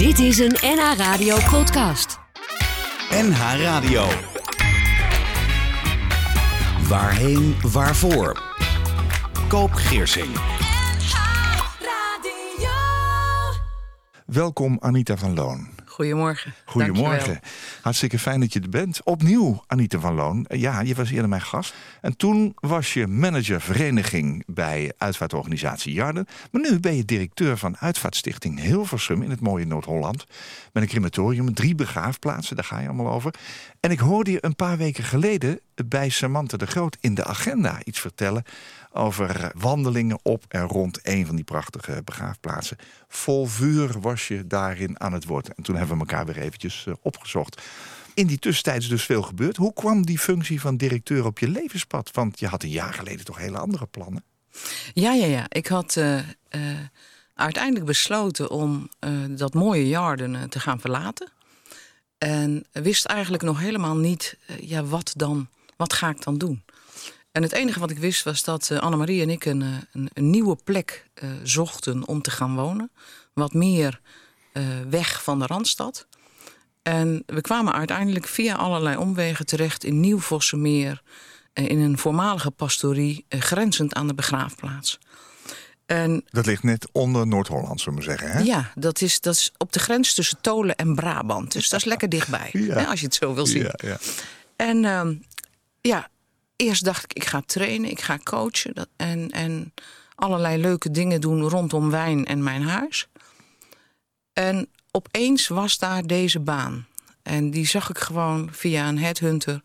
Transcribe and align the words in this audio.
Dit 0.00 0.18
is 0.18 0.38
een 0.38 0.56
NH 0.60 0.92
Radio 0.96 1.36
podcast. 1.50 2.18
NH 3.10 3.40
Radio. 3.62 4.06
Waarheen, 6.88 7.54
waarvoor? 7.72 8.42
Koop 9.48 9.72
Geersing. 9.72 10.36
Welkom 14.26 14.76
Anita 14.80 15.16
van 15.16 15.34
Loon. 15.34 15.68
Goedemorgen. 15.86 16.54
Goedemorgen. 16.64 17.18
Dankjewel. 17.18 17.40
Hartstikke 17.82 18.18
fijn 18.18 18.40
dat 18.40 18.52
je 18.52 18.60
er 18.60 18.68
bent. 18.68 19.04
Opnieuw 19.04 19.64
Anita 19.66 19.98
van 19.98 20.14
Loon. 20.14 20.46
Ja, 20.48 20.80
je 20.80 20.94
was 20.94 21.10
eerder 21.10 21.28
mijn 21.28 21.40
gast. 21.40 21.74
En 22.00 22.16
toen 22.16 22.52
was 22.54 22.94
je 22.94 23.06
manager 23.06 23.60
vereniging 23.60 24.42
bij 24.46 24.92
uitvaartorganisatie 24.98 25.92
Jarden. 25.92 26.26
Maar 26.50 26.60
nu 26.60 26.80
ben 26.80 26.96
je 26.96 27.04
directeur 27.04 27.56
van 27.56 27.76
Uitvaartstichting 27.78 28.60
Hilversum 28.60 29.22
in 29.22 29.30
het 29.30 29.40
mooie 29.40 29.66
Noord-Holland. 29.66 30.26
Met 30.72 30.82
een 30.82 30.88
crematorium, 30.88 31.54
drie 31.54 31.74
begraafplaatsen, 31.74 32.56
daar 32.56 32.64
ga 32.64 32.80
je 32.80 32.86
allemaal 32.86 33.12
over. 33.12 33.34
En 33.80 33.90
ik 33.90 33.98
hoorde 33.98 34.30
je 34.30 34.44
een 34.44 34.56
paar 34.56 34.76
weken 34.76 35.04
geleden 35.04 35.60
bij 35.86 36.08
Samantha 36.08 36.56
de 36.56 36.66
Groot 36.66 36.96
in 37.00 37.14
de 37.14 37.24
agenda 37.24 37.80
iets 37.84 38.00
vertellen 38.00 38.44
over 38.92 39.52
wandelingen 39.56 40.18
op 40.22 40.44
en 40.48 40.62
rond 40.62 40.98
een 41.02 41.26
van 41.26 41.36
die 41.36 41.44
prachtige 41.44 42.02
begraafplaatsen. 42.04 42.76
Vol 43.08 43.46
vuur 43.46 44.00
was 44.00 44.28
je 44.28 44.46
daarin 44.46 45.00
aan 45.00 45.12
het 45.12 45.24
woord. 45.24 45.54
En 45.54 45.62
toen 45.62 45.76
hebben 45.76 45.94
we 45.94 46.00
elkaar 46.00 46.26
weer 46.26 46.38
eventjes 46.38 46.86
eh, 46.86 46.94
opgezocht. 47.02 47.62
In 48.14 48.26
die 48.26 48.38
tussentijd 48.38 48.82
is 48.82 48.88
dus 48.88 49.04
veel 49.04 49.22
gebeurd. 49.22 49.56
Hoe 49.56 49.72
kwam 49.72 50.06
die 50.06 50.18
functie 50.18 50.60
van 50.60 50.76
directeur 50.76 51.24
op 51.24 51.38
je 51.38 51.48
levenspad? 51.48 52.10
Want 52.12 52.38
je 52.38 52.46
had 52.46 52.62
een 52.62 52.70
jaar 52.70 52.92
geleden 52.92 53.24
toch 53.24 53.38
hele 53.38 53.58
andere 53.58 53.86
plannen. 53.86 54.24
Ja, 54.92 55.12
ja, 55.12 55.26
ja. 55.26 55.46
Ik 55.48 55.66
had 55.66 55.96
eh, 55.96 56.18
eh, 56.18 56.24
uiteindelijk 57.34 57.84
besloten 57.84 58.50
om 58.50 58.88
dat 59.30 59.54
mooie 59.54 59.88
Jarden 59.88 60.50
te 60.50 60.60
gaan 60.60 60.80
verlaten. 60.80 61.30
En 62.18 62.66
wist 62.72 63.04
eigenlijk 63.04 63.42
nog 63.42 63.60
helemaal 63.60 63.96
niet, 63.96 64.38
ja, 64.60 64.84
wat 64.84 65.12
dan? 65.16 65.48
Wat 65.76 65.92
ga 65.92 66.08
ik 66.08 66.22
dan 66.22 66.38
doen? 66.38 66.62
En 67.32 67.42
het 67.42 67.52
enige 67.52 67.80
wat 67.80 67.90
ik 67.90 67.98
wist 67.98 68.22
was 68.24 68.42
dat 68.44 68.70
eh, 68.70 68.78
Annemarie 68.78 69.22
en 69.22 69.30
ik 69.30 69.44
een, 69.44 69.62
eh, 69.62 69.68
een, 69.92 70.10
een 70.12 70.30
nieuwe 70.30 70.56
plek 70.64 71.06
eh, 71.14 71.30
zochten 71.42 72.06
om 72.08 72.22
te 72.22 72.30
gaan 72.30 72.54
wonen. 72.54 72.90
Wat 73.32 73.52
meer 73.52 74.00
weg 74.88 75.22
van 75.22 75.38
de 75.38 75.46
Randstad. 75.46 76.06
En 76.82 77.22
we 77.26 77.40
kwamen 77.40 77.72
uiteindelijk 77.72 78.26
via 78.26 78.54
allerlei 78.54 78.96
omwegen 78.96 79.46
terecht 79.46 79.84
in 79.84 80.00
Nieuw-Vossemeer. 80.00 81.02
eh, 81.52 81.68
In 81.68 81.78
een 81.80 81.98
voormalige 81.98 82.50
pastorie, 82.50 83.24
grenzend 83.28 83.94
aan 83.94 84.06
de 84.06 84.14
begraafplaats. 84.14 84.98
En 85.86 86.24
Dat 86.30 86.46
ligt 86.46 86.62
net 86.62 86.88
onder 86.92 87.26
Noord-Holland, 87.26 87.80
zullen 87.80 87.98
we 87.98 88.04
zeggen. 88.04 88.30
Hè? 88.30 88.38
ja, 88.40 88.72
dat 88.74 89.00
is, 89.00 89.20
dat 89.20 89.34
is 89.34 89.52
op 89.58 89.72
de 89.72 89.78
grens 89.78 90.14
tussen 90.14 90.40
Tolen 90.40 90.76
en 90.76 90.94
Brabant. 90.94 91.52
Dus 91.52 91.68
dat 91.68 91.80
is 91.80 91.86
lekker 91.86 92.08
dichtbij, 92.08 92.48
Ja. 92.68 92.74
hè, 92.78 92.86
als 92.86 93.00
je 93.00 93.06
het 93.06 93.14
zo 93.14 93.34
wil 93.34 93.46
zien. 93.46 93.62
ja, 93.62 93.74
ja. 93.76 93.98
En 94.56 94.84
ehm, 94.84 95.14
ja, 95.80 96.08
eerst 96.60 96.84
dacht 96.84 97.04
ik, 97.04 97.12
ik 97.12 97.24
ga 97.24 97.42
trainen, 97.46 97.90
ik 97.90 98.00
ga 98.00 98.18
coachen. 98.18 98.74
Dat, 98.74 98.88
en, 98.96 99.30
en 99.30 99.74
allerlei 100.14 100.60
leuke 100.60 100.90
dingen 100.90 101.20
doen 101.20 101.42
rondom 101.48 101.90
wijn 101.90 102.26
en 102.26 102.42
mijn 102.42 102.62
huis. 102.62 103.08
En 104.32 104.68
opeens 104.90 105.48
was 105.48 105.78
daar 105.78 106.06
deze 106.06 106.40
baan. 106.40 106.86
En 107.22 107.50
die 107.50 107.66
zag 107.66 107.90
ik 107.90 107.98
gewoon 107.98 108.48
via 108.52 108.88
een 108.88 108.98
headhunter. 108.98 109.62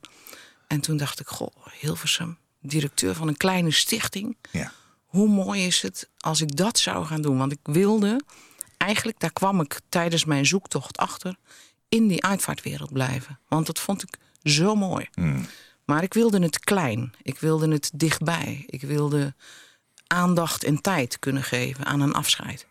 En 0.67 0.81
toen 0.81 0.97
dacht 0.97 1.19
ik, 1.19 1.27
goh, 1.27 1.55
Hilversum, 1.79 2.37
directeur 2.61 3.15
van 3.15 3.27
een 3.27 3.37
kleine 3.37 3.71
stichting. 3.71 4.37
ja. 4.51 4.71
Hoe 5.05 5.27
mooi 5.27 5.65
is 5.65 5.81
het 5.81 6.09
als 6.17 6.41
ik 6.41 6.55
dat 6.55 6.79
zou 6.79 7.05
gaan 7.05 7.21
doen? 7.21 7.37
Want 7.37 7.51
ik 7.51 7.59
wilde, 7.63 8.21
eigenlijk, 8.77 9.19
daar 9.19 9.33
kwam 9.33 9.61
ik 9.61 9.79
tijdens 9.89 10.25
mijn 10.25 10.45
zoektocht 10.45 10.97
achter, 10.97 11.35
in 11.89 12.07
die 12.07 12.23
uitvaartwereld 12.23 12.93
blijven. 12.93 13.39
Want 13.47 13.65
dat 13.65 13.79
vond 13.79 14.03
ik 14.03 14.17
zo 14.43 14.75
mooi. 14.75 15.07
Maar 15.85 16.03
ik 16.03 16.13
wilde 16.13 16.39
het 16.41 16.59
klein. 16.59 17.13
Ik 17.21 17.39
wilde 17.39 17.71
het 17.71 17.91
dichtbij. 17.93 18.63
Ik 18.67 18.81
wilde 18.81 19.33
aandacht 20.07 20.63
en 20.63 20.81
tijd 20.81 21.19
kunnen 21.19 21.43
geven 21.43 21.85
aan 21.85 21.99
een 22.01 22.13
afscheid. 22.13 22.67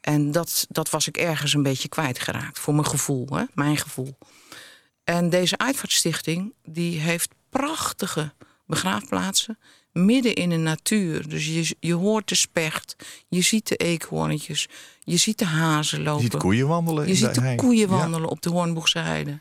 En 0.00 0.32
dat, 0.32 0.66
dat 0.68 0.90
was 0.90 1.08
ik 1.08 1.16
ergens 1.16 1.54
een 1.54 1.62
beetje 1.62 1.88
kwijtgeraakt. 1.88 2.58
Voor 2.58 2.74
mijn 2.74 2.86
gevoel, 2.86 3.26
hè? 3.30 3.44
mijn 3.54 3.76
gevoel. 3.76 4.18
En 5.04 5.30
deze 5.30 5.58
uitvaartstichting 5.58 6.52
die 6.64 7.00
heeft 7.00 7.30
prachtige 7.50 8.32
begraafplaatsen 8.66 9.58
midden 9.92 10.34
in 10.34 10.50
de 10.50 10.56
natuur. 10.56 11.28
Dus 11.28 11.46
je, 11.46 11.76
je 11.80 11.94
hoort 11.94 12.28
de 12.28 12.34
specht, 12.34 12.96
je 13.28 13.40
ziet 13.40 13.68
de 13.68 13.76
eekhoorntjes, 13.76 14.68
je 15.00 15.16
ziet 15.16 15.38
de 15.38 15.44
hazen 15.44 16.02
lopen. 16.02 16.24
Je 16.24 16.30
ziet 16.30 16.40
koeien 16.40 16.68
wandelen. 16.68 17.08
Je 17.08 17.14
ziet 17.14 17.34
de 17.34 17.54
koeien 17.56 17.88
Ja. 17.90 17.96
wandelen 17.96 18.28
op 18.28 18.42
de 18.42 18.50
Hoornboegse 18.50 18.98
heide. 18.98 19.40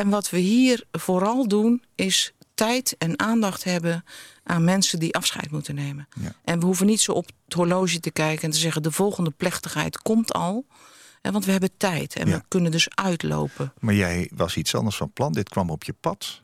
En 0.00 0.08
wat 0.08 0.30
we 0.30 0.38
hier 0.38 0.84
vooral 0.92 1.48
doen, 1.48 1.82
is 1.94 2.32
tijd 2.54 2.94
en 2.98 3.18
aandacht 3.18 3.64
hebben 3.64 4.04
aan 4.42 4.64
mensen 4.64 4.98
die 4.98 5.14
afscheid 5.14 5.50
moeten 5.50 5.74
nemen. 5.74 6.08
Ja. 6.20 6.32
En 6.44 6.58
we 6.60 6.66
hoeven 6.66 6.86
niet 6.86 7.00
zo 7.00 7.12
op 7.12 7.26
het 7.44 7.54
horloge 7.54 8.00
te 8.00 8.10
kijken 8.10 8.42
en 8.44 8.50
te 8.50 8.58
zeggen: 8.58 8.82
de 8.82 8.90
volgende 8.92 9.30
plechtigheid 9.30 9.98
komt 10.02 10.32
al. 10.32 10.66
En 11.20 11.32
want 11.32 11.44
we 11.44 11.50
hebben 11.50 11.70
tijd 11.76 12.14
en 12.16 12.28
Ja. 12.28 12.36
we 12.36 12.42
kunnen 12.48 12.70
dus 12.70 12.88
uitlopen. 12.94 13.72
Maar 13.78 13.94
jij 13.94 14.30
was 14.34 14.56
iets 14.56 14.74
anders 14.74 14.96
van 14.96 15.12
plan. 15.12 15.32
Dit 15.32 15.48
kwam 15.48 15.70
op 15.70 15.84
je 15.84 15.92
pad. 15.92 16.42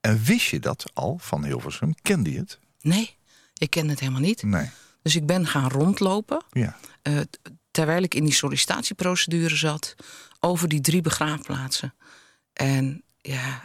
En 0.00 0.22
wist 0.24 0.46
je 0.46 0.58
dat 0.60 0.84
al 0.94 1.18
van 1.20 1.44
Hilversum? 1.44 1.94
Kende 2.02 2.32
je 2.32 2.38
het? 2.38 2.58
Nee, 2.80 3.16
ik 3.56 3.70
ken 3.70 3.88
het 3.88 4.00
helemaal 4.00 4.20
niet. 4.20 4.42
Nee. 4.42 4.70
Dus 5.02 5.16
ik 5.16 5.26
ben 5.26 5.46
gaan 5.46 5.68
rondlopen. 5.70 6.42
Ja. 6.50 6.76
t- 7.02 7.38
terwijl 7.70 8.02
ik 8.02 8.14
in 8.14 8.24
die 8.24 8.34
sollicitatieprocedure 8.34 9.56
zat, 9.56 9.94
over 10.40 10.68
die 10.68 10.80
drie 10.80 11.00
begraafplaatsen. 11.00 11.94
En 12.52 13.02
ja, 13.20 13.64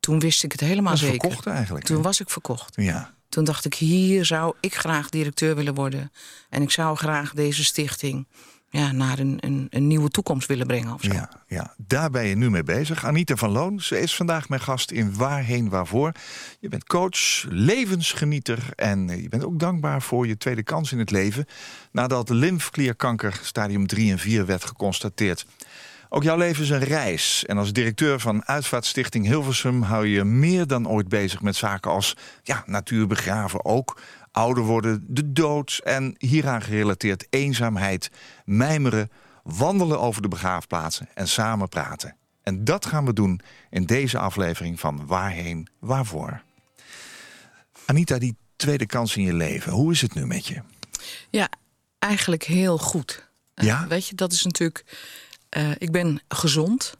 toen 0.00 0.20
wist 0.20 0.42
ik 0.42 0.52
het 0.52 0.60
helemaal 0.60 0.92
Was 0.92 1.00
zeker. 1.00 1.20
verkocht 1.20 1.46
eigenlijk. 1.46 1.84
Toen 1.84 2.02
was 2.02 2.20
ik 2.20 2.30
verkocht. 2.30 2.72
Ja. 2.76 3.14
Toen 3.28 3.44
dacht 3.44 3.64
ik, 3.64 3.74
hier 3.74 4.24
zou 4.24 4.54
ik 4.60 4.74
graag 4.74 5.08
directeur 5.08 5.56
willen 5.56 5.74
worden. 5.74 6.12
En 6.48 6.62
ik 6.62 6.70
zou 6.70 6.96
graag 6.96 7.32
deze 7.34 7.64
stichting 7.64 8.26
ja, 8.70 8.92
naar 8.92 9.18
een, 9.18 9.36
een, 9.40 9.66
een 9.70 9.86
nieuwe 9.86 10.08
toekomst 10.08 10.48
willen 10.48 10.66
brengen. 10.66 10.94
Of 10.94 11.02
zo. 11.02 11.12
Ja, 11.12 11.30
ja, 11.46 11.74
daar 11.76 12.10
ben 12.10 12.26
je 12.26 12.34
nu 12.34 12.50
mee 12.50 12.62
bezig. 12.62 13.04
Anita 13.04 13.36
van 13.36 13.50
Loon, 13.50 13.80
ze 13.80 14.00
is 14.00 14.16
vandaag 14.16 14.48
mijn 14.48 14.60
gast 14.60 14.90
in 14.90 15.14
Waarheen 15.16 15.68
Waarvoor. 15.68 16.12
Je 16.60 16.68
bent 16.68 16.84
coach, 16.84 17.44
levensgenieter 17.48 18.58
en 18.76 19.22
je 19.22 19.28
bent 19.28 19.44
ook 19.44 19.58
dankbaar 19.58 20.02
voor 20.02 20.26
je 20.26 20.36
tweede 20.36 20.62
kans 20.62 20.92
in 20.92 20.98
het 20.98 21.10
leven... 21.10 21.46
nadat 21.92 22.28
lymfklierkanker 22.28 23.40
stadium 23.42 23.86
3 23.86 24.10
en 24.10 24.18
4 24.18 24.46
werd 24.46 24.64
geconstateerd. 24.64 25.46
Ook 26.12 26.22
jouw 26.22 26.36
leven 26.36 26.62
is 26.62 26.70
een 26.70 26.84
reis. 26.84 27.44
En 27.46 27.58
als 27.58 27.72
directeur 27.72 28.20
van 28.20 28.44
Uitvaartstichting 28.44 29.26
Hilversum... 29.26 29.82
hou 29.82 30.06
je 30.06 30.12
je 30.12 30.24
meer 30.24 30.66
dan 30.66 30.88
ooit 30.88 31.08
bezig 31.08 31.42
met 31.42 31.56
zaken 31.56 31.90
als 31.90 32.16
ja, 32.42 32.62
natuurbegraven 32.66 33.64
ook... 33.64 34.00
ouder 34.32 34.62
worden, 34.62 35.04
de 35.08 35.32
dood 35.32 35.80
en 35.84 36.14
hieraan 36.18 36.62
gerelateerd 36.62 37.26
eenzaamheid... 37.30 38.10
mijmeren, 38.44 39.10
wandelen 39.42 40.00
over 40.00 40.22
de 40.22 40.28
begraafplaatsen 40.28 41.08
en 41.14 41.28
samen 41.28 41.68
praten. 41.68 42.16
En 42.42 42.64
dat 42.64 42.86
gaan 42.86 43.04
we 43.04 43.12
doen 43.12 43.40
in 43.70 43.84
deze 43.84 44.18
aflevering 44.18 44.80
van 44.80 45.06
Waarheen 45.06 45.68
Waarvoor. 45.78 46.42
Anita, 47.86 48.18
die 48.18 48.36
tweede 48.56 48.86
kans 48.86 49.16
in 49.16 49.22
je 49.22 49.34
leven, 49.34 49.72
hoe 49.72 49.92
is 49.92 50.00
het 50.00 50.14
nu 50.14 50.26
met 50.26 50.46
je? 50.46 50.62
Ja, 51.30 51.48
eigenlijk 51.98 52.44
heel 52.44 52.78
goed. 52.78 53.28
Ja? 53.54 53.86
Weet 53.86 54.06
je, 54.06 54.14
dat 54.14 54.32
is 54.32 54.44
natuurlijk. 54.44 54.84
Eh, 55.50 55.70
ik 55.78 55.90
ben 55.92 56.20
gezond. 56.28 56.94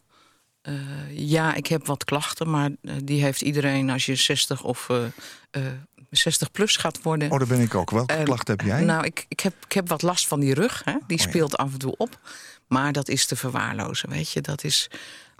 Eh, 0.62 0.74
ja, 1.18 1.54
ik 1.54 1.66
heb 1.66 1.86
wat 1.86 2.04
klachten, 2.04 2.50
maar 2.50 2.70
eh, 2.82 2.94
die 3.04 3.22
heeft 3.22 3.40
iedereen 3.40 3.90
als 3.90 4.06
je 4.06 4.14
60 4.14 4.62
of 4.62 4.88
eh, 4.88 5.04
eh, 5.50 5.62
60 6.10 6.50
plus 6.50 6.76
gaat 6.76 7.02
worden. 7.02 7.30
Oh, 7.30 7.38
daar 7.38 7.46
ben 7.46 7.60
ik 7.60 7.74
ook. 7.74 7.90
Welke 7.90 8.22
klacht 8.22 8.48
heb 8.48 8.60
jij? 8.60 8.84
Nou, 8.84 9.04
ik, 9.04 9.24
ik, 9.28 9.40
heb, 9.40 9.54
ik 9.64 9.72
heb 9.72 9.88
wat 9.88 10.02
last 10.02 10.26
van 10.26 10.40
die 10.40 10.54
rug. 10.54 10.84
Hè? 10.84 10.92
Die 11.06 11.18
Oh, 11.18 11.24
ja. 11.24 11.30
speelt 11.30 11.56
af 11.56 11.72
en 11.72 11.78
toe 11.78 11.96
op. 11.96 12.20
Maar 12.68 12.92
dat 12.92 13.08
is 13.08 13.26
te 13.26 13.36
verwaarlozen, 13.36 14.08
weet 14.10 14.30
je. 14.30 14.40
Dat 14.40 14.64
is, 14.64 14.88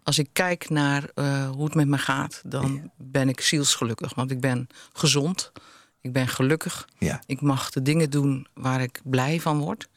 als 0.02 0.18
ik 0.18 0.28
kijk 0.32 0.68
naar 0.68 1.10
hoe 1.54 1.64
het 1.64 1.74
met 1.74 1.88
me 1.88 1.98
gaat... 1.98 2.42
dan 2.44 2.90
ben 2.96 3.28
ik 3.28 3.40
zielsgelukkig. 3.40 4.14
Want 4.14 4.30
ik 4.30 4.40
ben 4.40 4.66
gezond. 4.92 5.52
Ik 6.00 6.12
ben 6.12 6.28
gelukkig. 6.28 6.88
ja. 6.98 7.22
Ik 7.26 7.40
mag 7.40 7.70
de 7.70 7.82
dingen 7.82 8.10
doen 8.10 8.46
waar 8.54 8.80
ik 8.82 9.00
blij 9.04 9.40
van 9.40 9.58
word. 9.58 9.88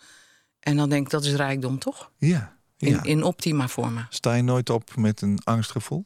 En 0.60 0.76
dan 0.78 0.90
denk 0.90 1.06
ik, 1.06 1.12
dat 1.12 1.26
is 1.26 1.34
rijkdom, 1.34 1.80
toch? 1.80 2.12
Ja. 2.18 2.58
In, 2.86 2.92
ja. 2.94 3.04
in 3.04 3.24
optima 3.24 3.68
forma. 3.68 4.08
Sta 4.10 4.34
je 4.34 4.42
nooit 4.42 4.70
op 4.70 4.96
met 4.96 5.22
een 5.22 5.40
angstgevoel? 5.44 6.06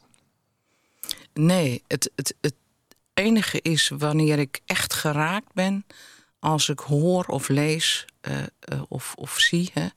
Nee, 1.33 1.83
het, 1.87 2.11
het, 2.15 2.35
het 2.41 2.53
enige 3.13 3.61
is 3.61 3.91
wanneer 3.97 4.39
ik 4.39 4.59
echt 4.65 4.93
geraakt 4.93 5.53
ben... 5.53 5.85
als 6.39 6.69
ik 6.69 6.79
hoor 6.79 7.25
of 7.25 7.47
lees 7.47 8.05
eh, 8.21 8.37
eh, 8.59 8.81
of, 8.87 9.13
of 9.17 9.39
zie... 9.39 9.69
Hè, 9.73 9.87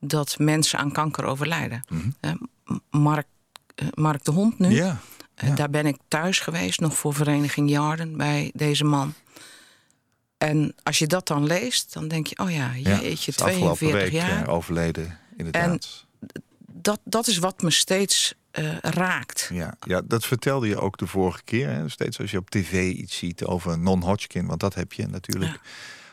dat 0.00 0.38
mensen 0.38 0.78
aan 0.78 0.92
kanker 0.92 1.24
overlijden. 1.24 1.84
Eh, 2.20 2.30
M- 2.64 2.78
Mark, 2.98 3.26
eh, 3.74 3.86
Mark 3.94 4.24
de 4.24 4.30
Hond 4.30 4.58
nu, 4.58 4.74
Ja. 4.74 5.00
ja. 5.36 5.54
daar 5.54 5.70
ben 5.70 5.86
ik 5.86 5.96
thuis 6.08 6.38
geweest... 6.40 6.80
nog 6.80 6.96
voor 6.96 7.14
Vereniging 7.14 7.70
Jarden 7.70 8.16
bij 8.16 8.50
deze 8.54 8.84
man. 8.84 9.14
En 10.38 10.74
als 10.82 10.98
je 10.98 11.06
dat 11.06 11.26
dan 11.26 11.46
leest, 11.46 11.92
dan 11.92 12.08
denk 12.08 12.26
je... 12.26 12.38
oh 12.38 12.50
ja, 12.50 12.76
jeetje, 12.76 13.30
is 13.30 13.40
afgelopen 13.42 13.76
42 13.76 13.92
week 13.92 14.12
jaar. 14.12 14.48
overleden 14.48 15.18
inderdaad. 15.36 16.06
Dat, 16.82 17.00
dat 17.04 17.26
is 17.26 17.38
wat 17.38 17.62
me 17.62 17.70
steeds 17.70 18.34
eh, 18.50 18.76
raakt. 18.80 19.50
Ja, 19.52 19.74
ja, 19.80 20.02
dat 20.04 20.24
vertelde 20.26 20.68
je 20.68 20.80
ook 20.80 20.98
de 20.98 21.06
vorige 21.06 21.42
keer. 21.44 21.68
Hè? 21.68 21.88
Steeds 21.88 22.20
als 22.20 22.30
je 22.30 22.38
op 22.38 22.50
tv 22.50 22.92
iets 22.92 23.16
ziet 23.16 23.44
over 23.44 23.78
non-Hodgkin, 23.78 24.46
want 24.46 24.60
dat 24.60 24.74
heb 24.74 24.92
je 24.92 25.06
natuurlijk. 25.06 25.60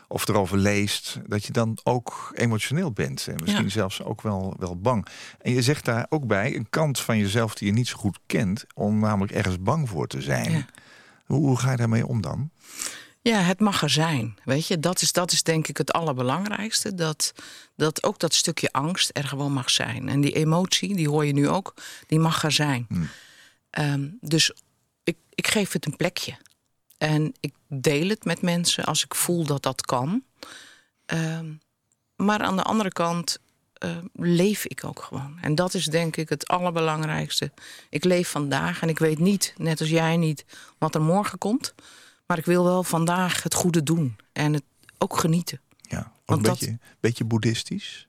Of 0.08 0.28
erover 0.28 0.58
leest, 0.58 1.18
dat 1.26 1.44
je 1.44 1.52
dan 1.52 1.78
ook 1.82 2.32
emotioneel 2.34 2.92
bent. 2.92 3.26
En 3.28 3.36
misschien 3.40 3.64
Ja. 3.64 3.70
zelfs 3.70 4.02
ook 4.02 4.22
wel, 4.22 4.54
wel 4.58 4.76
bang. 4.80 5.06
En 5.40 5.52
je 5.52 5.62
zegt 5.62 5.84
daar 5.84 6.06
ook 6.08 6.26
bij 6.26 6.56
een 6.56 6.66
kant 6.70 7.00
van 7.00 7.18
jezelf 7.18 7.54
die 7.54 7.66
je 7.68 7.72
niet 7.74 7.88
zo 7.88 7.96
goed 7.96 8.18
kent, 8.26 8.64
om 8.74 8.98
namelijk 8.98 9.32
ergens 9.32 9.60
bang 9.60 9.88
voor 9.88 10.06
te 10.06 10.22
zijn. 10.22 10.52
Ja. 10.52 10.66
Hoe, 11.26 11.38
hoe 11.46 11.58
ga 11.58 11.70
je 11.70 11.76
daarmee 11.76 12.06
om 12.06 12.20
dan? 12.20 12.50
Ja, 13.22 13.40
het 13.40 13.60
mag 13.60 13.82
er 13.82 13.90
zijn. 13.90 14.38
Weet 14.44 14.66
je, 14.66 14.78
dat 14.78 15.02
is, 15.02 15.12
dat 15.12 15.32
is 15.32 15.42
denk 15.42 15.68
ik 15.68 15.76
het 15.76 15.92
allerbelangrijkste. 15.92 16.94
Dat, 16.94 17.32
dat 17.76 18.02
ook 18.02 18.18
dat 18.18 18.34
stukje 18.34 18.72
angst 18.72 19.10
er 19.12 19.24
gewoon 19.24 19.52
mag 19.52 19.70
zijn. 19.70 20.08
En 20.08 20.20
die 20.20 20.32
emotie, 20.32 20.96
die 20.96 21.08
hoor 21.08 21.26
je 21.26 21.32
nu 21.32 21.48
ook, 21.48 21.74
die 22.06 22.18
mag 22.18 22.44
er 22.44 22.52
zijn. 22.52 22.86
Ehm, 23.70 24.08
dus 24.20 24.52
ik, 25.04 25.16
ik 25.34 25.48
geef 25.48 25.72
het 25.72 25.86
een 25.86 25.96
plekje. 25.96 26.36
En 26.98 27.32
ik 27.40 27.54
deel 27.68 28.08
het 28.08 28.24
met 28.24 28.42
mensen 28.42 28.84
als 28.84 29.04
ik 29.04 29.14
voel 29.14 29.44
dat 29.44 29.62
dat 29.62 29.80
kan. 29.80 30.24
Ehm, 31.06 31.52
maar 32.16 32.40
aan 32.40 32.56
de 32.56 32.62
andere 32.62 32.92
kant 32.92 33.38
eh, 33.72 33.96
leef 34.12 34.64
ik 34.66 34.84
ook 34.84 35.02
gewoon. 35.02 35.38
En 35.40 35.54
dat 35.54 35.74
is 35.74 35.84
denk 35.84 36.16
ik 36.16 36.28
het 36.28 36.48
allerbelangrijkste. 36.48 37.52
Ik 37.90 38.04
leef 38.04 38.28
vandaag 38.28 38.82
en 38.82 38.88
ik 38.88 38.98
weet 38.98 39.18
niet, 39.18 39.54
net 39.56 39.80
als 39.80 39.88
jij 39.88 40.16
niet, 40.16 40.44
wat 40.78 40.94
er 40.94 41.02
morgen 41.02 41.38
komt. 41.38 41.74
Maar 42.30 42.38
ik 42.38 42.44
wil 42.44 42.64
wel 42.64 42.82
vandaag 42.82 43.42
het 43.42 43.54
goede 43.54 43.82
doen 43.82 44.16
en 44.32 44.52
het 44.52 44.62
ook 44.98 45.18
genieten. 45.18 45.60
Ja, 45.78 46.12
ook 46.26 46.36
een 46.36 46.42
dat- 46.42 46.58
beetje, 46.58 46.78
beetje 47.00 47.24
boeddhistisch. 47.24 48.08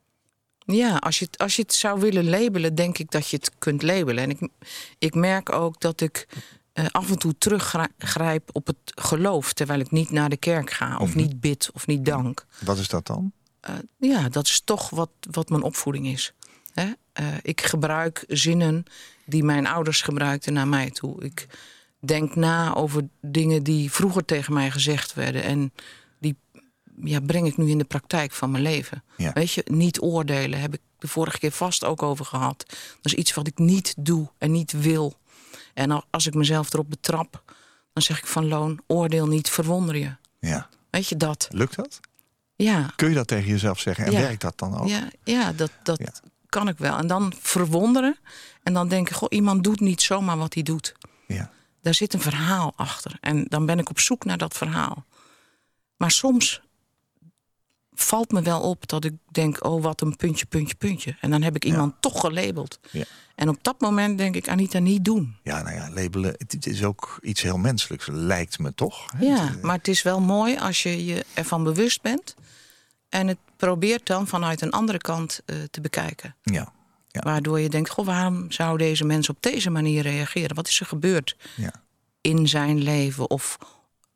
Ja, 0.65 0.95
als 0.95 1.19
je, 1.19 1.25
het, 1.25 1.38
als 1.38 1.56
je 1.56 1.62
het 1.62 1.73
zou 1.73 2.00
willen 2.00 2.29
labelen, 2.29 2.75
denk 2.75 2.97
ik 2.97 3.12
dat 3.12 3.27
je 3.27 3.38
het 3.38 3.51
kunt 3.57 3.81
labelen. 3.81 4.23
En 4.23 4.29
ik, 4.29 4.50
ik 4.97 5.15
merk 5.15 5.51
ook 5.51 5.79
dat 5.79 6.01
ik 6.01 6.27
eh, 6.73 6.85
af 6.91 7.09
en 7.09 7.19
toe 7.19 7.38
teruggrijp 7.38 8.50
op 8.51 8.68
het 8.68 8.77
geloof... 8.85 9.53
terwijl 9.53 9.79
ik 9.79 9.91
niet 9.91 10.09
naar 10.12 10.29
de 10.29 10.38
kerk 10.38 10.71
ga, 10.71 10.97
of 10.97 11.15
niet 11.15 11.39
bid, 11.39 11.69
of 11.74 11.88
niet 11.88 12.06
dank. 12.06 12.45
Wat 12.59 12.77
is 12.77 12.88
dat 12.88 13.07
dan? 13.07 13.31
Eh, 13.59 13.75
ja, 13.97 14.29
dat 14.29 14.45
is 14.47 14.62
toch 14.63 14.89
wat, 14.89 15.12
wat 15.31 15.50
mijn 15.50 15.62
opvoeding 15.63 16.07
is. 16.07 16.33
Hè? 16.74 16.91
Eh, 17.13 17.25
ik 17.41 17.62
gebruik 17.62 18.24
zinnen 18.27 18.83
die 19.25 19.44
mijn 19.44 19.67
ouders 19.67 20.01
gebruikten 20.01 20.53
naar 20.53 20.67
mij 20.67 20.91
toe. 20.91 21.24
Ik 21.24 21.47
denk 22.06 22.36
na 22.36 22.75
over 22.75 23.07
dingen 23.21 23.63
die 23.63 23.92
vroeger 23.92 24.25
tegen 24.25 24.53
mij 24.53 24.71
gezegd 24.71 25.13
werden. 25.13 25.44
En 25.44 25.74
die 26.19 26.36
ja, 27.03 27.19
breng 27.19 27.48
ik 27.48 27.57
nu 27.57 27.69
in 27.69 27.77
de 27.77 27.83
praktijk 27.83 28.31
van 28.31 28.51
mijn 28.51 28.63
leven. 28.63 29.03
Ja. 29.18 29.31
Weet 29.33 29.51
je, 29.51 29.65
niet 29.71 30.01
oordelen 30.01 30.59
heb 30.62 30.74
ik 30.74 30.80
de 30.98 31.07
vorige 31.07 31.39
keer 31.39 31.51
vast 31.51 31.83
ook 31.86 32.03
over 32.03 32.25
gehad. 32.25 32.63
Dat 32.68 33.06
is 33.12 33.13
iets 33.13 33.33
wat 33.33 33.48
ik 33.48 33.57
niet 33.57 33.94
doe 33.98 34.30
en 34.38 34.51
niet 34.51 34.71
wil. 34.71 35.19
En 35.74 35.92
al- 35.92 36.03
als 36.09 36.27
ik 36.27 36.33
mezelf 36.33 36.74
erop 36.74 36.89
betrap, 36.89 37.44
dan 37.94 38.03
zeg 38.03 38.18
ik 38.18 38.25
van 38.25 38.48
loon, 38.48 38.80
oordeel 38.88 39.27
niet, 39.27 39.50
verwonder 39.50 39.98
je. 39.98 40.15
Ja. 40.39 40.69
Weet 40.89 41.07
je 41.07 41.18
dat? 41.18 41.48
Lukt 41.51 41.75
dat? 41.75 42.00
Ja, 42.56 42.92
Kun 42.95 43.09
je 43.09 43.15
dat 43.15 43.27
tegen 43.27 43.50
jezelf 43.50 43.80
zeggen? 43.80 44.06
En 44.06 44.12
Ja. 44.12 44.19
werkt 44.19 44.42
dat 44.42 44.57
dan 44.57 44.77
ook? 44.80 44.88
ja, 44.88 45.07
ja 45.24 45.51
dat, 45.53 45.71
dat 45.83 45.98
Ja. 46.00 46.12
kan 46.45 46.68
ik 46.68 46.77
wel. 46.77 46.98
En 46.98 47.07
dan 47.07 47.33
verwonderen. 47.39 48.18
En 48.63 48.74
dan 48.74 48.88
denken, 48.88 49.15
goh, 49.15 49.27
iemand 49.31 49.63
doet 49.63 49.80
niet 49.80 50.01
zomaar 50.01 50.38
wat 50.38 50.53
hij 50.53 50.63
doet. 50.63 50.95
Ja. 51.27 51.51
Daar 51.81 51.93
zit 51.93 52.13
een 52.13 52.21
verhaal 52.21 52.73
achter. 52.75 53.17
En 53.19 53.45
dan 53.47 53.65
ben 53.65 53.79
ik 53.79 53.89
op 53.89 53.99
zoek 53.99 54.25
naar 54.25 54.37
dat 54.37 54.57
verhaal. 54.57 55.05
Maar 55.97 56.11
soms 56.11 56.61
valt 57.93 58.31
me 58.31 58.41
wel 58.41 58.61
op 58.61 58.87
dat 58.87 59.05
ik 59.05 59.13
denk, 59.31 59.63
oh, 59.65 59.83
wat 59.83 60.01
een 60.01 60.15
puntje, 60.15 60.45
puntje, 60.45 60.75
puntje. 60.75 61.15
En 61.19 61.29
dan 61.31 61.41
heb 61.41 61.55
ik 61.55 61.65
iemand 61.65 61.95
toch 61.99 62.19
gelabeld. 62.19 62.79
Ja. 62.91 63.03
En 63.35 63.49
op 63.49 63.57
dat 63.61 63.81
moment 63.81 64.17
denk 64.17 64.35
ik, 64.35 64.49
Anita, 64.49 64.79
niet 64.79 65.05
doen. 65.05 65.35
Ja, 65.43 65.61
nou 65.61 65.75
ja, 65.75 65.89
labelen, 65.91 66.35
het, 66.37 66.65
is 66.65 66.83
ook 66.83 67.19
iets 67.21 67.41
heel 67.41 67.57
menselijks, 67.57 68.07
lijkt 68.11 68.59
me 68.59 68.73
toch? 68.73 69.11
hè? 69.17 69.25
Ja, 69.25 69.45
Het, 69.45 69.57
eh, 69.57 69.63
maar 69.63 69.77
het 69.77 69.87
is 69.87 70.01
wel 70.01 70.19
mooi 70.19 70.57
als 70.57 70.83
je 70.83 71.05
je 71.05 71.25
ervan 71.33 71.63
bewust 71.63 72.01
bent. 72.01 72.35
En 73.09 73.27
het 73.27 73.37
probeert 73.57 74.05
dan 74.05 74.27
vanuit 74.27 74.61
een 74.61 74.71
andere 74.71 74.97
kant 74.97 75.41
eh, 75.45 75.55
te 75.71 75.81
bekijken. 75.81 76.35
Ja, 76.43 76.71
Ja. 77.11 77.21
Waardoor 77.23 77.59
je 77.59 77.69
denkt, 77.69 77.89
goh, 77.89 78.05
waarom 78.05 78.51
zou 78.51 78.77
deze 78.77 79.03
mens 79.05 79.29
op 79.29 79.37
deze 79.39 79.69
manier 79.69 80.01
reageren? 80.01 80.55
Wat 80.55 80.67
is 80.67 80.79
er 80.79 80.85
gebeurd 80.85 81.35
ja. 81.55 81.71
in 82.21 82.47
zijn 82.47 82.77
leven 82.81 83.29
of 83.29 83.57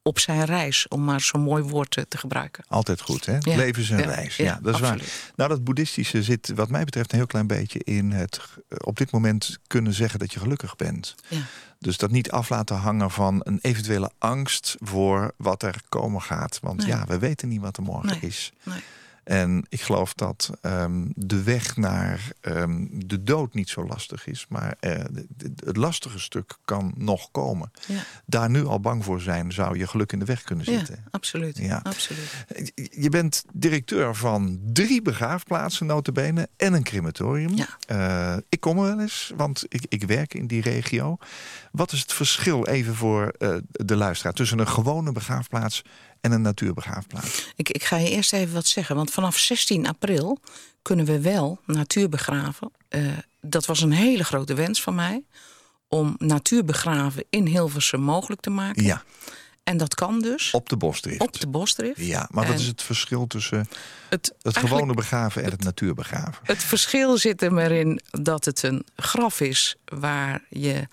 op 0.01 0.19
zijn 0.19 0.45
reis? 0.45 0.87
Om 0.87 1.03
maar 1.03 1.21
zo'n 1.21 1.41
mooi 1.41 1.63
woord 1.63 1.97
eh, 1.97 2.03
te 2.07 2.17
gebruiken. 2.17 2.63
Altijd 2.67 3.01
goed, 3.01 3.25
hè? 3.25 3.37
Ja. 3.39 3.55
Leven 3.55 3.81
is 3.81 3.89
een 3.89 3.97
Ja, 3.97 4.05
reis. 4.05 4.35
Ja, 4.35 4.45
ja, 4.45 4.59
dat 4.61 4.73
is 4.75 4.79
waar. 4.79 5.01
Nou, 5.35 5.49
dat 5.49 5.63
boeddhistische 5.63 6.23
zit 6.23 6.51
wat 6.55 6.69
mij 6.69 6.83
betreft 6.83 7.11
een 7.11 7.17
heel 7.17 7.27
klein 7.27 7.47
beetje 7.47 7.79
in 7.83 8.11
het 8.11 8.39
eh, 8.69 8.77
op 8.81 8.97
dit 8.97 9.11
moment 9.11 9.57
kunnen 9.67 9.93
zeggen 9.93 10.19
dat 10.19 10.33
je 10.33 10.39
gelukkig 10.39 10.75
bent. 10.75 11.15
Ja. 11.27 11.41
Dus 11.79 11.97
dat 11.97 12.11
niet 12.11 12.31
af 12.31 12.49
laten 12.49 12.75
hangen 12.75 13.11
van 13.11 13.41
een 13.43 13.59
eventuele 13.61 14.11
angst 14.17 14.75
voor 14.79 15.33
wat 15.37 15.63
er 15.63 15.75
komen 15.89 16.21
gaat. 16.21 16.59
Want 16.61 16.77
Nee. 16.77 16.87
ja, 16.87 17.05
we 17.07 17.19
weten 17.19 17.47
niet 17.47 17.61
wat 17.61 17.77
er 17.77 17.83
morgen 17.83 18.07
Nee. 18.09 18.19
is. 18.29 18.51
Nee. 18.63 18.79
En 19.25 19.65
ik 19.69 19.81
geloof 19.81 20.13
dat 20.13 20.49
ehm, 20.61 21.05
de 21.15 21.43
weg 21.43 21.77
naar 21.77 22.31
ehm, 22.41 22.85
de 22.91 23.23
dood 23.23 23.53
niet 23.53 23.69
zo 23.69 23.85
lastig 23.85 24.27
is. 24.27 24.45
Maar 24.49 24.75
eh, 24.79 25.03
de- 25.11 25.25
de- 25.37 25.51
het 25.65 25.77
lastige 25.77 26.19
stuk 26.19 26.57
kan 26.65 26.93
nog 26.97 27.31
komen. 27.31 27.71
Ja. 27.87 28.03
Daar 28.25 28.49
nu 28.49 28.65
al 28.65 28.79
bang 28.79 29.03
voor 29.03 29.21
zijn, 29.21 29.51
zou 29.51 29.77
je 29.77 29.87
geluk 29.87 30.11
in 30.11 30.19
de 30.19 30.25
weg 30.25 30.41
kunnen 30.41 30.71
Ja, 30.71 30.77
zitten. 30.77 31.03
absoluut. 31.11 31.57
Ja. 31.57 31.79
absoluut. 31.83 32.45
Je 32.91 33.09
bent 33.09 33.43
directeur 33.53 34.15
van 34.15 34.59
drie 34.73 35.01
begraafplaatsen, 35.01 35.85
notabene, 35.85 36.49
en 36.57 36.73
een 36.73 36.83
crematorium. 36.83 37.53
Ja. 37.55 37.67
Eh, 37.87 38.37
ik 38.49 38.59
kom 38.59 38.77
er 38.77 38.83
wel 38.83 38.99
eens, 38.99 39.31
want 39.35 39.65
ik, 39.67 39.85
ik 39.89 40.03
werk 40.03 40.33
in 40.33 40.47
die 40.47 40.61
regio. 40.61 41.17
Wat 41.71 41.91
is 41.91 41.99
het 41.99 42.13
verschil, 42.13 42.67
even 42.67 42.95
voor 42.95 43.27
eh, 43.27 43.55
de 43.71 43.95
luisteraar... 43.95 44.33
tussen 44.33 44.59
een 44.59 44.67
gewone 44.67 45.11
begraafplaats 45.11 45.81
en 46.25 46.31
een 46.31 46.41
natuurbegraafplaats? 46.41 47.47
Ik, 47.55 47.69
ik 47.69 47.83
ga 47.83 47.97
je 47.97 48.09
eerst 48.09 48.33
even 48.33 48.53
wat 48.53 48.67
zeggen. 48.67 48.95
Want 48.95 49.11
vanaf 49.11 49.37
16 49.37 49.87
april 49.87 50.39
kunnen 50.81 51.05
we 51.05 51.19
wel 51.21 51.59
natuur 51.65 52.09
begraven. 52.09 52.71
Eh, 52.89 53.01
dat 53.41 53.65
was 53.65 53.81
een 53.81 53.91
hele 53.91 54.23
grote 54.23 54.53
wens 54.53 54.81
van 54.81 54.95
mij. 54.95 55.23
Om 55.87 56.15
natuurbegraven 56.17 57.23
in 57.29 57.45
Hilversum 57.45 58.01
mogelijk 58.01 58.41
te 58.41 58.49
maken. 58.49 58.83
Ja, 58.83 59.03
En 59.63 59.77
dat 59.77 59.95
kan 59.95 60.21
dus 60.21 60.51
op 60.51 60.69
de 60.69 60.77
bosdrift. 60.77 61.21
op 61.21 61.39
de 61.39 61.47
bosdrift. 61.47 61.99
Ja, 62.05 62.27
maar 62.31 62.45
wat 62.45 62.53
En 62.53 62.59
is 62.59 62.67
het 62.67 62.81
verschil 62.81 63.27
tussen 63.27 63.67
Het, 64.09 64.33
het 64.41 64.57
gewone 64.57 64.93
begraven 64.93 65.43
en 65.43 65.51
het 65.51 65.63
natuurbegraven? 65.63 66.39
Het 66.43 66.63
verschil 66.63 67.17
zit 67.17 67.41
er 67.41 67.53
maar 67.53 67.71
in 67.71 68.01
dat 68.11 68.45
het 68.45 68.63
een 68.63 68.85
graf 68.95 69.39
is 69.41 69.75
waar 69.85 70.41
je 70.49 70.87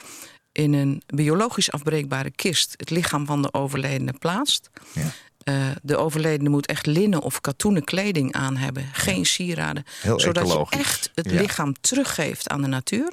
in 0.53 0.73
een 0.73 1.03
biologisch 1.07 1.71
afbreekbare 1.71 2.31
kist 2.31 2.75
het 2.77 2.91
lichaam 2.91 3.27
van 3.27 3.43
de 3.43 3.53
overledene 3.53 4.13
plaatst. 4.13 4.71
Ja. 4.93 5.03
Eh, 5.45 5.55
de 5.83 5.97
overledene 5.97 6.49
moet 6.49 6.67
echt 6.67 6.87
linnen 6.87 7.21
of 7.23 7.41
katoenen 7.41 7.85
kleding 7.85 8.33
aan 8.33 8.57
hebben, 8.57 8.89
geen 8.93 9.27
sieraden. 9.27 9.85
Heel 10.01 10.21
zodat 10.21 10.45
ecologisch. 10.45 10.79
je 10.79 10.85
echt 10.85 11.11
het 11.15 11.25
Ja. 11.27 11.33
Mhm. 11.33 11.41
lichaam 11.43 11.75
teruggeeft 11.81 12.49
aan 12.49 12.63
de 12.63 12.69
natuur. 12.69 13.13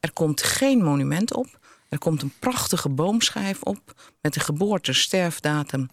Er 0.00 0.12
komt 0.12 0.42
geen 0.42 0.82
monument 0.84 1.34
op. 1.34 1.58
Er 1.88 1.98
komt 1.98 2.22
een 2.22 2.32
prachtige 2.38 2.88
boomschijf 2.88 3.62
op 3.62 4.12
met 4.20 4.34
de 4.34 4.40
geboorte, 4.40 4.92
sterfdatum 4.92 5.88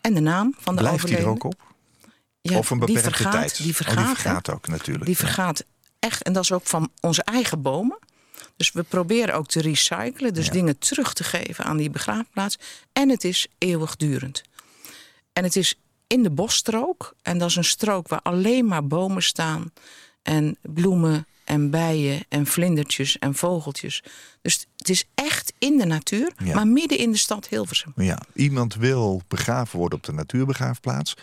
en 0.00 0.14
de 0.14 0.20
naam 0.20 0.54
van 0.58 0.74
de 0.76 0.80
Blijft 0.82 1.06
die 1.06 1.16
er 1.16 1.26
overledene. 1.28 1.34
ook 1.34 1.44
op? 1.44 1.72
Ja, 2.40 2.58
of 2.58 2.70
een 2.70 2.78
die 2.78 2.86
beperkte 2.94 3.10
vergaat, 3.22 3.32
tijd? 3.32 3.56
Die 3.56 3.68
Oh, 3.68 3.74
vergaat, 3.74 3.96
die 4.06 4.14
vergaat 4.14 4.50
ook 4.50 4.68
natuurlijk. 4.68 5.06
Die 5.06 5.16
vergaat 5.16 5.64
echt. 5.98 6.22
En 6.22 6.32
dat 6.32 6.42
is 6.42 6.52
ook 6.52 6.66
van 6.66 6.90
onze 7.00 7.22
eigen 7.22 7.62
bomen. 7.62 7.98
Dus 8.56 8.72
we 8.72 8.82
proberen 8.82 9.34
ook 9.34 9.46
te 9.46 9.60
recyclen. 9.60 10.34
Dus 10.34 10.46
Ja. 10.46 10.52
dingen 10.52 10.78
terug 10.78 11.12
te 11.12 11.24
geven 11.24 11.64
aan 11.64 11.76
die 11.76 11.90
begraafplaats. 11.90 12.58
En 12.92 13.08
het 13.08 13.24
is 13.24 13.46
eeuwigdurend. 13.58 14.42
En 15.32 15.44
het 15.44 15.56
is 15.56 15.74
in 16.06 16.22
de 16.22 16.30
bosstrook. 16.30 17.14
En 17.22 17.38
dat 17.38 17.48
is 17.48 17.56
een 17.56 17.64
strook 17.64 18.08
waar 18.08 18.22
alleen 18.22 18.66
maar 18.66 18.86
bomen 18.86 19.22
staan. 19.22 19.72
En 20.22 20.56
bloemen 20.62 21.26
en 21.44 21.70
bijen 21.70 22.24
en 22.28 22.46
vlindertjes 22.46 23.18
en 23.18 23.34
vogeltjes. 23.34 24.02
Dus 24.42 24.66
het 24.76 24.88
is 24.88 25.04
echt 25.14 25.52
in 25.58 25.78
de 25.78 25.84
natuur. 25.86 26.32
Ja. 26.44 26.54
Maar 26.54 26.66
midden 26.68 26.98
in 26.98 27.10
de 27.12 27.18
stad 27.18 27.48
Hilversum. 27.48 27.92
Ja, 27.96 28.22
iemand 28.34 28.74
wil 28.74 29.22
begraven 29.28 29.78
worden 29.78 29.98
op 29.98 30.04
de 30.04 30.12
natuurbegraafplaats. 30.12 31.14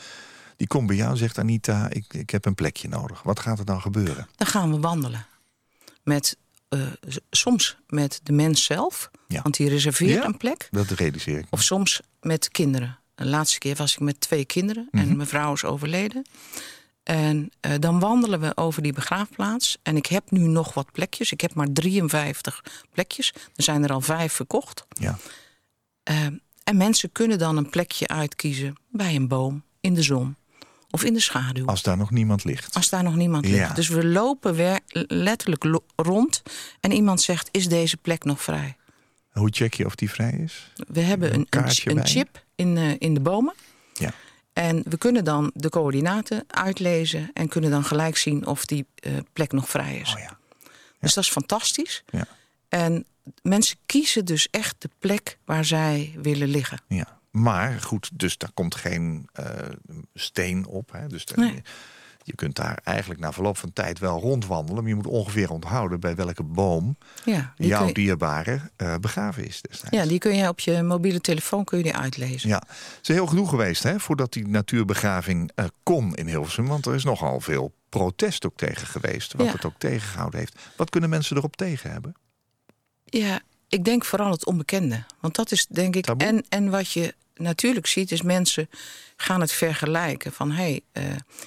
Die 0.57 0.67
komt 0.67 0.87
bij 0.87 0.95
jou 0.95 1.11
en 1.11 1.17
zegt 1.17 1.37
Anita, 1.37 1.89
ik, 1.89 2.13
ik 2.13 2.29
heb 2.29 2.45
een 2.45 2.55
plekje 2.55 2.87
nodig. 2.87 3.23
Wat 3.23 3.39
gaat 3.39 3.59
er 3.59 3.65
dan 3.65 3.81
gebeuren? 3.81 4.27
Dan 4.35 4.47
gaan 4.47 4.71
we 4.71 4.79
wandelen. 4.79 5.25
Met, 6.03 6.37
eh, 6.71 6.79
soms 7.29 7.77
met 7.87 8.19
de 8.23 8.31
mens 8.31 8.63
zelf. 8.63 9.11
Ja. 9.27 9.41
Want 9.41 9.55
die 9.57 9.69
reserveert 9.69 10.21
Ja. 10.21 10.25
een 10.25 10.37
plek. 10.37 10.67
Dat 10.71 10.89
realiseer 10.89 11.37
ik. 11.37 11.45
Of 11.49 11.61
soms 11.63 12.01
met 12.21 12.49
kinderen. 12.49 12.99
De 13.15 13.25
laatste 13.25 13.57
keer 13.59 13.75
was 13.75 13.93
ik 13.93 13.99
met 13.99 14.19
twee 14.19 14.45
kinderen 14.45 14.87
Mhm. 14.91 15.03
en 15.09 15.15
mijn 15.15 15.27
vrouw 15.29 15.53
is 15.53 15.63
overleden. 15.63 16.25
En 17.03 17.51
eh, 17.59 17.71
dan 17.79 17.99
wandelen 17.99 18.39
we 18.39 18.57
over 18.57 18.81
die 18.81 18.93
begraafplaats. 18.93 19.77
En 19.83 19.95
ik 19.95 20.05
heb 20.05 20.31
nu 20.31 20.39
nog 20.47 20.73
wat 20.73 20.91
plekjes. 20.91 21.31
Ik 21.31 21.41
heb 21.41 21.53
maar 21.53 21.67
53 21.73 22.63
plekjes. 22.93 23.33
Er 23.55 23.63
zijn 23.63 23.83
er 23.83 23.91
al 23.91 24.01
vijf 24.01 24.33
verkocht. 24.33 24.85
Ja. 24.89 25.17
Eh, 26.03 26.25
en 26.63 26.77
mensen 26.77 27.11
kunnen 27.11 27.37
dan 27.39 27.57
een 27.57 27.69
plekje 27.69 28.07
uitkiezen 28.07 28.75
bij 28.89 29.15
een 29.15 29.27
boom, 29.27 29.63
in 29.81 29.93
de 29.93 30.01
zon. 30.01 30.35
Of 30.91 31.03
in 31.03 31.13
de 31.13 31.19
schaduw. 31.19 31.65
Als 31.65 31.81
daar 31.83 31.97
nog 31.97 32.11
niemand 32.11 32.43
ligt. 32.43 32.75
Als 32.75 32.89
daar 32.89 33.03
nog 33.03 33.15
niemand 33.15 33.47
Ja. 33.47 33.51
ligt. 33.51 33.75
Dus 33.75 33.87
we 33.87 34.05
lopen 34.05 34.53
weer 34.55 34.79
letterlijk 35.07 35.63
lo- 35.63 35.85
rond 35.95 36.41
en 36.79 36.91
iemand 36.91 37.21
zegt: 37.21 37.49
Is 37.51 37.67
deze 37.67 37.97
plek 37.97 38.23
nog 38.23 38.41
vrij? 38.43 38.75
Hoe 39.31 39.49
check 39.51 39.73
je 39.73 39.85
of 39.85 39.95
die 39.95 40.09
vrij 40.09 40.31
is? 40.31 40.71
We 40.87 40.99
hebben 40.99 41.33
Een 41.33 41.47
een, 41.49 42.05
chip 42.05 42.43
in, 42.55 42.77
eh, 42.77 42.91
in 42.97 43.13
de 43.13 43.19
bomen. 43.19 43.53
Ja. 43.93 44.13
En 44.53 44.83
we 44.89 44.97
kunnen 44.97 45.23
dan 45.23 45.51
de 45.53 45.69
coördinaten 45.69 46.43
uitlezen 46.47 47.29
en 47.33 47.47
kunnen 47.47 47.71
dan 47.71 47.83
gelijk 47.83 48.17
zien 48.17 48.45
of 48.45 48.65
die 48.65 48.85
eh, 48.95 49.11
plek 49.33 49.51
nog 49.51 49.69
vrij 49.69 49.97
is. 49.97 50.13
Oh 50.13 50.19
ja. 50.19 50.37
Dus 50.99 51.13
dat 51.13 51.23
is 51.23 51.29
fantastisch. 51.29 52.03
Ja. 52.09 52.27
En 52.69 53.05
mensen 53.41 53.77
kiezen 53.85 54.25
dus 54.25 54.47
echt 54.51 54.75
de 54.79 54.89
plek 54.99 55.37
waar 55.45 55.65
zij 55.65 56.15
willen 56.21 56.47
liggen. 56.47 56.79
ja. 56.87 57.19
Maar 57.31 57.79
goed, 57.81 58.09
dus 58.13 58.37
daar 58.37 58.51
komt 58.53 58.75
geen 58.75 59.27
eh, 59.33 59.45
steen 60.13 60.65
op. 60.67 60.91
Hè? 60.91 61.07
Dus 61.07 61.25
daar- 61.25 61.37
Nee. 61.45 61.61
je 62.23 62.35
kunt 62.35 62.55
daar 62.55 62.79
eigenlijk 62.83 63.19
na 63.19 63.31
verloop 63.33 63.57
van 63.57 63.73
tijd 63.73 63.99
wel 63.99 64.19
rondwandelen. 64.19 64.81
Maar 64.81 64.89
je 64.91 64.95
moet 64.97 65.07
ongeveer 65.07 65.51
onthouden 65.51 65.99
bij 65.99 66.15
welke 66.15 66.43
boom 66.43 66.97
Ja, 67.25 67.53
die, 67.57 67.67
jouw 67.67 67.87
je, 67.87 67.93
dierbare 67.93 68.59
eh, 68.75 68.95
begraven 68.95 69.47
is 69.47 69.61
destijds. 69.61 69.95
ja, 69.97 70.05
die 70.05 70.17
kun 70.19 70.35
je 70.35 70.47
op 70.47 70.59
je 70.59 70.81
mobiele 70.83 71.21
telefoon 71.21 71.63
kun 71.63 71.77
je 71.77 71.83
die 71.83 71.95
uitlezen. 71.95 72.49
Ja, 72.49 72.63
het 72.67 72.99
is 73.01 73.07
heel 73.07 73.27
genoeg 73.27 73.49
geweest 73.49 73.83
hè, 73.83 73.99
voordat 73.99 74.33
die 74.33 74.47
natuurbegraving 74.47 75.51
eh, 75.55 75.65
kon 75.83 76.15
in 76.15 76.27
Hilversum. 76.27 76.67
Want 76.67 76.85
er 76.85 76.95
is 76.95 77.03
nogal 77.03 77.39
veel 77.39 77.73
protest 77.89 78.45
ook 78.45 78.57
tegen 78.57 78.87
geweest. 78.87 79.33
Wat 79.33 79.45
Ja. 79.45 79.51
het 79.51 79.65
ook 79.65 79.77
tegengehouden 79.77 80.39
heeft. 80.39 80.59
Wat 80.75 80.89
kunnen 80.89 81.09
mensen 81.09 81.37
erop 81.37 81.55
tegen 81.55 81.91
hebben? 81.91 82.13
Ja, 83.05 83.39
ik 83.71 83.83
denk 83.85 84.05
vooral 84.05 84.31
het 84.31 84.45
onbekende. 84.45 85.03
Want 85.19 85.35
dat 85.35 85.51
is 85.51 85.65
denk 85.69 85.95
ik. 85.95 86.03
Taboe. 86.05 86.27
En, 86.27 86.43
en 86.49 86.69
wat 86.69 86.91
je 86.91 87.13
natuurlijk 87.35 87.87
ziet, 87.87 88.11
is 88.11 88.21
mensen 88.21 88.69
gaan 89.15 89.41
het 89.41 89.51
vergelijken. 89.51 90.31
Van 90.31 90.51
hé, 90.51 90.63
hey, 90.63 90.81
eh, 90.91 91.03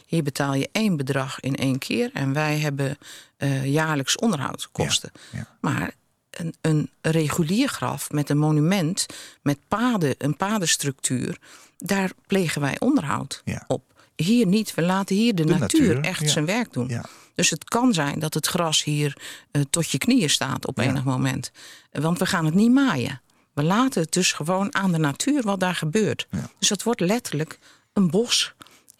hier 0.06 0.22
betaal 0.22 0.54
je 0.54 0.68
één 0.72 0.96
bedrag 0.96 1.40
in 1.40 1.54
één 1.56 1.78
keer. 1.78 2.10
En 2.12 2.32
wij 2.32 2.58
hebben 2.58 2.98
eh, 3.36 3.64
jaarlijks 3.64 4.16
onderhoudskosten. 4.16 5.12
ja. 5.32 5.46
Maar 5.60 5.94
een, 6.30 6.54
een 6.60 6.90
regulier 7.00 7.68
graf 7.68 8.10
met 8.10 8.30
een 8.30 8.38
monument, 8.38 9.06
met 9.42 9.58
paden, 9.68 10.14
een 10.18 10.36
padenstructuur, 10.36 11.38
daar 11.78 12.10
plegen 12.26 12.60
wij 12.60 12.76
onderhoud 12.78 13.42
Ja. 13.44 13.64
op. 13.66 13.92
Hier 14.16 14.46
niet. 14.46 14.74
We 14.74 14.82
laten 14.82 15.16
hier 15.16 15.34
de, 15.34 15.44
De 15.44 15.58
natuur, 15.58 15.80
natuur, 15.94 16.00
echt 16.10 16.20
ja. 16.20 16.28
zijn 16.28 16.46
werk 16.46 16.72
doen. 16.72 16.88
Ja. 16.88 17.04
Dus 17.34 17.50
het 17.50 17.64
kan 17.64 17.92
zijn 17.92 18.18
dat 18.18 18.34
het 18.34 18.46
gras 18.46 18.84
hier 18.84 19.16
eh, 19.50 19.62
tot 19.70 19.90
je 19.90 19.98
knieën 19.98 20.30
staat 20.30 20.66
op 20.66 20.76
Ja. 20.78 20.82
enig 20.84 21.04
moment. 21.04 21.50
Want 21.92 22.18
we 22.18 22.26
gaan 22.26 22.44
het 22.44 22.54
niet 22.54 22.72
maaien. 22.72 23.22
We 23.52 23.62
laten 23.62 24.02
het 24.02 24.12
dus 24.12 24.32
gewoon 24.32 24.74
aan 24.74 24.92
de 24.92 24.98
natuur 24.98 25.42
wat 25.42 25.60
daar 25.60 25.74
gebeurt. 25.74 26.26
Dus 26.58 26.68
dat 26.68 26.82
wordt 26.82 27.00
letterlijk 27.00 27.58
een 27.92 28.10
bos. 28.10 28.54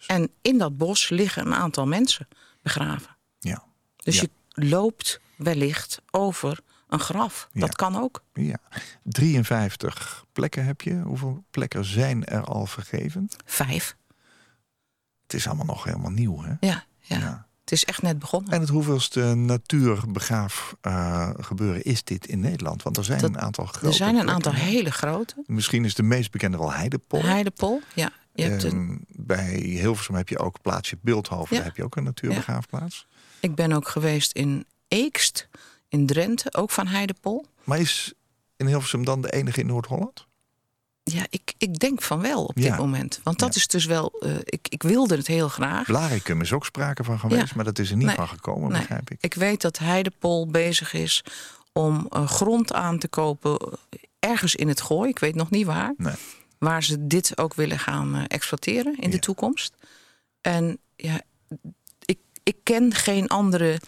En 0.07 0.29
in 0.41 0.57
dat 0.57 0.77
bos 0.77 1.09
liggen 1.09 1.45
een 1.45 1.53
aantal 1.55 1.85
mensen 1.87 2.27
begraven. 2.61 3.15
Ja. 3.39 3.63
Dus 3.95 4.19
je 4.19 4.29
loopt 4.49 5.19
wellicht 5.35 6.01
over 6.11 6.59
een 6.87 6.99
graf. 6.99 7.47
Ja. 7.51 7.59
Dat 7.59 7.75
kan 7.75 7.95
ook. 8.01 8.23
ja. 8.33 8.59
53 9.03 10.25
plekken 10.33 10.65
heb 10.65 10.81
je. 10.81 10.93
Hoeveel 10.93 11.43
plekken 11.51 11.85
zijn 11.85 12.25
er 12.25 12.43
al 12.43 12.65
vergeven? 12.65 13.29
Vijf. 13.45 13.95
Het 15.27 15.33
is 15.33 15.47
allemaal 15.47 15.65
nog 15.65 15.83
helemaal 15.83 16.11
nieuw. 16.11 16.41
Hè? 16.43 16.53
Ja, 16.59 16.83
ja. 16.99 17.17
Ja. 17.17 17.47
het 17.61 17.71
is 17.71 17.85
echt 17.85 18.01
net 18.01 18.19
begonnen. 18.19 18.51
En 18.51 18.59
het 18.59 18.69
hoeveelste 18.69 19.33
natuurbegraaf 19.33 20.75
eh, 20.81 21.29
gebeuren 21.39 21.83
is 21.83 22.03
dit 22.03 22.27
in 22.27 22.39
Nederland? 22.39 22.83
Want 22.83 22.97
er 22.97 23.03
zijn 23.03 23.19
Dat- 23.21 23.29
een 23.29 23.39
aantal 23.39 23.65
grote 23.65 23.87
er 23.87 23.93
zijn 23.93 24.09
een 24.15 24.15
plekken. 24.25 24.35
aantal 24.35 24.53
hele 24.53 24.91
grote. 24.91 25.43
Misschien 25.45 25.85
is 25.85 25.95
de 25.95 26.03
meest 26.03 26.31
bekende 26.31 26.57
wel 26.57 26.71
Heidepol. 26.73 27.21
Heidepol, 27.23 27.81
ja. 27.95 28.11
Je 28.33 28.43
hebt 28.43 28.63
een, 28.63 28.71
Ehm, 28.71 29.25
bij 29.25 29.53
Hilversum 29.55 30.15
heb 30.15 30.29
je 30.29 30.39
ook 30.39 30.61
plaatsje 30.61 30.97
Beeldhoven. 31.01 31.47
Ja. 31.49 31.55
Daar 31.55 31.65
heb 31.67 31.77
je 31.77 31.83
ook 31.83 31.95
een 31.95 32.03
natuurbegraafplaats. 32.03 33.07
ik 33.39 33.55
ben 33.55 33.71
ook 33.71 33.87
geweest 33.87 34.31
in 34.31 34.65
Eekst, 34.87 35.47
in 35.87 36.05
Drenthe, 36.05 36.53
ook 36.53 36.71
van 36.71 36.87
Heidepol. 36.87 37.45
Maar 37.63 37.79
is 37.79 38.13
in 38.57 38.67
Hilversum 38.67 39.05
dan 39.05 39.21
de 39.21 39.31
enige 39.31 39.59
in 39.59 39.65
Noord-Holland? 39.67 40.27
Ja, 41.11 41.25
ik, 41.29 41.53
ik 41.57 41.79
denk 41.79 42.01
van 42.01 42.21
wel 42.21 42.43
op 42.45 42.57
Ja. 42.57 42.69
dit 42.69 42.77
moment. 42.79 43.19
Want 43.23 43.39
dat 43.39 43.53
Ja. 43.53 43.59
is 43.59 43.67
dus 43.67 43.85
wel... 43.85 44.11
eh, 44.19 44.35
ik, 44.43 44.67
ik 44.69 44.83
wilde 44.83 45.15
het 45.15 45.27
heel 45.27 45.49
graag. 45.49 45.85
Blaricum 45.85 46.41
is 46.41 46.53
ook 46.53 46.65
sprake 46.65 47.03
van 47.03 47.19
geweest, 47.19 47.47
Ja. 47.47 47.51
maar 47.55 47.65
dat 47.65 47.79
is 47.79 47.89
er 47.89 47.97
niet 47.97 48.05
Nee. 48.05 48.15
van 48.15 48.27
gekomen, 48.27 48.71
Nee. 48.71 48.79
begrijp 48.79 49.09
ik. 49.09 49.17
Ik 49.21 49.33
weet 49.33 49.61
dat 49.61 49.77
Heidepol 49.77 50.47
bezig 50.47 50.93
is 50.93 51.23
om 51.73 52.07
eh, 52.09 52.27
grond 52.27 52.73
aan 52.73 52.99
te 52.99 53.07
kopen... 53.07 53.57
eh, 53.59 53.99
ergens 54.19 54.55
in 54.55 54.67
het 54.67 54.81
gooi, 54.81 55.09
ik 55.09 55.19
weet 55.19 55.35
nog 55.35 55.49
niet 55.49 55.65
waar... 55.65 55.93
Nee. 55.97 56.13
waar 56.57 56.83
ze 56.83 57.07
dit 57.07 57.37
ook 57.37 57.53
willen 57.53 57.79
gaan 57.79 58.27
exploiteren 58.27 58.95
in 58.99 59.09
de 59.09 59.19
toekomst. 59.19 59.73
En 60.41 60.77
ja, 60.95 61.21
ik, 62.05 62.17
ik 62.43 62.55
ken 62.63 62.93
geen 62.93 63.27
andere 63.27 63.79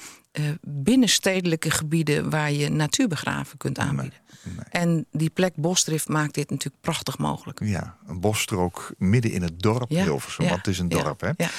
binnenstedelijke 0.61 1.69
gebieden... 1.71 2.29
waar 2.29 2.51
je 2.51 2.69
natuurbegraven 2.69 3.57
kunt 3.57 3.79
aanbieden. 3.79 4.19
Nee. 4.55 4.65
En 4.69 5.05
die 5.11 5.29
plek 5.29 5.55
Bosdrift 5.55 6.07
maakt 6.07 6.33
dit 6.33 6.49
natuurlijk 6.49 6.81
prachtig 6.81 7.17
mogelijk. 7.17 7.59
Ja, 7.63 7.97
een 8.07 8.19
bosstrook 8.19 8.93
midden 8.97 9.31
in 9.31 9.41
het 9.41 9.59
dorp 9.59 9.89
Ja, 9.89 10.03
Hilversum, 10.03 10.43
ja, 10.43 10.49
want 10.49 10.65
het 10.65 10.73
is 10.73 10.79
een 10.79 10.89
ja, 10.89 11.03
dorp, 11.03 11.21
hè? 11.21 11.29
ja. 11.37 11.49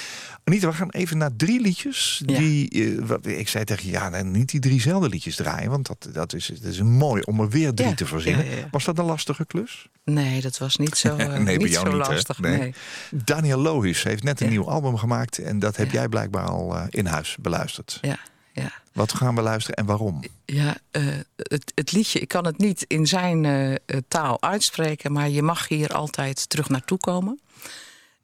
Anita, 0.44 0.68
we 0.68 0.74
gaan 0.74 0.90
even 0.90 1.18
naar 1.18 1.36
drie 1.36 1.60
liedjes. 1.60 2.22
Die, 2.24 2.70
eh, 2.70 3.04
wat, 3.04 3.26
ik 3.26 3.48
zei 3.48 3.64
tegen 3.64 3.86
je, 3.86 3.90
ja, 3.90 4.08
nee, 4.08 4.22
niet 4.22 4.50
die 4.50 4.60
driezelfde 4.60 5.08
liedjes 5.08 5.36
draaien, 5.36 5.70
want 5.70 5.86
dat, 5.86 6.08
dat, 6.12 6.34
is, 6.34 6.46
dat 6.46 6.72
is 6.72 6.82
mooi 6.82 7.22
om 7.22 7.40
er 7.40 7.48
weer 7.48 7.74
drie 7.74 7.94
te 7.94 8.06
verzinnen. 8.06 8.46
Was 8.70 8.84
dat 8.84 8.98
een 8.98 9.04
lastige 9.04 9.46
klus? 9.46 9.88
Nee, 10.04 10.40
dat 10.40 10.58
was 10.58 10.76
niet 10.76 10.96
zo, 10.96 11.16
eh, 11.16 11.38
nee, 11.38 11.58
niet 11.58 11.74
zo 11.74 11.82
niet, 11.82 11.94
lastig. 11.94 12.38
Nee. 12.38 12.58
nee. 12.58 12.74
Daniel 13.10 13.58
Lohuis 13.58 14.02
heeft 14.02 14.22
net 14.22 14.40
een 14.40 14.48
nieuw 14.48 14.70
album 14.70 14.96
gemaakt 14.96 15.38
en 15.38 15.58
dat 15.58 15.76
heb 15.76 15.90
jij 15.90 16.08
blijkbaar 16.08 16.44
al 16.44 16.76
eh, 16.76 16.84
in 16.88 17.06
huis 17.06 17.36
beluisterd. 17.40 17.98
Ja, 18.00 18.18
ja. 18.60 18.72
Wat 18.92 19.14
gaan 19.14 19.34
we 19.34 19.42
luisteren 19.42 19.76
en 19.76 19.86
waarom? 19.86 20.22
Ja, 20.44 20.76
eh, 20.90 21.06
het, 21.36 21.72
het 21.74 21.92
liedje, 21.92 22.18
ik 22.18 22.28
kan 22.28 22.46
het 22.46 22.58
niet 22.58 22.84
in 22.86 23.06
zijn 23.06 23.44
eh, 23.44 23.72
eh, 23.72 23.78
taal 24.08 24.42
uitspreken, 24.42 25.12
maar 25.12 25.28
je 25.28 25.42
mag 25.42 25.68
hier 25.68 25.94
altijd 25.94 26.48
terug 26.48 26.68
naartoe 26.68 26.98
komen. 26.98 27.40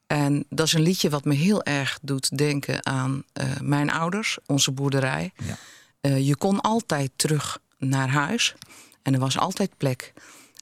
En 0.07 0.45
dat 0.49 0.67
is 0.67 0.73
een 0.73 0.83
liedje 0.83 1.11
wat 1.11 1.25
me 1.25 1.35
heel 1.35 1.63
erg 1.63 1.99
doet 2.03 2.39
denken 2.39 2.87
aan 2.87 3.25
mijn 3.61 3.91
ouders, 3.91 4.39
onze 4.47 4.71
boerderij. 4.71 5.33
Ja. 6.01 6.17
Je 6.17 6.37
kon 6.37 6.61
altijd 6.61 7.11
terug 7.17 7.59
naar 7.79 8.09
huis 8.09 8.55
en 9.03 9.15
er 9.15 9.21
was 9.21 9.39
altijd 9.39 9.77
plek. 9.77 10.13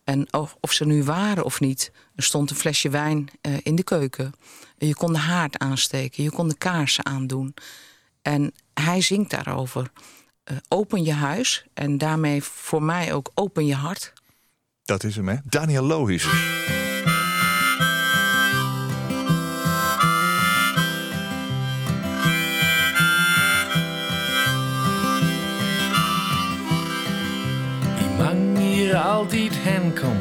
En 0.05 0.33
of, 0.33 0.57
of 0.61 0.73
ze 0.73 0.85
nu 0.85 1.05
waren 1.05 1.45
of 1.45 1.61
niet, 1.61 1.93
er 2.15 2.23
stond 2.23 2.51
een 2.51 2.57
flesje 2.57 2.89
wijn 2.89 3.29
in 3.63 3.75
de 3.75 3.83
keuken. 3.83 4.33
Je 4.79 4.95
kon 4.95 5.13
de 5.13 5.19
haard 5.19 5.59
aansteken, 5.59 6.23
je 6.23 6.31
kon 6.31 6.49
de 6.49 6.59
kaarsen 6.59 7.07
aandoen. 7.07 7.55
En 8.23 8.53
hij 8.75 9.01
zingt 9.01 9.31
daarover. 9.31 9.91
eh, 10.45 10.57
open 10.69 11.05
je 11.05 11.13
huis 11.13 11.65
en 11.75 11.99
daarmee 11.99 12.43
voor 12.43 12.83
mij 12.83 13.13
ook 13.13 13.31
open 13.35 13.67
je 13.67 13.75
hart. 13.75 14.13
Dat 14.85 15.05
is 15.05 15.17
hem, 15.17 15.29
hè? 15.29 15.37
Daniel 15.45 15.83
Lohuis. 15.85 16.27
Die 27.99 28.09
man 28.19 28.57
hier 28.57 28.97
altijd 28.97 29.53
hen 29.55 29.95
kom, 30.01 30.19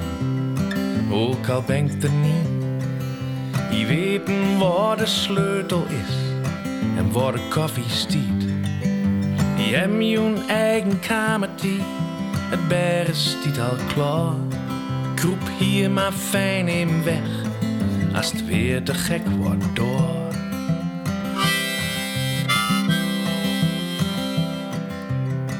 ook 1.12 1.48
al 1.48 1.62
ben 1.62 1.86
ik 1.86 2.04
er 2.04 2.12
niet. 2.12 2.50
Die 3.70 3.86
weten 3.86 4.58
waar 4.58 4.98
de 4.98 5.06
sleutel 5.06 5.86
is 5.86 6.31
en 6.98 7.12
waar 7.12 7.32
de 7.32 7.48
koffie 7.50 7.90
stiet. 7.90 8.42
Die 9.56 9.76
hebben 9.76 10.12
hun 10.14 10.50
eigen 10.50 11.00
kamertje, 11.00 11.78
het 12.50 12.68
berg 12.68 13.16
stiet 13.16 13.60
al 13.60 13.76
klaar. 13.94 14.34
Kroep 15.16 15.50
hier 15.60 15.92
maar 15.92 16.12
fijn 16.12 16.68
in 16.68 17.04
weg, 17.04 17.30
als 18.14 18.32
het 18.32 18.46
weer 18.46 18.84
te 18.84 18.94
gek 18.94 19.28
wordt 19.28 19.76
door. 19.76 20.22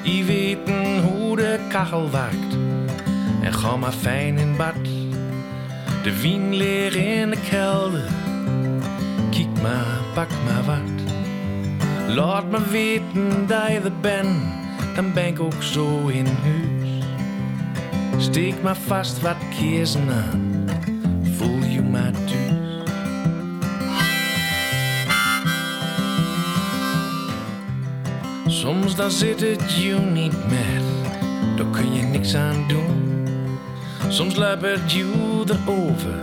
Die 0.04 0.26
weten 0.26 1.02
hoe 1.04 1.36
de 1.36 1.60
kachel 1.70 2.12
werkt 2.12 2.58
en 3.42 3.54
ga 3.54 3.76
maar 3.76 3.92
fijn 3.92 4.38
in 4.38 4.56
bad. 4.58 4.76
De 6.04 6.22
wien 6.22 6.56
leer 6.56 6.96
in 6.96 7.30
de 7.30 7.38
kelder, 7.50 8.10
kijk 9.30 9.62
maar, 9.62 10.00
pak 10.14 10.30
maar 10.46 10.64
wat. 10.66 11.01
Laat 12.16 12.50
me 12.50 12.70
weten 12.70 13.48
dat 13.48 13.68
je 13.68 13.80
er 13.84 14.00
bent, 14.02 14.40
dan 14.96 15.14
ben 15.14 15.28
ik 15.28 15.40
ook 15.40 15.64
zo 15.64 16.08
in 16.08 16.26
huis. 16.26 17.04
Steek 18.18 18.62
maar 18.62 18.76
vast 18.76 19.22
wat 19.22 19.36
kiezen 19.58 20.10
aan, 20.10 20.66
voel 21.38 21.64
je 21.64 21.82
maar 21.82 22.12
thuis. 22.12 22.50
Soms 28.46 28.96
dan 28.96 29.12
zit 29.12 29.40
het 29.40 29.74
je 29.74 29.94
niet 30.14 30.50
met, 30.50 30.84
daar 31.58 31.70
kun 31.72 31.94
je 31.94 32.02
niks 32.02 32.36
aan 32.36 32.66
doen. 32.68 33.28
Soms 34.08 34.36
het 34.36 34.92
je 34.92 35.44
erover, 35.46 36.20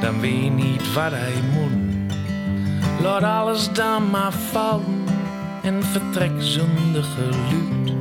dan 0.00 0.20
weet 0.20 0.44
je 0.44 0.50
niet 0.50 0.92
wat 0.92 1.10
hij 1.10 1.34
moet. 1.52 1.79
Laat 3.02 3.22
alles 3.22 3.72
dan 3.72 4.10
maar 4.10 4.32
vallen 4.32 5.04
en 5.62 5.82
vertrek 5.82 6.32
zonder 6.38 7.02
geluid. 7.02 7.94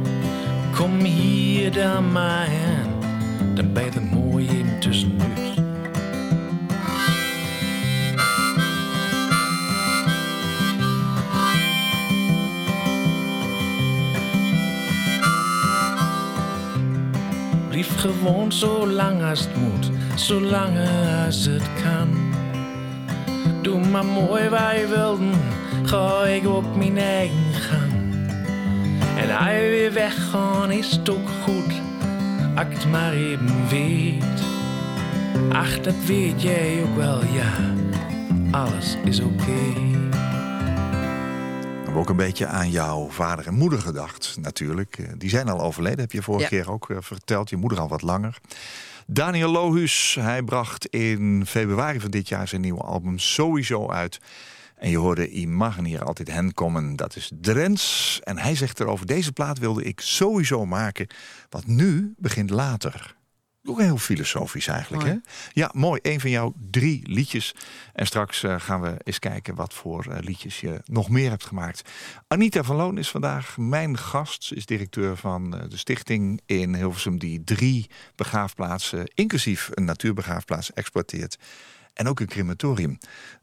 Kom 0.76 1.00
hier 1.00 1.72
dan 1.72 2.12
maar 2.12 2.48
aan, 2.48 2.90
dan 3.56 3.74
ben 3.74 3.84
je 3.84 4.00
mooi 4.00 4.66
tussenuit. 4.80 5.38
Blijf 17.70 17.98
gewoon 17.98 18.52
zo 18.52 18.88
lang 18.88 19.24
als 19.24 19.40
het 19.40 19.56
moet, 19.56 19.92
zolang 20.16 20.78
als 21.26 21.46
het 21.46 21.64
kan. 21.84 22.19
Doe 23.70 23.88
maar 23.90 24.06
mooi 24.06 24.50
waar 24.50 24.80
je 24.80 24.88
wilde, 24.88 25.30
ga 25.84 26.24
ik 26.26 26.48
op 26.48 26.76
mijn 26.76 26.98
eigen 26.98 27.54
gang. 27.54 27.92
En 29.18 29.38
hij 29.38 29.70
weer 29.70 29.94
weggaan 29.94 30.72
is 30.72 30.92
het 30.92 31.10
ook 31.10 31.30
goed, 31.44 31.74
als 32.56 32.66
ik 32.66 32.74
het 32.74 32.86
maar 32.92 33.14
even 33.14 33.68
weet. 33.70 34.24
Ach, 35.52 35.80
dat 35.80 35.94
weet 36.06 36.42
jij 36.42 36.84
ook 36.84 36.96
wel, 36.96 37.24
ja, 37.26 37.52
alles 38.52 38.98
is 39.04 39.20
oké. 39.20 39.64
We 41.70 41.86
hebben 41.86 42.02
ook 42.02 42.10
een 42.10 42.16
beetje 42.16 42.46
aan 42.48 42.70
jouw 42.70 43.08
vader 43.10 43.48
en 43.48 43.54
moeder 43.54 43.80
gedacht, 43.80 44.38
natuurlijk. 44.42 44.98
Eh, 44.98 45.06
Die 45.18 45.30
zijn 45.30 45.50
al 45.50 45.62
overleden, 45.62 46.00
heb 46.00 46.12
je 46.12 46.22
vorige 46.22 46.56
Ja. 46.56 46.62
keer 46.62 46.72
ook 46.72 46.90
eh, 46.90 46.98
verteld. 47.00 47.50
Je 47.50 47.58
moeder 47.58 47.80
al 47.80 47.88
wat 47.88 48.02
langer. 48.02 48.38
Daniel 49.12 49.52
Lohus, 49.52 50.18
hij 50.20 50.44
bracht 50.44 50.86
in 50.86 51.46
februari 51.46 52.00
van 52.00 52.12
dit 52.12 52.28
jaar 52.28 52.48
zijn 52.48 52.62
nieuwe 52.62 52.82
album 52.82 53.20
sowieso 53.20 53.90
uit. 53.90 54.20
En 54.76 54.90
je 54.90 54.98
hoorde 54.98 55.32
I 55.32 55.48
mag 55.48 55.78
hier 55.78 56.04
altijd 56.04 56.32
hen 56.32 56.54
komen, 56.54 56.96
dat 56.96 57.16
is 57.16 57.32
Drents. 57.42 58.20
En 58.24 58.38
hij 58.38 58.56
zegt 58.56 58.80
erover, 58.80 59.06
deze 59.06 59.32
plaat 59.32 59.60
wilde 59.60 59.84
ik 59.84 60.00
sowieso 60.00 60.66
maken. 60.66 61.08
Want 61.50 61.68
nu 61.68 62.14
begint 62.18 62.50
later. 62.50 63.16
Ook 63.70 63.80
heel 63.80 63.98
filosofisch 63.98 64.68
eigenlijk, 64.68 65.04
Mooi. 65.04 65.20
hè? 65.24 65.30
Ja, 65.54 65.72
mooi. 65.74 66.00
Een 66.04 66.20
van 66.20 66.30
jouw 66.30 66.54
drie 66.72 67.02
liedjes. 67.04 67.56
En 67.94 68.06
straks 68.06 68.44
eh, 68.44 68.60
gaan 68.60 68.82
we 68.82 68.98
eens 69.04 69.20
kijken 69.20 69.56
wat 69.56 69.74
voor 69.74 70.06
eh, 70.06 70.18
liedjes 70.20 70.60
je 70.60 70.82
nog 70.86 71.10
meer 71.10 71.30
hebt 71.30 71.46
gemaakt. 71.46 71.90
Anita 72.28 72.64
van 72.64 72.76
Loon 72.76 72.98
is 72.98 73.10
vandaag 73.10 73.58
mijn 73.58 73.98
gast. 73.98 74.44
Ze 74.44 74.56
is 74.56 74.66
directeur 74.66 75.18
van 75.18 75.58
eh, 75.58 75.70
de 75.70 75.78
stichting 75.78 76.42
in 76.46 76.76
Hilversum... 76.76 77.20
die 77.20 77.44
drie 77.44 77.90
begraafplaatsen, 78.16 79.12
inclusief 79.14 79.70
een 79.74 79.86
natuurbegraafplaats, 79.86 80.74
exploiteert. 80.74 81.38
En 81.94 82.08
ook 82.08 82.20
een 82.20 82.28
crematorium. 82.28 82.98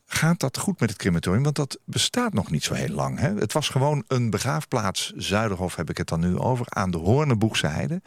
Gaat 0.08 0.40
dat 0.40 0.58
goed 0.58 0.80
met 0.80 0.90
het 0.90 0.98
crematorium? 0.98 1.42
Want 1.42 1.56
dat 1.56 1.78
bestaat 1.84 2.32
nog 2.32 2.50
niet 2.50 2.64
zo 2.64 2.74
heel 2.74 2.94
lang. 2.94 3.18
Hè? 3.18 3.34
Het 3.34 3.52
was 3.52 3.68
gewoon 3.68 4.04
een 4.08 4.30
begraafplaats, 4.30 5.12
Zuiderhof 5.16 5.76
heb 5.76 5.90
ik 5.90 5.96
het 5.98 6.08
dan 6.08 6.20
nu 6.20 6.38
over... 6.38 6.66
aan 6.68 6.90
de 6.90 6.98
Hoornenboegse 6.98 7.66
Heide. 7.66 8.02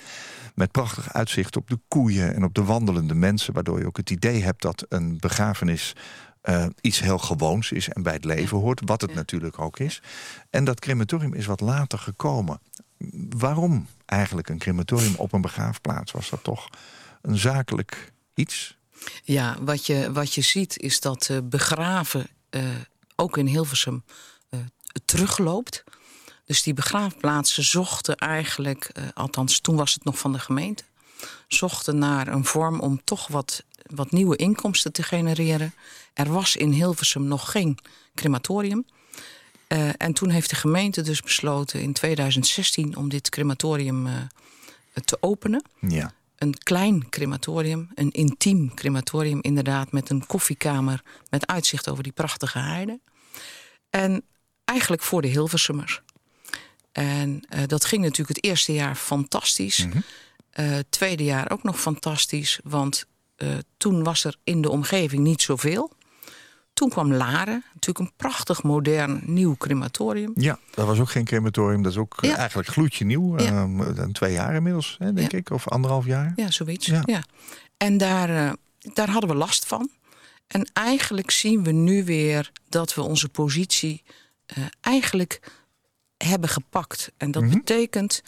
Met 0.56 0.72
prachtig 0.72 1.14
uitzicht 1.14 1.56
op 1.56 1.70
de 1.70 1.80
koeien 1.88 2.36
en 2.36 2.44
op 2.44 2.54
de 2.54 2.64
wandelende 2.64 3.14
mensen... 3.14 3.54
waardoor 3.54 3.80
je 3.80 3.86
ook 3.86 3.98
het 3.98 4.10
idee 4.10 4.44
hebt 4.44 4.62
dat 4.62 4.86
een 4.90 5.18
begrafenis 5.20 5.96
eh, 6.42 6.66
iets 6.82 7.00
heel 7.00 7.18
gewoons 7.18 7.72
is... 7.72 7.90
en 7.90 8.04
bij 8.04 8.14
het 8.14 8.26
leven 8.26 8.58
hoort, 8.58 8.82
wat 8.86 9.02
het 9.02 9.10
Ja. 9.10 9.16
natuurlijk 9.16 9.60
ook 9.60 9.80
is. 9.80 10.02
En 10.50 10.64
dat 10.64 10.80
crematorium 10.80 11.34
is 11.34 11.46
wat 11.46 11.60
later 11.62 12.00
gekomen. 12.00 12.60
Waarom 13.38 13.88
eigenlijk 14.06 14.50
een 14.50 14.58
crematorium 14.60 15.16
op 15.16 15.34
een 15.34 15.42
begraafplaats? 15.42 16.12
Was 16.12 16.30
dat 16.30 16.44
toch 16.44 16.70
een 17.22 17.38
zakelijk 17.38 18.14
iets? 18.34 18.79
Ja, 19.24 19.58
wat 19.60 19.86
je, 19.86 20.12
wat 20.12 20.34
je 20.34 20.42
ziet 20.42 20.78
is 20.78 21.00
dat 21.00 21.30
eh, 21.30 21.38
begraven 21.44 22.28
eh, 22.50 22.64
ook 23.16 23.38
in 23.38 23.46
Hilversum 23.46 24.04
eh, 24.50 24.60
terugloopt. 25.06 25.84
Dus 26.46 26.64
die 26.64 26.74
begraafplaatsen 26.74 27.64
zochten 27.64 28.16
eigenlijk, 28.16 28.92
althans 29.14 29.60
toen 29.60 29.76
was 29.76 29.94
het 29.94 30.04
nog 30.04 30.20
van 30.20 30.32
de 30.32 30.40
gemeente, 30.40 30.84
zochten 31.48 31.98
naar 31.98 32.28
een 32.28 32.46
vorm 32.46 32.80
om 32.80 33.02
toch 33.04 33.28
wat, 33.28 33.64
wat 33.86 34.12
nieuwe 34.12 34.36
inkomsten 34.36 34.92
te 34.92 35.04
genereren. 35.04 35.74
Er 36.14 36.32
was 36.32 36.56
in 36.56 36.72
Hilversum 36.72 37.24
nog 37.24 37.52
geen 37.52 37.78
crematorium. 38.16 38.86
En 39.98 40.14
toen 40.14 40.30
heeft 40.30 40.50
de 40.50 40.56
gemeente 40.56 41.02
dus 41.02 41.22
besloten 41.22 41.82
in 41.82 41.94
2016 41.94 42.96
om 42.96 43.10
dit 43.10 43.30
crematorium 43.30 44.08
te 45.06 45.18
openen 45.22 45.64
Ja. 45.80 46.14
Een 46.40 46.58
klein 46.58 47.10
crematorium, 47.10 47.90
een 47.94 48.12
intiem 48.12 48.74
crematorium 48.74 49.40
inderdaad... 49.42 49.92
met 49.92 50.10
een 50.10 50.26
koffiekamer 50.26 51.02
met 51.30 51.48
uitzicht 51.48 51.90
over 51.90 52.04
die 52.04 52.12
prachtige 52.12 52.60
heide. 52.60 53.00
En 53.90 54.24
eigenlijk 54.66 55.02
voor 55.02 55.22
de 55.22 55.28
Hilversummers. 55.28 56.02
En 56.92 57.42
eh, 57.50 57.64
dat 57.66 57.86
ging 57.86 58.02
natuurlijk 58.02 58.36
het 58.38 58.46
eerste 58.46 58.74
jaar 58.74 58.96
fantastisch. 58.96 59.88
Het 60.52 60.92
tweede 60.92 61.24
jaar 61.24 61.52
ook 61.52 61.64
nog 61.64 61.80
fantastisch, 61.80 62.60
want 62.64 63.06
eh, 63.36 63.48
toen 63.78 64.04
was 64.04 64.24
er 64.24 64.36
in 64.44 64.62
de 64.62 64.70
omgeving 64.70 65.24
niet 65.24 65.42
zoveel. 65.42 65.92
Toen 66.80 66.90
kwam 66.90 67.14
Laren, 67.14 67.64
natuurlijk 67.74 68.00
een 68.00 68.12
prachtig 68.18 68.64
modern 68.64 69.22
nieuw 69.26 69.56
crematorium. 69.58 70.32
Ja, 70.36 70.60
dat 70.74 70.86
was 70.86 71.00
ook 71.00 71.10
geen 71.10 71.26
crematorium. 71.26 71.82
Dat 71.84 71.92
is 71.92 71.98
ook 71.98 72.18
eh, 72.22 72.30
Ja. 72.30 72.36
eigenlijk 72.36 72.68
gloedje 72.70 73.06
nieuw. 73.06 73.40
Ja. 73.40 73.46
Ehm, 73.46 73.80
een 73.80 74.12
twee 74.12 74.34
jaar 74.34 74.56
inmiddels, 74.56 74.96
hè, 75.00 75.14
denk 75.14 75.32
Ja. 75.32 75.38
ik. 75.38 75.50
Of 75.50 75.68
anderhalf 75.68 76.06
jaar. 76.06 76.34
Ja, 76.36 76.52
zoiets. 76.52 76.86
Ja. 76.86 77.02
Ja. 77.06 77.24
En 77.78 77.98
daar, 77.98 78.30
eh, 78.30 78.52
daar 78.94 79.10
hadden 79.10 79.30
we 79.30 79.36
last 79.36 79.66
van. 79.66 79.90
En 80.48 80.70
eigenlijk 80.74 81.32
zien 81.32 81.64
we 81.64 81.72
nu 81.72 82.04
weer 82.04 82.52
dat 82.70 82.94
we 82.94 83.02
onze 83.02 83.30
positie 83.30 84.04
eh, 84.46 84.58
eigenlijk 84.82 85.40
hebben 86.18 86.50
gepakt. 86.50 87.12
En 87.18 87.32
dat 87.32 87.50
betekent 87.50 88.24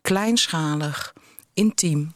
kleinschalig, 0.00 1.12
intiem, 1.54 2.12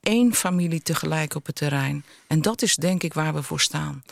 één 0.00 0.34
familie 0.34 0.82
tegelijk 0.82 1.34
op 1.34 1.46
het 1.46 1.54
terrein. 1.54 2.04
En 2.26 2.42
dat 2.42 2.62
is 2.62 2.76
denk 2.76 3.02
ik 3.02 3.14
waar 3.14 3.34
we 3.34 3.42
voor 3.42 3.60
staan. 3.60 4.02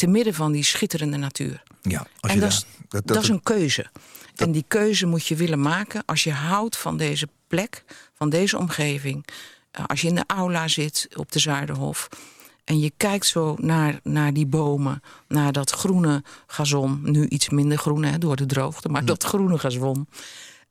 Te 0.00 0.06
midden 0.06 0.34
van 0.34 0.52
die 0.52 0.64
schitterende 0.64 1.16
natuur. 1.16 1.62
Ja, 1.82 2.06
als 2.20 2.30
en 2.30 2.34
je 2.34 2.40
dat, 2.40 2.50
is, 2.50 2.58
dat- 2.60 2.66
dat, 2.88 3.06
dat- 3.06 3.22
is 3.22 3.28
een 3.28 3.42
keuze. 3.42 3.90
En 4.36 4.52
die 4.52 4.64
keuze 4.68 5.06
moet 5.06 5.26
je 5.26 5.36
willen 5.36 5.60
maken 5.60 6.02
als 6.06 6.24
je 6.24 6.32
houdt 6.32 6.76
van 6.76 6.96
deze 6.96 7.28
plek, 7.46 7.84
van 8.14 8.30
deze 8.30 8.58
omgeving. 8.58 9.26
Eh, 9.70 9.84
Als 9.86 10.00
je 10.00 10.08
in 10.08 10.14
de 10.14 10.24
aula 10.26 10.68
zit 10.68 11.08
op 11.16 11.32
de 11.32 11.38
Zuiderhof. 11.38 12.08
En 12.64 12.78
je 12.80 12.92
kijkt 12.96 13.26
zo 13.26 13.56
naar, 13.60 14.00
naar 14.02 14.32
die 14.32 14.46
bomen, 14.46 15.02
naar 15.28 15.52
dat 15.52 15.70
groene 15.70 16.22
gazon. 16.46 17.00
Nu 17.02 17.26
iets 17.28 17.48
minder 17.48 17.78
groen 17.78 18.02
hè, 18.04 18.18
door 18.18 18.36
de 18.36 18.46
droogte, 18.46 18.88
maar 18.88 19.04
dat 19.04 19.24
groene 19.24 19.58
gazon. 19.58 20.08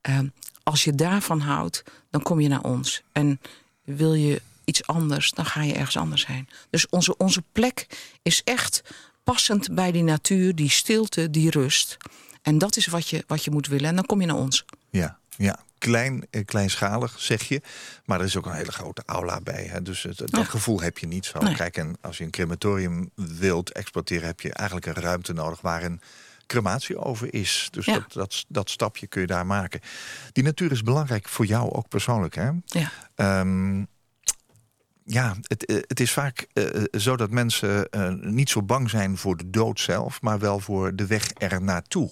Eh, 0.01 0.19
als 0.63 0.83
je 0.83 0.95
daarvan 0.95 1.39
houdt, 1.39 1.83
dan 2.09 2.21
kom 2.21 2.39
je 2.39 2.47
naar 2.47 2.63
ons. 2.63 3.01
En 3.11 3.39
wil 3.83 4.13
je 4.13 4.41
iets 4.63 4.87
anders, 4.87 5.31
dan 5.31 5.45
ga 5.45 5.61
je 5.63 5.73
ergens 5.73 5.97
anders 5.97 6.27
heen. 6.27 6.47
Dus 6.69 6.89
onze, 6.89 7.17
onze 7.17 7.43
plek 7.51 7.87
is 8.21 8.41
echt 8.43 8.81
passend 9.31 9.75
bij 9.75 9.91
die 9.91 10.03
natuur, 10.03 10.55
die 10.55 10.69
stilte, 10.69 11.29
die 11.29 11.49
rust. 11.49 11.97
En 12.41 12.57
dat 12.57 12.75
is 12.77 12.87
wat 12.87 13.07
je, 13.09 13.23
wat 13.27 13.43
je 13.43 13.51
moet 13.51 13.67
willen. 13.67 13.89
En 13.89 13.95
dan 13.95 14.05
kom 14.05 14.21
je 14.21 14.27
naar 14.27 14.35
ons. 14.35 14.65
Ja, 14.89 15.17
ja. 15.37 15.59
Klein, 15.77 16.25
eh, 16.29 16.45
kleinschalig, 16.45 17.19
zeg 17.19 17.41
je. 17.43 17.61
Maar 18.05 18.19
er 18.19 18.25
is 18.25 18.37
ook 18.37 18.45
een 18.45 18.53
hele 18.53 18.71
grote 18.71 19.03
aula 19.05 19.39
bij. 19.41 19.63
Hè? 19.71 19.81
Dus 19.81 20.03
het, 20.03 20.21
dat 20.25 20.47
gevoel 20.47 20.81
heb 20.81 20.97
je 20.97 21.07
niet 21.07 21.25
zo. 21.25 21.39
Nee. 21.39 21.55
Kijk, 21.55 21.77
en 21.77 21.97
als 22.01 22.17
je 22.17 22.23
een 22.23 22.29
crematorium 22.29 23.09
wilt 23.15 23.71
exploiteren... 23.71 24.27
heb 24.27 24.41
je 24.41 24.53
eigenlijk 24.53 24.87
een 24.87 25.03
ruimte 25.03 25.33
nodig 25.33 25.61
waar 25.61 25.83
een 25.83 26.01
crematie 26.47 26.97
over 26.97 27.33
is. 27.33 27.67
Dus 27.71 27.85
Ja. 27.85 27.93
dat, 27.93 28.13
dat, 28.13 28.45
dat 28.47 28.69
stapje 28.69 29.07
kun 29.07 29.21
je 29.21 29.27
daar 29.27 29.45
maken. 29.45 29.79
Die 30.31 30.43
natuur 30.43 30.71
is 30.71 30.83
belangrijk 30.83 31.27
voor 31.29 31.45
jou, 31.45 31.71
ook 31.71 31.87
persoonlijk, 31.87 32.35
hè? 32.35 32.49
Ja. 32.65 32.91
Ehm, 33.15 33.83
ja, 35.11 35.35
het, 35.41 35.65
eh, 35.65 35.75
het 35.87 35.99
is 35.99 36.11
vaak 36.11 36.47
eh, 36.53 36.65
zo 36.91 37.15
dat 37.15 37.29
mensen 37.31 37.89
eh, 37.89 38.09
niet 38.21 38.49
zo 38.49 38.63
bang 38.63 38.89
zijn 38.89 39.17
voor 39.17 39.37
de 39.37 39.49
dood 39.49 39.79
zelf, 39.79 40.21
maar 40.21 40.39
wel 40.39 40.59
voor 40.59 40.95
de 40.95 41.05
weg 41.07 41.31
er 41.37 41.61
naartoe. 41.61 42.11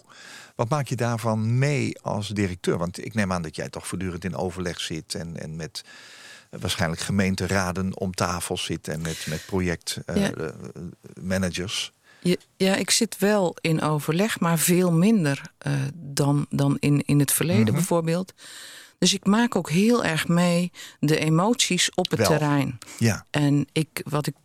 Wat 0.56 0.70
maak 0.70 0.88
je 0.88 0.96
daarvan 0.96 1.58
mee 1.58 2.00
als 2.02 2.28
directeur? 2.28 2.78
Want 2.78 3.06
ik 3.06 3.14
neem 3.14 3.32
aan 3.32 3.42
dat 3.42 3.56
jij 3.56 3.70
toch 3.70 3.88
voortdurend 3.88 4.26
in 4.26 4.36
overleg 4.36 4.80
zit 4.82 5.16
en, 5.16 5.38
en 5.42 5.56
met 5.56 5.84
eh, 6.50 6.60
waarschijnlijk 6.60 7.02
gemeenteraden 7.02 7.98
om 7.98 8.14
tafel 8.14 8.58
zit 8.58 8.88
en 8.88 9.02
met, 9.02 9.26
met 9.30 9.40
Ja. 9.40 9.46
projectmanagers. 9.46 11.92
Je- 12.20 12.40
ja, 12.56 12.76
ik 12.76 12.90
zit 12.92 13.18
wel 13.18 13.56
in 13.62 13.82
overleg, 13.82 14.40
maar 14.40 14.58
veel 14.60 14.92
minder 14.92 15.42
eh, 15.58 15.74
dan, 15.94 16.46
dan 16.50 16.78
in, 16.80 17.02
in 17.06 17.20
het 17.20 17.32
verleden 17.32 17.64
Mhm. 17.64 17.74
bijvoorbeeld. 17.74 18.34
Dus 18.98 19.14
ik 19.14 19.26
maak 19.26 19.56
ook 19.56 19.70
heel 19.70 20.04
erg 20.04 20.28
mee 20.28 20.72
de 21.00 21.18
emoties 21.20 21.92
op 21.94 22.10
het 22.10 22.20
Wel. 22.20 22.28
terrein. 22.28 22.78
ja, 22.98 23.26
En 23.30 23.68
ik, 23.72 24.02
wat, 24.04 24.28
ik, 24.28 24.36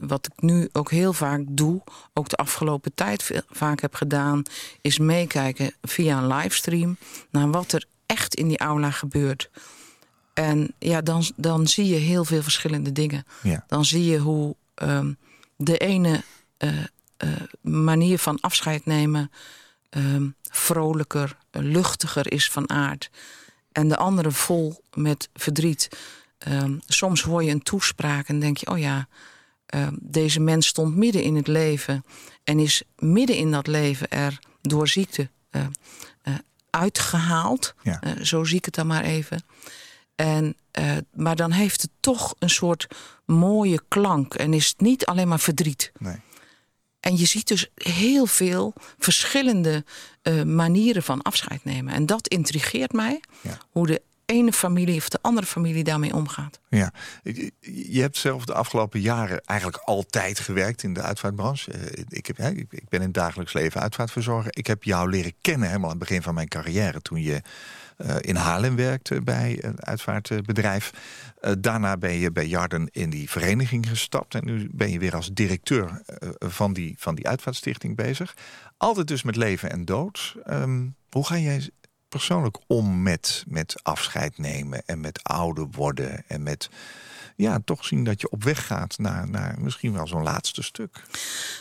wat 0.00 0.26
ik 0.26 0.42
nu 0.42 0.68
ook 0.72 0.90
heel 0.90 1.12
vaak 1.12 1.40
doe, 1.48 1.82
ook 2.14 2.28
de 2.28 2.36
afgelopen 2.36 2.94
tijd 2.94 3.42
vaak 3.50 3.80
heb 3.80 3.94
gedaan, 3.94 4.42
is 4.80 4.98
meekijken 4.98 5.74
via 5.82 6.18
een 6.18 6.26
livestream 6.26 6.96
naar 7.30 7.50
wat 7.50 7.72
er 7.72 7.84
echt 8.06 8.34
in 8.34 8.48
die 8.48 8.58
aula 8.58 8.90
gebeurt. 8.90 9.50
En 10.34 10.74
ja, 10.78 11.00
dan, 11.00 11.24
dan 11.36 11.68
zie 11.68 11.86
je 11.86 11.96
heel 11.96 12.24
veel 12.24 12.42
verschillende 12.42 12.92
dingen. 12.92 13.24
ja. 13.42 13.64
Dan 13.66 13.84
zie 13.84 14.04
je 14.04 14.18
hoe 14.18 14.56
ehm, 14.74 15.12
de 15.56 15.78
ene 15.78 16.22
eh, 16.56 16.78
eh, 17.16 17.28
manier 17.60 18.18
van 18.18 18.40
afscheid 18.40 18.86
nemen 18.86 19.30
ehm, 19.90 20.28
vrolijker, 20.50 21.36
luchtiger 21.50 22.32
is 22.32 22.50
van 22.50 22.70
aard. 22.70 23.10
En 23.72 23.88
de 23.88 23.96
andere 23.96 24.30
vol 24.30 24.82
met 24.94 25.28
verdriet. 25.34 25.88
Ehm, 26.38 26.78
soms 26.86 27.22
hoor 27.22 27.44
je 27.44 27.50
een 27.50 27.62
toespraak 27.62 28.28
en 28.28 28.40
denk 28.40 28.56
je: 28.56 28.66
oh 28.66 28.78
ja, 28.78 29.08
ehm, 29.66 29.94
deze 30.00 30.40
mens 30.40 30.66
stond 30.66 30.96
midden 30.96 31.22
in 31.22 31.36
het 31.36 31.46
leven. 31.46 32.04
En 32.44 32.58
is 32.58 32.82
midden 32.98 33.36
in 33.36 33.50
dat 33.50 33.66
leven 33.66 34.10
er 34.10 34.38
door 34.60 34.88
ziekte 34.88 35.28
eh, 35.50 35.66
eh, 36.22 36.34
uitgehaald. 36.70 37.74
Ja. 37.82 38.00
Eh, 38.00 38.24
zo 38.24 38.44
zie 38.44 38.56
ik 38.56 38.64
het 38.64 38.74
dan 38.74 38.86
maar 38.86 39.04
even. 39.04 39.42
En, 40.14 40.56
maar 41.12 41.36
dan 41.36 41.50
heeft 41.50 41.82
het 41.82 41.90
toch 42.00 42.34
een 42.38 42.50
soort 42.50 42.86
mooie 43.24 43.82
klank. 43.88 44.34
En 44.34 44.54
is 44.54 44.68
het 44.68 44.80
niet 44.80 45.06
alleen 45.06 45.28
maar 45.28 45.40
verdriet. 45.40 45.92
Nee. 45.98 46.20
En 47.00 47.16
je 47.16 47.24
ziet 47.24 47.48
dus 47.48 47.70
heel 47.74 48.26
veel 48.26 48.74
verschillende 48.98 49.84
eh, 50.22 50.42
manieren 50.42 51.02
van 51.02 51.22
afscheid 51.22 51.64
nemen. 51.64 51.94
En 51.94 52.06
dat 52.06 52.28
intrigeert 52.28 52.92
mij. 52.92 53.20
Ja. 53.40 53.58
Hoe 53.70 53.86
de 53.86 54.02
ene 54.24 54.52
familie 54.52 54.96
of 54.96 55.08
de 55.08 55.18
andere 55.20 55.46
familie 55.46 55.84
daarmee 55.84 56.14
omgaat. 56.14 56.60
Ja, 56.68 56.92
je 57.60 58.00
hebt 58.00 58.16
zelf 58.16 58.44
de 58.44 58.54
afgelopen 58.54 59.00
jaren 59.00 59.40
eigenlijk 59.44 59.82
altijd 59.84 60.38
gewerkt 60.38 60.82
in 60.82 60.94
de 60.94 61.02
uitvaartbranche. 61.02 61.72
Eh, 61.72 62.04
Ik, 62.08 62.26
heb, 62.26 62.38
ik 62.70 62.88
ben 62.88 63.00
in 63.00 63.06
het 63.06 63.14
dagelijks 63.14 63.52
leven 63.52 63.80
uitvaartverzorger. 63.80 64.56
Ik 64.56 64.66
heb 64.66 64.84
jou 64.84 65.10
leren 65.10 65.34
kennen 65.40 65.68
helemaal 65.68 65.90
aan 65.90 65.98
het 65.98 66.08
begin 66.08 66.22
van 66.22 66.34
mijn 66.34 66.48
carrière... 66.48 67.00
toen 67.00 67.22
je 67.22 67.42
in 68.20 68.36
Haarlem 68.36 68.76
werkte 68.76 69.20
bij 69.20 69.58
een 69.64 69.84
uitvaartbedrijf. 69.84 70.92
Eh, 71.40 71.52
daarna 71.58 71.96
ben 71.96 72.12
je 72.12 72.32
bij 72.32 72.46
Jarden 72.46 72.88
in 72.90 73.10
die 73.10 73.30
vereniging 73.30 73.88
gestapt... 73.88 74.34
en 74.34 74.44
nu 74.44 74.68
ben 74.72 74.90
je 74.90 74.98
weer 74.98 75.14
als 75.14 75.30
directeur 75.32 76.02
eh, 76.06 76.28
van, 76.38 76.72
die, 76.72 76.94
van 76.98 77.14
die 77.14 77.28
uitvaartstichting 77.28 77.96
bezig. 77.96 78.36
Altijd 78.76 79.08
dus 79.08 79.22
met 79.22 79.36
leven 79.36 79.70
en 79.70 79.84
dood. 79.84 80.36
Ehm, 80.44 80.86
hoe 81.10 81.26
ga 81.26 81.38
jij 81.38 81.70
persoonlijk 82.08 82.58
om 82.66 83.02
met, 83.02 83.44
met 83.48 83.80
afscheid 83.82 84.38
nemen 84.38 84.82
en 84.86 85.00
met 85.00 85.22
ouder 85.22 85.66
worden 85.70 86.24
en 86.26 86.42
met 86.42 86.70
ja, 87.36 87.60
toch 87.64 87.84
zien 87.84 88.04
dat 88.04 88.20
je 88.20 88.30
op 88.30 88.44
weg 88.44 88.66
gaat 88.66 88.98
naar, 88.98 89.30
naar 89.30 89.54
misschien 89.60 89.92
wel 89.92 90.06
zo'n 90.06 90.22
laatste 90.22 90.62
stuk. 90.62 91.02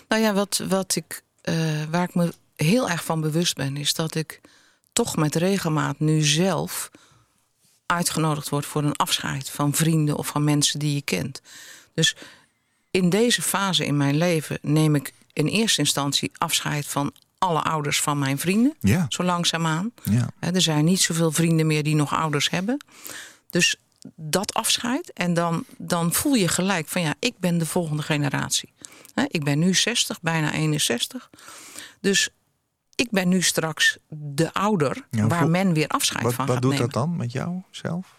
Nou 0.08 0.22
ja, 0.22 0.34
wat, 0.34 0.64
wat 0.68 0.96
ik, 0.96 1.24
eh, 1.42 1.84
waar 1.90 2.04
ik 2.04 2.16
me 2.16 2.34
heel 2.56 2.90
erg 2.90 3.04
van 3.04 3.22
bewust 3.22 3.56
ben, 3.56 3.78
is 3.78 3.94
dat 3.94 4.16
ik 4.16 4.42
toch 5.04 5.16
met 5.16 5.36
regelmaat 5.36 6.00
nu 6.00 6.22
zelf 6.22 6.90
uitgenodigd 7.86 8.50
word 8.50 8.66
voor 8.66 8.84
een 8.84 8.96
afscheid 8.96 9.50
van 9.50 9.74
vrienden 9.74 10.18
of 10.18 10.28
van 10.28 10.44
mensen 10.44 10.80
die 10.80 10.94
je 10.94 11.02
kent. 11.02 11.42
Dus 11.94 12.16
in 12.92 13.10
deze 13.10 13.42
fase 13.42 13.86
in 13.86 13.98
mijn 13.98 14.18
leven 14.18 14.60
neem 14.62 14.96
ik 14.96 15.14
in 15.34 15.48
eerste 15.48 15.80
instantie 15.80 16.32
afscheid 16.38 16.86
van 16.86 17.14
alle 17.38 17.62
ouders 17.62 18.02
van 18.02 18.20
mijn 18.20 18.40
vrienden, 18.40 18.76
Ja, 18.80 19.06
zo 19.10 19.24
langzaamaan. 19.24 19.92
ja, 20.04 20.30
Er 20.40 20.62
zijn 20.62 20.86
niet 20.86 21.02
zoveel 21.02 21.32
vrienden 21.32 21.68
meer 21.68 21.84
die 21.84 21.96
nog 21.96 22.14
ouders 22.14 22.50
hebben. 22.50 22.86
Dus 23.50 23.76
dat 24.16 24.54
afscheid. 24.54 25.14
En 25.14 25.34
dan, 25.34 25.66
dan 25.78 26.14
voel 26.14 26.34
je 26.34 26.48
gelijk 26.48 26.88
van 26.88 27.02
ja, 27.02 27.14
ik 27.20 27.34
ben 27.38 27.58
de 27.58 27.66
volgende 27.66 28.04
generatie. 28.04 28.74
Ik 29.28 29.44
ben 29.44 29.60
nu 29.60 29.74
60, 29.74 30.22
bijna 30.22 30.54
61. 30.54 31.30
Dus 32.02 32.30
ik 33.00 33.12
ben 33.12 33.28
nu 33.30 33.42
straks 33.42 33.98
de 34.10 34.54
ouder 34.54 35.06
Ja, 35.10 35.28
waar 35.28 35.40
voel- 35.40 35.50
men 35.50 35.74
weer 35.74 35.88
afscheid 35.88 36.24
Wat, 36.24 36.34
van 36.34 36.46
wat 36.46 36.54
gaat 36.54 36.64
doet 36.64 36.72
nemen. 36.72 36.90
dat 36.90 37.04
dan 37.04 37.16
met 37.16 37.32
jou 37.32 37.62
zelf? 37.72 38.18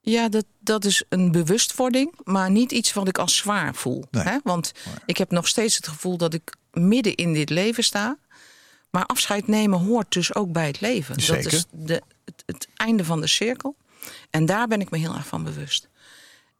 Ja, 0.00 0.28
dat, 0.28 0.44
dat 0.58 0.84
is 0.84 1.04
een 1.08 1.32
bewustwording, 1.32 2.18
maar 2.24 2.50
niet 2.50 2.72
iets 2.72 2.92
wat 2.92 3.08
ik 3.08 3.18
als 3.18 3.36
zwaar 3.36 3.74
voel. 3.74 4.04
Nee. 4.10 4.22
Hè? 4.22 4.38
Want 4.42 4.72
ik 5.06 5.16
heb 5.16 5.30
nog 5.30 5.48
steeds 5.48 5.76
het 5.76 5.88
gevoel 5.88 6.16
dat 6.16 6.34
ik 6.34 6.56
midden 6.72 7.14
in 7.14 7.32
dit 7.32 7.50
leven 7.50 7.84
sta. 7.84 8.18
Maar 8.90 9.06
afscheid 9.06 9.46
nemen 9.46 9.78
hoort 9.78 10.12
dus 10.12 10.34
ook 10.34 10.52
bij 10.52 10.66
het 10.66 10.80
leven. 10.80 11.20
Zeker. 11.20 11.42
Dat 11.42 11.52
is 11.52 11.64
de, 11.70 12.02
het, 12.24 12.42
het 12.46 12.68
einde 12.74 13.04
van 13.04 13.20
de 13.20 13.26
cirkel. 13.26 13.76
En 14.30 14.46
daar 14.46 14.66
ben 14.68 14.80
ik 14.80 14.90
me 14.90 14.98
heel 14.98 15.14
erg 15.14 15.26
van 15.26 15.44
bewust. 15.44 15.88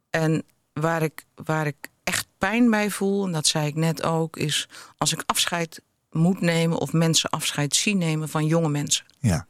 En 0.09 0.43
waar 0.73 1.01
ik, 1.01 1.25
waar 1.35 1.67
ik 1.67 1.89
echt 2.03 2.27
pijn 2.37 2.69
bij 2.69 2.89
voel, 2.89 3.25
en 3.25 3.31
dat 3.31 3.47
zei 3.47 3.67
ik 3.67 3.75
net 3.75 4.03
ook, 4.03 4.37
is 4.37 4.67
als 4.97 5.13
ik 5.13 5.23
afscheid 5.25 5.81
moet 6.11 6.41
nemen 6.41 6.77
of 6.77 6.93
mensen 6.93 7.29
afscheid 7.29 7.75
zien 7.75 7.97
nemen 7.97 8.29
van 8.29 8.45
jonge 8.45 8.69
mensen 8.69 9.05
Ja, 9.19 9.47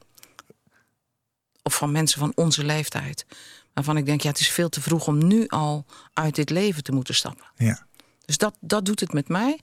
of 1.62 1.74
van 1.74 1.92
mensen 1.92 2.18
van 2.18 2.32
onze 2.34 2.64
leeftijd. 2.64 3.26
Waarvan 3.72 3.96
ik 3.96 4.06
denk, 4.06 4.20
ja, 4.20 4.28
het 4.28 4.40
is 4.40 4.48
veel 4.50 4.68
te 4.68 4.80
vroeg 4.80 5.06
om 5.06 5.26
nu 5.26 5.46
al 5.48 5.84
uit 6.12 6.34
dit 6.34 6.50
leven 6.50 6.82
te 6.82 6.92
moeten 6.92 7.14
stappen. 7.14 7.44
ja, 7.56 7.86
Dus 8.24 8.36
dat, 8.36 8.56
dat 8.60 8.84
doet 8.84 9.00
het 9.00 9.12
met 9.12 9.28
mij. 9.28 9.60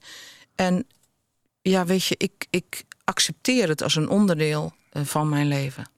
En 0.55 0.88
ja, 1.62 1.85
weet 1.85 2.03
je, 2.03 2.15
ik, 2.17 2.47
ik 2.49 2.83
accepteer 3.03 3.67
het 3.67 3.81
als 3.81 3.95
een 3.95 4.09
onderdeel 4.09 4.73
eh, 4.89 5.03
van 5.03 5.29
mijn 5.29 5.47
leven. 5.47 5.89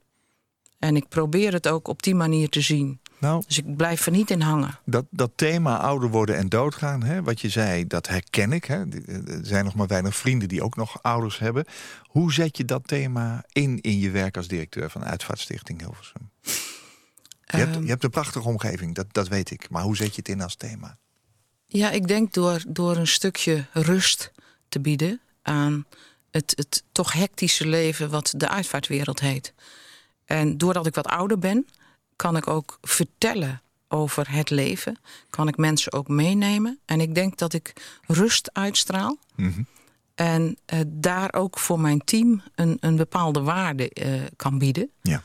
En 0.80 0.96
ik 0.96 1.08
probeer 1.08 1.54
het 1.54 1.68
ook 1.68 1.88
op 1.88 2.04
die 2.04 2.16
manier 2.16 2.50
te 2.50 2.62
zien. 2.62 3.00
Nou, 3.22 3.44
Dus 3.48 3.58
ik 3.58 3.76
blijf 3.76 4.06
er 4.06 4.12
niet 4.12 4.30
in 4.30 4.42
hangen. 4.42 4.80
dat, 4.86 5.06
dat 5.10 5.32
thema 5.36 5.78
ouder 5.78 6.10
worden 6.10 6.38
en 6.38 6.50
doodgaan, 6.50 7.04
hè, 7.04 7.24
wat 7.24 7.42
je 7.42 7.50
zei, 7.50 7.88
dat 7.88 8.08
herken 8.08 8.52
ik. 8.52 8.66
Hè. 8.66 8.78
Er 9.26 9.40
zijn 9.46 9.66
nog 9.66 9.76
maar 9.76 9.88
weinig 9.88 10.16
vrienden 10.16 10.48
die 10.48 10.64
ook 10.64 10.76
nog 10.76 11.04
ouders 11.04 11.40
hebben. 11.40 11.66
Hoe 12.04 12.34
zet 12.34 12.58
je 12.58 12.66
dat 12.66 12.88
thema 12.88 13.44
in 13.52 13.82
in 13.82 14.00
je 14.00 14.10
werk 14.10 14.38
als 14.38 14.48
directeur 14.48 14.90
van 14.90 15.04
Uitvaartstichting 15.06 15.80
Hilversum? 15.80 16.30
Je 16.42 17.58
hebt, 17.58 17.76
Ehm, 17.76 17.84
je 17.84 17.90
hebt 17.90 18.04
een 18.04 18.10
prachtige 18.10 18.48
omgeving, 18.48 18.96
dat, 18.96 19.06
dat 19.14 19.28
weet 19.28 19.52
ik. 19.52 19.70
Maar 19.70 19.84
hoe 19.84 19.96
zet 19.96 20.10
je 20.16 20.22
het 20.22 20.30
in 20.30 20.42
als 20.42 20.56
thema? 20.56 20.98
Ja, 21.66 21.92
ik 21.92 22.08
denk 22.08 22.34
door, 22.34 22.64
door 22.68 22.96
een 22.96 23.08
stukje 23.08 23.66
rust 23.74 24.32
te 24.70 24.80
bieden 24.80 25.22
aan 25.42 25.86
het, 26.32 26.54
het 26.56 26.84
toch 26.92 27.14
hectische 27.14 27.68
leven 27.68 28.10
wat 28.10 28.34
de 28.38 28.50
uitvaartwereld 28.50 29.20
heet. 29.20 29.54
En 30.26 30.58
doordat 30.58 30.86
ik 30.86 30.96
wat 30.96 31.08
ouder 31.08 31.40
ben, 31.40 31.66
kan 32.22 32.38
ik 32.38 32.48
ook 32.48 32.78
vertellen 32.82 33.62
over 33.88 34.32
het 34.32 34.50
leven. 34.50 34.98
Kan 35.30 35.48
ik 35.48 35.58
mensen 35.58 35.94
ook 35.94 36.08
meenemen. 36.08 36.80
En 36.86 37.02
ik 37.02 37.16
denk 37.16 37.38
dat 37.38 37.54
ik 37.54 37.74
rust 38.08 38.50
uitstraal. 38.54 39.18
Mhm. 39.36 39.64
En 40.16 40.58
eh, 40.66 40.80
daar 40.88 41.34
ook 41.34 41.60
voor 41.60 41.80
mijn 41.80 42.04
team 42.04 42.42
een, 42.56 42.78
een 42.80 42.96
bepaalde 42.96 43.42
waarde 43.42 43.90
eh, 43.90 44.22
kan 44.36 44.58
bieden. 44.58 44.90
Ja. 45.02 45.22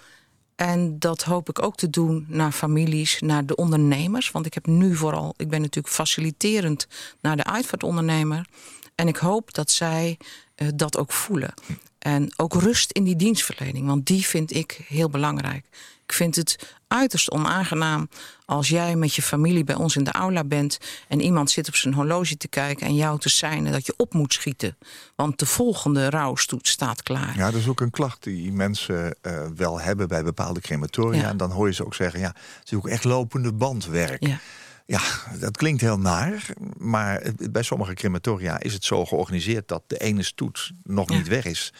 En 0.55 0.99
dat 0.99 1.23
hoop 1.23 1.49
ik 1.49 1.63
ook 1.63 1.77
te 1.77 1.91
doen 1.91 2.27
naar 2.29 2.53
families, 2.53 3.21
naar 3.21 3.47
de 3.47 3.55
ondernemers. 3.57 4.31
Want 4.31 4.47
ik 4.47 4.55
heb 4.55 4.67
nu 4.67 4.95
vooral, 4.95 5.35
ik 5.37 5.49
ben 5.49 5.61
natuurlijk 5.61 5.95
faciliterend 5.95 6.87
naar 7.21 7.37
de 7.37 7.45
uitvaartondernemer. 7.45 8.47
En 8.95 9.09
ik 9.09 9.17
hoop 9.17 9.55
dat 9.55 9.71
zij 9.71 10.19
eh, 10.55 10.69
dat 10.75 10.97
ook 10.97 11.13
voelen. 11.13 11.55
En 11.99 12.33
ook 12.37 12.55
rust 12.55 12.93
in 12.93 13.05
die 13.05 13.17
dienstverlening, 13.17 13.87
want 13.87 14.07
die 14.07 14.27
vind 14.27 14.55
ik 14.55 14.85
heel 14.89 15.11
belangrijk. 15.11 15.67
Ik 16.07 16.13
vind 16.13 16.37
het 16.37 16.75
uiterst 16.89 17.31
onaangenaam 17.31 18.09
als 18.45 18.69
jij 18.69 18.97
met 18.97 19.15
je 19.15 19.23
familie 19.23 19.65
bij 19.65 19.75
ons 19.75 19.97
in 19.97 20.05
de 20.05 20.13
aula 20.13 20.45
bent 20.45 20.79
en 21.09 21.21
iemand 21.21 21.51
zit 21.51 21.69
op 21.69 21.75
zijn 21.77 21.95
horloge 21.95 22.37
te 22.37 22.49
kijken 22.49 22.87
en 22.87 22.95
jou 22.95 23.19
te 23.19 23.29
seinen 23.29 23.73
dat 23.73 23.87
je 23.87 23.95
op 23.97 24.13
moet 24.15 24.33
schieten. 24.33 24.77
Want 25.17 25.39
de 25.39 25.47
volgende 25.47 26.11
rouwstoet 26.11 26.69
staat 26.69 27.03
klaar. 27.03 27.37
Ja, 27.37 27.51
dat 27.51 27.61
is 27.61 27.69
ook 27.69 27.81
een 27.81 27.91
klacht 27.91 28.23
die 28.23 28.53
mensen 28.53 29.17
eh, 29.21 29.47
wel 29.57 29.81
hebben 29.81 30.09
bij 30.09 30.23
bepaalde 30.25 30.61
crematoria. 30.61 31.21
Ja. 31.21 31.29
En 31.29 31.37
dan 31.37 31.51
hoor 31.51 31.67
je 31.67 31.75
ze 31.75 31.85
ook 31.85 31.95
zeggen, 31.95 32.21
ja, 32.21 32.35
het 32.61 32.71
is 32.71 32.75
ook 32.75 32.89
echt 32.89 33.05
lopende 33.05 33.53
bandwerk. 33.53 34.27
Ja. 34.27 34.39
Ja, 34.87 35.01
dat 35.39 35.57
klinkt 35.57 35.81
heel 35.81 35.99
naar. 35.99 36.47
Maar 36.77 37.33
bij 37.51 37.63
sommige 37.63 37.95
crematoria 37.95 38.61
is 38.61 38.73
het 38.73 38.85
zo 38.85 39.05
georganiseerd... 39.05 39.69
dat 39.69 39.83
de 39.87 39.99
ene 39.99 40.23
stoet 40.23 40.73
nog 40.83 41.11
Ja. 41.11 41.17
niet 41.17 41.29
weg 41.29 41.45
is... 41.45 41.73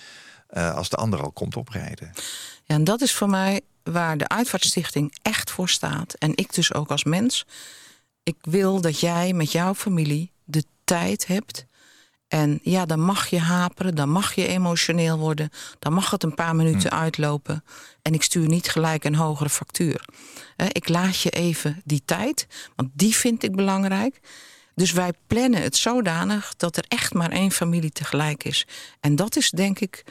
eh, 0.49 0.75
als 0.75 0.89
de 0.89 0.97
andere 0.97 1.23
al 1.23 1.33
komt 1.33 1.57
oprijden. 1.57 2.11
Ja, 2.65 2.75
en 2.75 2.85
dat 2.85 3.01
is 3.01 3.15
voor 3.15 3.29
mij 3.29 3.61
waar 3.93 4.19
de 4.19 4.29
Uitvaartstichting 4.29 5.17
echt 5.23 5.51
voor 5.51 5.69
staat. 5.69 6.15
En 6.15 6.33
ik 6.35 6.55
dus 6.55 6.75
ook 6.75 6.91
als 6.91 7.05
mens. 7.05 7.47
Ik 8.23 8.37
wil 8.41 8.81
dat 8.81 9.01
jij 9.01 9.33
met 9.33 9.53
jouw 9.53 9.75
familie 9.75 10.33
de 10.45 10.65
tijd 10.85 11.27
hebt. 11.27 11.67
En 12.29 12.59
ja, 12.63 12.87
dan 12.87 13.01
mag 13.01 13.27
je 13.27 13.39
haperen, 13.39 13.95
dan 13.95 14.09
mag 14.09 14.35
je 14.35 14.47
emotioneel 14.47 15.19
worden. 15.19 15.51
Dan 15.79 15.93
mag 15.93 16.11
het 16.11 16.23
een 16.23 16.35
paar 16.35 16.57
minuten 16.57 16.91
uitlopen. 16.91 17.65
En 18.03 18.15
ik 18.15 18.23
stuur 18.23 18.49
niet 18.49 18.69
gelijk 18.69 19.05
een 19.05 19.15
hogere 19.15 19.49
factuur. 19.49 20.05
Ik 20.73 20.89
laat 20.89 21.21
je 21.21 21.31
even 21.31 21.83
die 21.85 22.03
tijd, 22.05 22.47
want 22.77 22.91
die 22.93 23.15
vind 23.15 23.43
ik 23.43 23.57
belangrijk. 23.57 24.21
Dus 24.75 24.93
wij 24.93 25.13
plannen 25.27 25.63
het 25.63 25.77
zodanig 25.77 26.55
dat 26.57 26.77
er 26.77 26.85
echt 26.89 27.15
maar 27.15 27.31
één 27.31 27.51
familie 27.53 27.93
tegelijk 27.93 28.45
is. 28.45 28.67
En 29.01 29.17
dat 29.17 29.37
is 29.37 29.51
denk 29.51 29.81
ik 29.81 30.05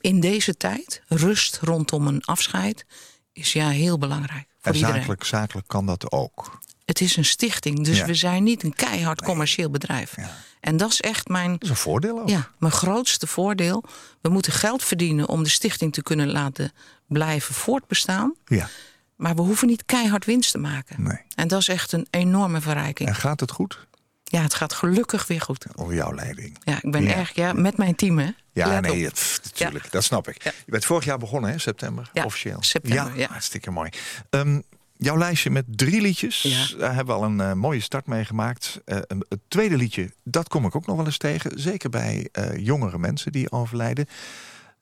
in 0.00 0.20
deze 0.20 0.54
tijd, 0.56 1.02
rust 1.08 1.58
rondom 1.62 2.06
een 2.06 2.24
afscheid, 2.24 2.84
is 3.32 3.52
ja 3.52 3.68
heel 3.68 3.98
belangrijk 3.98 4.46
voor 4.58 4.72
En 4.72 4.74
iedereen. 4.78 4.96
zakelijk, 4.96 5.24
zakelijk 5.24 5.68
kan 5.68 5.86
dat 5.86 6.10
ook. 6.12 6.58
Het 6.84 7.00
is 7.00 7.16
een 7.16 7.24
stichting, 7.24 7.84
dus 7.84 7.96
Ja. 7.98 8.06
we 8.06 8.14
zijn 8.14 8.42
niet 8.42 8.62
een 8.62 8.74
keihard 8.74 9.22
commercieel 9.22 9.70
bedrijf. 9.70 10.16
Ja. 10.16 10.30
En 10.60 10.76
dat 10.76 10.90
is 10.90 11.00
echt 11.00 11.28
mijn, 11.28 11.52
Dat 11.52 11.62
is 11.62 11.68
een 11.68 11.76
voordeel 11.76 12.20
ook. 12.20 12.28
ja, 12.28 12.50
mijn 12.58 12.72
grootste 12.72 13.26
voordeel. 13.26 13.84
We 14.20 14.28
moeten 14.28 14.52
geld 14.52 14.84
verdienen 14.84 15.28
om 15.28 15.42
de 15.42 15.48
stichting 15.48 15.92
te 15.92 16.02
kunnen 16.02 16.30
laten 16.30 16.72
blijven 17.06 17.54
voortbestaan. 17.54 18.34
Ja. 18.44 18.68
Maar 19.16 19.34
we 19.34 19.42
hoeven 19.42 19.66
niet 19.68 19.84
keihard 19.84 20.24
winst 20.24 20.50
te 20.50 20.58
maken. 20.58 21.02
Nee. 21.02 21.18
En 21.34 21.48
dat 21.48 21.60
is 21.60 21.68
echt 21.68 21.92
een 21.92 22.06
enorme 22.10 22.60
verrijking. 22.60 23.08
En 23.08 23.14
gaat 23.14 23.40
het 23.40 23.50
goed? 23.50 23.86
Ja, 24.30 24.42
het 24.42 24.54
gaat 24.54 24.72
gelukkig 24.72 25.26
weer 25.26 25.40
goed. 25.40 25.66
Onder 25.74 25.94
jouw 25.94 26.14
leiding. 26.14 26.58
Ja, 26.64 26.78
ik 26.82 26.90
ben 26.90 27.02
Ja. 27.02 27.14
erg, 27.14 27.34
ja, 27.34 27.52
met 27.52 27.76
mijn 27.76 27.94
team, 27.94 28.18
hè? 28.18 28.30
Ja, 28.52 28.68
Let 28.68 28.80
nee, 28.80 29.04
het- 29.04 29.40
natuurlijk. 29.44 29.84
Ja. 29.84 29.90
Dat 29.90 30.04
snap 30.04 30.28
ik. 30.28 30.42
Ja. 30.44 30.52
Je 30.64 30.70
bent 30.70 30.84
vorig 30.84 31.04
jaar 31.04 31.18
begonnen, 31.18 31.50
hè? 31.50 31.58
September, 31.58 32.10
officieel. 32.24 32.62
september, 32.62 33.18
ja. 33.18 33.28
hartstikke 33.28 33.70
mooi. 33.70 33.90
Ehm, 34.30 34.60
jouw 34.96 35.16
lijstje 35.18 35.50
met 35.50 35.64
drie 35.68 36.00
liedjes, 36.00 36.42
Ja. 36.42 36.78
daar 36.78 36.94
hebben 36.94 37.14
we 37.14 37.20
al 37.22 37.26
een 37.28 37.40
eh, 37.40 37.52
mooie 37.52 37.80
start 37.80 38.06
mee 38.06 38.24
gemaakt. 38.24 38.80
Eh, 38.84 38.98
een- 39.06 39.24
het 39.28 39.40
tweede 39.48 39.76
liedje, 39.76 40.12
dat 40.24 40.48
kom 40.48 40.66
ik 40.66 40.76
ook 40.76 40.86
nog 40.86 40.96
wel 40.96 41.06
eens 41.06 41.16
tegen. 41.18 41.60
Zeker 41.60 41.90
bij 41.90 42.28
eh, 42.32 42.56
jongere 42.56 42.98
mensen 42.98 43.32
die 43.32 43.50
overlijden. 43.52 44.06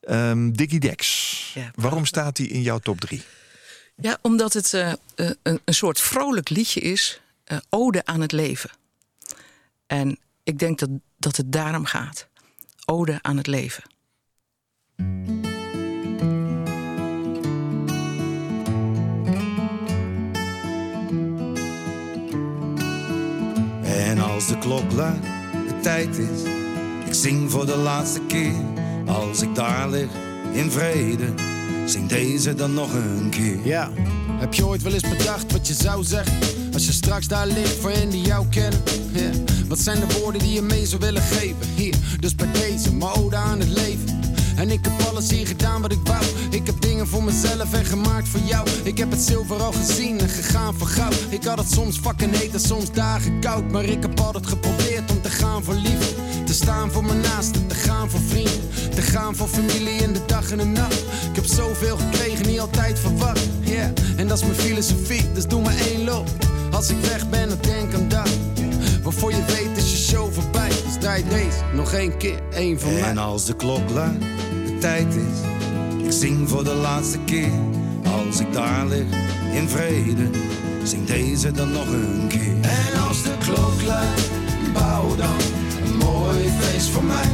Ehm 0.01 0.51
Diggy 0.51 0.79
Dex. 0.79 1.57
Waarom 1.75 2.05
staat 2.05 2.35
die 2.35 2.47
in 2.47 2.61
jouw 2.61 2.79
top 2.79 2.99
drie? 2.99 3.23
Ja, 3.95 4.17
omdat 4.21 4.53
het 4.53 4.73
eh, 4.73 4.91
eh, 4.91 4.95
een, 5.43 5.59
een 5.65 5.73
soort 5.73 5.99
vrolijk 6.01 6.49
liedje 6.49 6.79
is. 6.79 7.21
eh, 7.43 7.57
ode 7.69 8.05
aan 8.05 8.21
het 8.21 8.31
leven. 8.31 8.69
En 9.89 10.19
ik 10.43 10.59
denk 10.59 10.79
dat, 10.79 10.89
dat 11.17 11.35
het 11.35 11.51
daarom 11.51 11.85
gaat. 11.85 12.27
Ode 12.85 13.19
aan 13.21 13.37
het 13.37 13.47
leven. 13.47 13.83
En 23.83 24.19
als 24.19 24.47
de 24.47 24.57
klok 24.59 24.91
luidt, 24.91 25.21
de 25.67 25.79
tijd 25.81 26.17
is, 26.17 26.41
ik 27.05 27.13
zing 27.13 27.51
voor 27.51 27.65
de 27.65 27.77
laatste 27.77 28.21
keer. 28.27 28.63
Als 29.05 29.41
ik 29.41 29.55
daar 29.55 29.89
lig 29.89 30.09
in 30.51 30.71
vrede, 30.71 31.33
zing 31.85 32.09
deze 32.09 32.53
dan 32.53 32.73
nog 32.73 32.93
een 32.93 33.29
keer. 33.29 33.65
Ja, 33.65 33.91
heb 34.39 34.53
je 34.53 34.65
ooit 34.65 34.81
wel 34.81 34.93
eens 34.93 35.09
bedacht 35.09 35.51
wat 35.51 35.67
je 35.67 35.73
zou 35.73 36.03
zeggen? 36.03 36.37
Als 36.73 36.85
je 36.85 36.91
straks 36.91 37.27
daar 37.27 37.47
ligt 37.47 37.75
voor 37.75 37.91
hen 37.91 38.09
die 38.09 38.21
jou 38.21 38.47
kennen. 38.47 38.83
Wat 39.69 39.79
zijn 39.79 39.99
de 39.99 40.19
woorden 40.19 40.41
die 40.41 40.53
je 40.53 40.61
mee 40.61 40.85
zou 40.85 41.01
willen 41.01 41.21
geven? 41.21 41.67
Hier, 41.75 41.95
dus 42.19 42.35
bij 42.35 42.51
deze, 42.51 42.95
mijn 42.95 43.11
ode 43.11 43.35
aan 43.35 43.59
het 43.59 43.69
leven. 43.69 44.21
En 44.55 44.69
ik 44.69 44.79
heb 44.81 45.07
alles 45.09 45.29
hier 45.29 45.47
gedaan 45.47 45.81
wat 45.81 45.91
ik 45.91 45.99
wou. 46.03 46.23
Ik 46.49 46.65
heb 46.65 46.81
dingen 46.81 47.07
voor 47.07 47.23
mezelf 47.23 47.73
en 47.73 47.85
gemaakt 47.85 48.27
voor 48.27 48.39
jou. 48.39 48.67
Ik 48.83 48.97
heb 48.97 49.11
het 49.11 49.21
zilver 49.21 49.61
al 49.61 49.71
gezien 49.71 50.19
en 50.19 50.29
gegaan 50.29 50.73
voor 50.73 50.87
goud. 50.87 51.15
Ik 51.29 51.43
had 51.43 51.57
het 51.57 51.71
soms 51.71 51.97
fucking 51.97 52.37
heet 52.37 52.53
en 52.53 52.59
soms 52.59 52.91
dagen 52.91 53.39
koud. 53.39 53.71
Maar 53.71 53.83
ik 53.83 54.01
heb 54.01 54.19
altijd 54.19 54.47
geprobeerd 54.47 55.11
om 55.11 55.21
te 55.21 55.29
gaan 55.29 55.63
voor 55.63 55.73
liefde. 55.73 56.15
Te 56.45 56.53
staan 56.53 56.91
voor 56.91 57.03
mijn 57.03 57.21
naasten, 57.21 57.67
te 57.67 57.75
gaan 57.75 58.09
voor 58.09 58.21
vrienden. 58.27 58.69
Te 58.95 59.01
gaan 59.01 59.35
voor 59.35 59.47
familie 59.47 60.01
in 60.01 60.13
de 60.13 60.25
dag 60.25 60.51
en 60.51 60.57
de 60.57 60.65
nacht. 60.65 60.99
Ik 61.29 61.35
heb 61.35 61.45
zoveel 61.45 61.97
gekregen, 61.97 62.47
niet 62.47 62.59
altijd 62.59 62.99
verwacht. 62.99 63.47
Yeah. 63.61 63.89
En 64.17 64.27
dat 64.27 64.37
is 64.37 64.43
mijn 64.43 64.59
filosofie, 64.59 65.31
dus 65.33 65.47
doe 65.47 65.61
maar 65.61 65.77
één 65.77 66.03
loop. 66.03 66.27
Als 66.71 66.89
ik 66.89 66.97
weg 67.01 67.29
ben, 67.29 67.49
dan 67.49 67.57
denk 67.61 67.93
aan 67.93 68.07
dat. 68.07 68.29
Waarvoor 69.09 69.31
je 69.31 69.45
weet 69.45 69.77
is 69.77 69.91
je 69.91 69.97
show 69.97 70.33
voorbij. 70.33 70.67
Dus 70.67 70.97
draai 70.99 71.23
deze 71.29 71.63
nog 71.73 71.93
één 71.93 72.17
keer, 72.17 72.39
één 72.51 72.79
van 72.79 72.93
mij. 72.93 73.01
En 73.01 73.17
als 73.17 73.45
de 73.45 73.55
klok 73.55 73.89
luidt, 73.89 74.23
de 74.65 74.77
tijd 74.79 75.15
is, 75.15 75.39
ik 76.05 76.11
zing 76.11 76.49
voor 76.49 76.63
de 76.63 76.73
laatste 76.73 77.19
keer. 77.25 77.51
Als 78.25 78.39
ik 78.39 78.53
daar 78.53 78.87
lig 78.87 79.05
in 79.53 79.69
vrede, 79.69 80.29
zing 80.83 81.05
deze 81.05 81.51
dan 81.51 81.71
nog 81.71 81.87
een 81.87 82.27
keer. 82.27 82.53
En 82.61 83.01
als 83.07 83.23
de 83.23 83.33
klok 83.39 83.81
luidt, 83.81 84.29
bouw 84.73 85.15
dan 85.15 85.39
een 85.85 85.97
mooi 85.97 86.49
feest 86.59 86.89
voor 86.89 87.03
mij. 87.03 87.29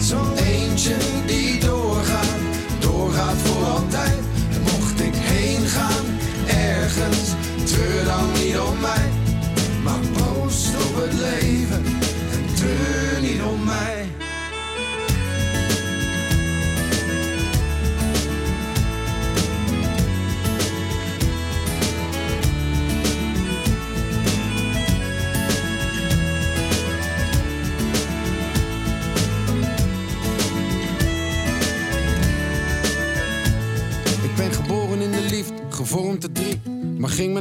Zo'n 0.00 0.34
eentje 0.36 0.94
die 1.26 1.60
doorgaat, 1.60 2.36
doorgaat 2.78 3.36
voor 3.36 3.64
altijd. 3.64 4.18
En 4.52 4.62
mocht 4.62 5.00
ik 5.00 5.14
heen 5.14 5.66
gaan, 5.66 6.04
ergens, 6.46 7.34
treur 7.64 8.04
dan 8.04 8.32
niet 8.32 8.58
om 8.58 8.80
mij. 8.80 9.11
Het 10.94 11.12
leven 11.12 11.84
en 12.32 12.54
treur 12.54 13.20
niet 13.20 13.42
om 13.42 13.64
mij. 13.64 13.91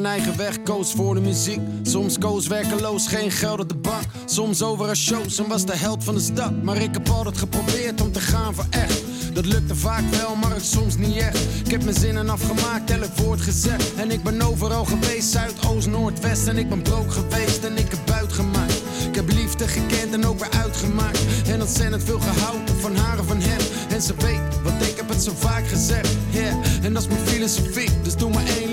Mijn 0.01 0.13
eigen 0.13 0.37
weg, 0.37 0.63
koos 0.63 0.91
voor 0.91 1.13
de 1.13 1.21
muziek. 1.21 1.59
Soms 1.83 2.17
koos 2.17 2.47
werkeloos, 2.47 3.07
geen 3.07 3.31
geld 3.31 3.59
op 3.59 3.69
de 3.69 3.75
bank. 3.75 4.03
Soms 4.25 4.61
over 4.61 4.89
een 4.89 4.95
shows 4.95 5.37
en 5.37 5.47
was 5.47 5.65
de 5.65 5.75
held 5.75 6.03
van 6.03 6.13
de 6.13 6.19
stad. 6.19 6.63
Maar 6.63 6.77
ik 6.77 6.93
heb 6.93 7.09
altijd 7.09 7.37
geprobeerd 7.37 8.01
om 8.01 8.11
te 8.11 8.19
gaan 8.19 8.53
voor 8.53 8.65
echt. 8.69 9.01
Dat 9.33 9.45
lukte 9.45 9.75
vaak 9.75 10.03
wel, 10.09 10.35
maar 10.35 10.53
het 10.53 10.65
soms 10.65 10.97
niet 10.97 11.17
echt. 11.17 11.39
Ik 11.65 11.71
heb 11.71 11.83
mijn 11.83 11.95
zinnen 11.95 12.29
afgemaakt, 12.29 12.91
elk 12.91 13.15
woord 13.15 13.41
gezegd. 13.41 13.95
En 13.95 14.11
ik 14.11 14.23
ben 14.23 14.41
overal 14.41 14.85
geweest, 14.85 15.31
Zuid, 15.31 15.67
Oost, 15.67 15.87
Noord, 15.87 16.19
West. 16.19 16.47
En 16.47 16.57
ik 16.57 16.69
ben 16.69 16.81
broke 16.81 17.11
geweest 17.11 17.63
en 17.63 17.77
ik 17.77 17.89
heb 17.89 17.99
buit 18.05 18.33
gemaakt. 18.33 18.81
Ik 19.07 19.15
heb 19.15 19.27
liefde 19.27 19.67
gekend 19.67 20.13
en 20.13 20.25
ook 20.25 20.39
weer 20.39 20.61
uitgemaakt. 20.61 21.19
En 21.47 21.61
ontzettend 21.61 22.03
veel 22.03 22.19
gehouden 22.19 22.79
van 22.79 22.95
haar 22.95 23.17
en 23.17 23.25
van 23.25 23.41
hem. 23.41 23.61
En 23.89 24.01
ze 24.01 24.13
weet, 24.17 24.61
want 24.63 24.81
ik 24.81 24.93
heb 24.95 25.09
het 25.09 25.23
zo 25.23 25.31
vaak 25.35 25.67
gezegd. 25.67 26.09
Yeah, 26.29 26.55
en 26.81 26.93
dat 26.93 27.01
is 27.01 27.07
mijn 27.07 27.27
filosofie, 27.27 27.89
dus 28.03 28.15
doe 28.15 28.29
maar 28.29 28.45
één. 28.45 28.70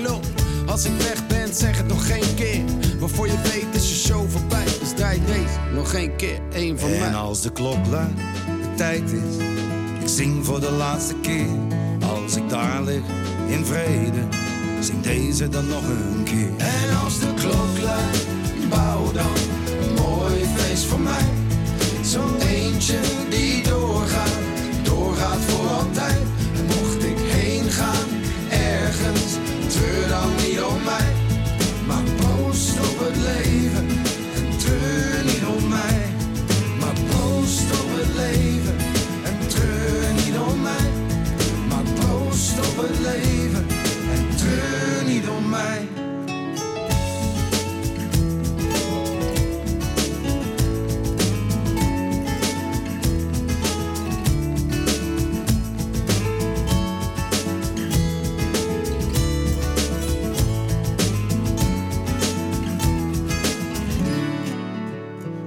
Als 0.69 0.85
ik 0.85 1.01
weg 1.01 1.27
ben, 1.27 1.53
zeg 1.53 1.77
het 1.77 1.87
nog 1.87 2.07
geen 2.07 2.35
keer. 2.35 2.61
Waarvoor 2.99 3.27
je 3.27 3.41
weet 3.43 3.75
is 3.81 3.89
je 3.89 3.95
show 3.95 4.29
voorbij. 4.29 4.63
Dus 4.63 4.93
draai 4.95 5.21
deze 5.25 5.73
nog 5.73 5.91
geen 5.91 6.15
keer, 6.15 6.39
één 6.51 6.79
van 6.79 6.89
mij. 6.89 6.99
En 6.99 7.15
als 7.15 7.41
de 7.41 7.51
klok 7.51 7.87
luidt, 7.89 8.17
de 8.61 8.73
tijd 8.75 9.11
is, 9.11 9.35
ik 10.01 10.07
zing 10.07 10.45
voor 10.45 10.59
de 10.59 10.71
laatste 10.71 11.15
keer. 11.15 11.47
Als 12.13 12.35
ik 12.35 12.49
daar 12.49 12.83
lig 12.83 13.03
in 13.47 13.65
vrede, 13.65 14.27
zing 14.79 15.01
deze 15.01 15.49
dan 15.49 15.67
nog 15.67 15.83
een 15.83 16.23
keer. 16.23 16.49
En 16.57 16.97
als 17.03 17.19
de 17.19 17.33
klok 17.33 17.83
luidt, 17.83 18.27
bouw 18.69 19.11
dan 19.11 19.35
een 19.81 19.93
mooi 19.93 20.45
feest 20.55 20.85
voor 20.85 20.99
mij. 20.99 21.38
Het 42.81 42.99
leven 42.99 43.65
en 44.11 44.35
treur 44.35 45.03
niet 45.05 45.27
om 45.27 45.49
mij. 45.49 45.87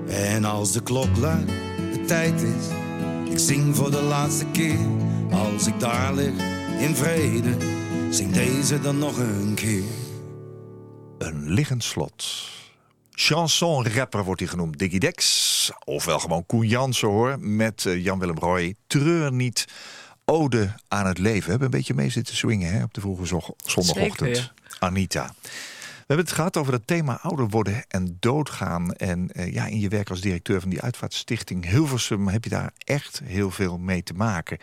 En 0.09 0.45
als 0.45 0.73
de 0.73 0.83
klok 0.83 1.17
luidt, 1.17 1.51
de 1.93 2.05
tijd 2.07 2.43
is, 2.43 2.67
ik 3.33 3.39
zing 3.39 3.77
voor 3.77 3.91
de 3.91 4.03
laatste 4.03 4.47
keer. 4.53 4.79
Als 5.31 5.67
ik 5.67 5.81
daar 5.81 6.15
lig 6.15 6.52
in 6.83 6.97
vrede, 6.97 7.57
zing 8.11 8.33
deze 8.33 8.81
dan 8.81 8.99
nog 8.99 9.19
een 9.19 9.55
keer. 9.55 9.85
Een 11.19 11.51
liggend 11.51 11.85
slot. 11.85 12.49
Chanson-rapper 13.11 14.25
wordt 14.25 14.41
hij 14.41 14.49
genoemd, 14.49 14.79
Diggy 14.79 14.99
Dex. 14.99 15.71
Ofwel 15.85 16.19
gewoon 16.19 16.47
Koen 16.47 16.67
Jansen 16.67 17.09
hoor, 17.09 17.37
met 17.41 17.87
eh, 17.87 18.05
Jan-Willem 18.05 18.39
Roy. 18.39 18.75
Treur 18.87 19.33
niet, 19.33 19.67
ode 20.25 20.75
aan 20.89 21.07
het 21.07 21.19
leven. 21.19 21.45
We 21.45 21.51
hebben 21.51 21.69
een 21.69 21.79
beetje 21.79 21.95
mee 21.95 22.11
zitten 22.11 22.37
swingen 22.37 22.73
hè, 22.73 22.83
op 22.83 22.95
de 22.95 23.01
vroege 23.01 23.41
zondagochtend. 23.65 24.37
Zeker, 24.37 24.53
Anita. 24.79 25.35
We 26.13 26.19
hebben 26.19 26.35
het 26.37 26.41
gehad 26.43 26.57
over 26.57 26.73
het 26.73 26.87
thema 26.87 27.19
ouder 27.23 27.49
worden 27.49 27.85
en 27.89 28.17
doodgaan. 28.21 28.93
En 28.93 29.31
eh, 29.33 29.53
ja, 29.53 29.67
in 29.67 29.81
je 29.81 29.89
werk 29.89 30.11
als 30.11 30.21
directeur 30.21 30.61
van 30.61 30.71
die 30.71 30.81
uitvaartstichting 30.81 31.65
Hilversum 31.69 32.29
heb 32.29 32.45
je 32.45 32.51
daar 32.51 32.73
echt 32.79 33.21
heel 33.25 33.51
veel 33.51 33.79
mee 33.79 34.03
te 34.03 34.15
maken. 34.15 34.59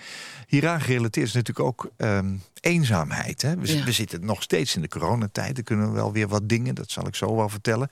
Hieraan 0.48 0.82
gerelateerd 0.82 1.28
is 1.28 1.34
natuurlijk 1.34 1.68
ook 1.68 1.92
ehm, 1.98 2.36
eenzaamheid. 2.62 3.42
Hè? 3.42 3.56
We, 3.56 3.66
zi- 3.68 3.78
Ja. 3.78 3.84
we 3.84 3.92
zitten 3.92 4.26
nog 4.26 4.42
steeds 4.42 4.76
in 4.76 4.82
de 4.82 4.88
coronatijd. 4.88 5.58
Er 5.58 5.64
kunnen 5.64 5.94
wel 5.94 6.12
weer 6.12 6.28
wat 6.28 6.50
dingen, 6.50 6.76
dat 6.76 6.92
zal 6.92 7.08
ik 7.08 7.16
zo 7.16 7.36
wel 7.36 7.50
vertellen. 7.50 7.90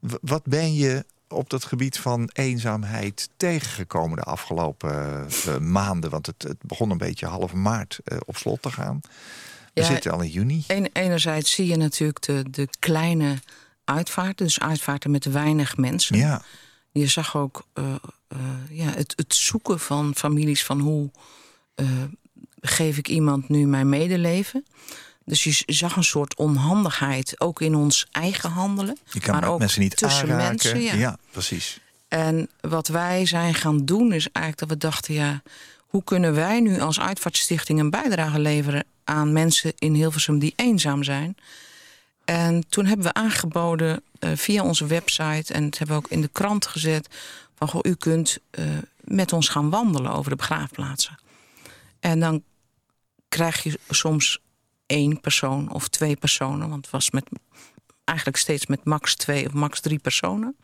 W- 0.00 0.14
wat 0.20 0.44
ben 0.44 0.74
je 0.74 1.04
op 1.28 1.50
dat 1.50 1.64
gebied 1.64 1.98
van 1.98 2.30
eenzaamheid 2.32 3.28
tegengekomen 3.36 4.16
de 4.16 4.22
afgelopen 4.24 5.26
eh, 5.46 5.58
maanden? 5.58 6.10
Want 6.10 6.26
het, 6.26 6.42
het 6.42 6.62
begon 6.62 6.90
een 6.90 6.98
beetje 6.98 7.26
half 7.26 7.52
maart 7.52 8.00
eh, 8.04 8.18
op 8.26 8.36
slot 8.36 8.62
te 8.62 8.70
gaan. 8.70 9.00
We 9.74 9.80
Ja, 9.80 9.86
zitten 9.86 10.12
al 10.12 10.20
in 10.20 10.30
juni. 10.30 10.64
En, 10.66 10.88
enerzijds 10.92 11.50
zie 11.50 11.66
je 11.66 11.76
natuurlijk 11.76 12.22
de, 12.22 12.44
de 12.50 12.68
kleine 12.78 13.38
uitvaarten. 13.84 14.46
Dus 14.46 14.60
uitvaarten 14.60 15.10
met 15.10 15.24
weinig 15.24 15.76
mensen. 15.76 16.16
Ja, 16.16 16.42
Je 16.92 17.06
zag 17.06 17.36
ook 17.36 17.66
eh, 17.72 17.94
eh, 18.28 18.38
ja, 18.70 18.90
het, 18.90 19.12
het 19.16 19.34
zoeken 19.34 19.80
van 19.80 20.14
families 20.14 20.64
van 20.64 20.80
hoe 20.80 21.10
eh, 21.74 21.86
geef 22.60 22.98
ik 22.98 23.08
iemand 23.08 23.48
nu 23.48 23.66
mijn 23.66 23.88
medeleven. 23.88 24.64
Dus 25.24 25.44
je 25.44 25.62
zag 25.66 25.96
een 25.96 26.04
soort 26.04 26.34
onhandigheid, 26.34 27.40
ook 27.40 27.60
in 27.60 27.74
ons 27.74 28.06
eigen 28.10 28.50
handelen. 28.50 28.98
je 29.10 29.20
kan 29.20 29.40
maar 29.40 29.48
ook 29.48 29.58
mensen 29.58 29.80
niet 29.80 29.96
tussen 29.96 30.22
aanraken. 30.22 30.48
mensen. 30.48 30.80
Ja. 30.80 30.94
ja, 30.94 31.18
precies. 31.30 31.80
En 32.08 32.48
wat 32.60 32.88
wij 32.88 33.26
zijn 33.26 33.54
gaan 33.54 33.84
doen 33.84 34.12
is 34.12 34.28
eigenlijk 34.32 34.58
dat 34.58 34.68
we 34.68 34.76
dachten... 34.76 35.14
ja, 35.14 35.42
hoe 35.90 36.04
kunnen 36.04 36.34
wij 36.34 36.60
nu 36.60 36.80
als 36.80 37.00
uitvaartstichting 37.00 37.80
een 37.80 37.90
bijdrage 37.90 38.38
leveren... 38.38 38.84
aan 39.04 39.32
mensen 39.32 39.72
in 39.78 39.94
Hilversum 39.94 40.38
die 40.38 40.52
eenzaam 40.56 41.02
zijn... 41.02 41.36
En 42.30 42.68
toen 42.68 42.86
hebben 42.86 43.06
we 43.06 43.12
aangeboden 43.12 44.02
eh, 44.18 44.30
via 44.34 44.62
onze 44.62 44.86
website... 44.86 45.52
en 45.52 45.64
het 45.64 45.78
hebben 45.78 45.96
we 45.96 46.02
ook 46.02 46.10
in 46.10 46.20
de 46.20 46.28
krant 46.32 46.66
gezet... 46.66 47.08
van 47.54 47.68
goh, 47.68 47.80
u 47.82 47.94
kunt 47.94 48.38
eh, 48.50 48.64
met 49.00 49.32
ons 49.32 49.48
gaan 49.48 49.70
wandelen 49.70 50.12
over 50.12 50.30
de 50.30 50.36
begraafplaatsen. 50.36 51.18
En 52.00 52.20
dan 52.20 52.42
krijg 53.28 53.62
je 53.62 53.78
soms 53.88 54.38
één 54.86 55.20
persoon 55.20 55.72
of 55.72 55.88
twee 55.88 56.16
personen... 56.16 56.68
want 56.68 56.84
het 56.84 56.90
was 56.90 57.10
met, 57.10 57.24
eigenlijk 58.04 58.38
steeds 58.38 58.66
met 58.66 58.84
max 58.84 59.14
twee 59.14 59.46
of 59.46 59.52
max 59.52 59.80
drie 59.80 59.98
personen. 59.98 60.56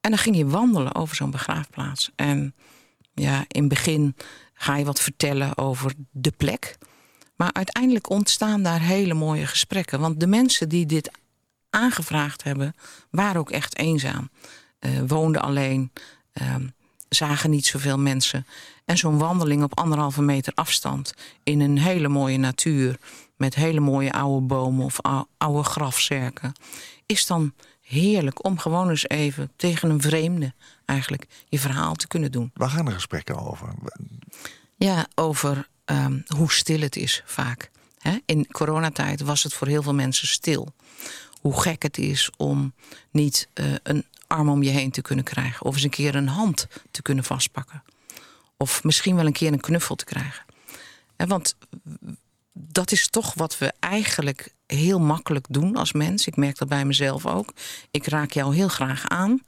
En 0.00 0.10
dan 0.10 0.18
ging 0.18 0.36
je 0.36 0.46
wandelen 0.46 0.94
over 0.94 1.16
zo'n 1.16 1.30
begraafplaats. 1.30 2.10
En 2.16 2.54
ja, 3.14 3.44
in 3.48 3.60
het 3.60 3.68
begin 3.68 4.16
ga 4.54 4.76
je 4.76 4.84
wat 4.84 5.00
vertellen 5.00 5.58
over 5.58 5.92
de 6.10 6.32
plek... 6.36 6.78
Maar 7.42 7.52
uiteindelijk 7.52 8.10
ontstaan 8.10 8.62
daar 8.62 8.80
hele 8.80 9.14
mooie 9.14 9.46
gesprekken. 9.46 10.00
Want 10.00 10.20
de 10.20 10.26
mensen 10.26 10.68
die 10.68 10.86
dit 10.86 11.10
aangevraagd 11.70 12.42
hebben, 12.42 12.74
waren 13.10 13.40
ook 13.40 13.50
echt 13.50 13.78
eenzaam. 13.78 14.30
Eh, 14.78 14.90
woonden 15.06 15.42
alleen, 15.42 15.92
ehm, 16.32 16.66
zagen 17.08 17.50
niet 17.50 17.66
zoveel 17.66 17.98
mensen. 17.98 18.46
En 18.84 18.98
zo'n 18.98 19.18
wandeling 19.18 19.62
op 19.62 19.78
anderhalve 19.78 20.22
meter 20.22 20.52
afstand... 20.54 21.14
in 21.42 21.60
een 21.60 21.78
hele 21.78 22.08
mooie 22.08 22.38
natuur... 22.38 22.98
met 23.36 23.54
hele 23.54 23.80
mooie 23.80 24.12
oude 24.12 24.46
bomen 24.46 24.84
of 24.84 25.00
ou- 25.00 25.26
oude 25.38 25.62
grafzerken... 25.62 26.52
is 27.06 27.26
dan 27.26 27.54
heerlijk 27.92 28.44
om 28.44 28.58
gewoon 28.58 28.90
eens 28.90 29.08
even 29.08 29.50
tegen 29.56 29.90
een 29.90 30.00
vreemde... 30.00 30.52
eigenlijk 30.84 31.26
je 31.48 31.58
verhaal 31.58 31.94
te 31.94 32.08
kunnen 32.08 32.32
doen. 32.32 32.50
Waar 32.54 32.70
gaan 32.70 32.84
de 32.84 32.90
gesprekken 32.90 33.38
over? 33.38 33.74
Ja, 34.76 35.06
over 35.14 35.68
ehm, 35.84 36.20
hoe 36.26 36.52
stil 36.52 36.80
het 36.80 36.96
is 36.96 37.22
vaak. 37.24 37.70
In 38.26 38.46
coronatijd 38.46 39.20
was 39.20 39.42
het 39.42 39.54
voor 39.54 39.66
heel 39.66 39.82
veel 39.82 39.94
mensen 39.94 40.28
stil. 40.28 40.74
Hoe 41.40 41.60
gek 41.60 41.82
het 41.82 41.98
is 41.98 42.30
om 42.36 42.74
niet 43.10 43.48
eh, 43.52 43.66
een 43.82 44.04
arm 44.26 44.48
om 44.48 44.62
je 44.62 44.70
heen 44.70 44.90
te 44.90 45.02
kunnen 45.02 45.24
krijgen. 45.24 45.66
Of 45.66 45.74
eens 45.74 45.82
een 45.82 45.90
keer 45.90 46.14
een 46.14 46.28
hand 46.28 46.66
te 46.90 47.02
kunnen 47.02 47.24
vastpakken. 47.24 47.82
Of 48.56 48.84
misschien 48.84 49.16
wel 49.16 49.26
een 49.26 49.32
keer 49.32 49.52
een 49.52 49.60
knuffel 49.60 49.94
te 49.94 50.04
krijgen. 50.04 50.44
Want 51.16 51.56
dat 52.52 52.92
is 52.92 53.08
toch 53.08 53.34
wat 53.34 53.58
we 53.58 53.72
eigenlijk 53.80 54.54
heel 54.74 55.00
makkelijk 55.00 55.46
doen 55.48 55.76
als 55.76 55.92
mens. 55.92 56.26
Ik 56.26 56.36
merk 56.36 56.58
dat 56.58 56.68
bij 56.68 56.84
mezelf 56.84 57.26
ook. 57.26 57.52
Ik 57.90 58.06
raak 58.06 58.30
jou 58.30 58.54
heel 58.54 58.68
graag 58.68 59.08
aan. 59.08 59.42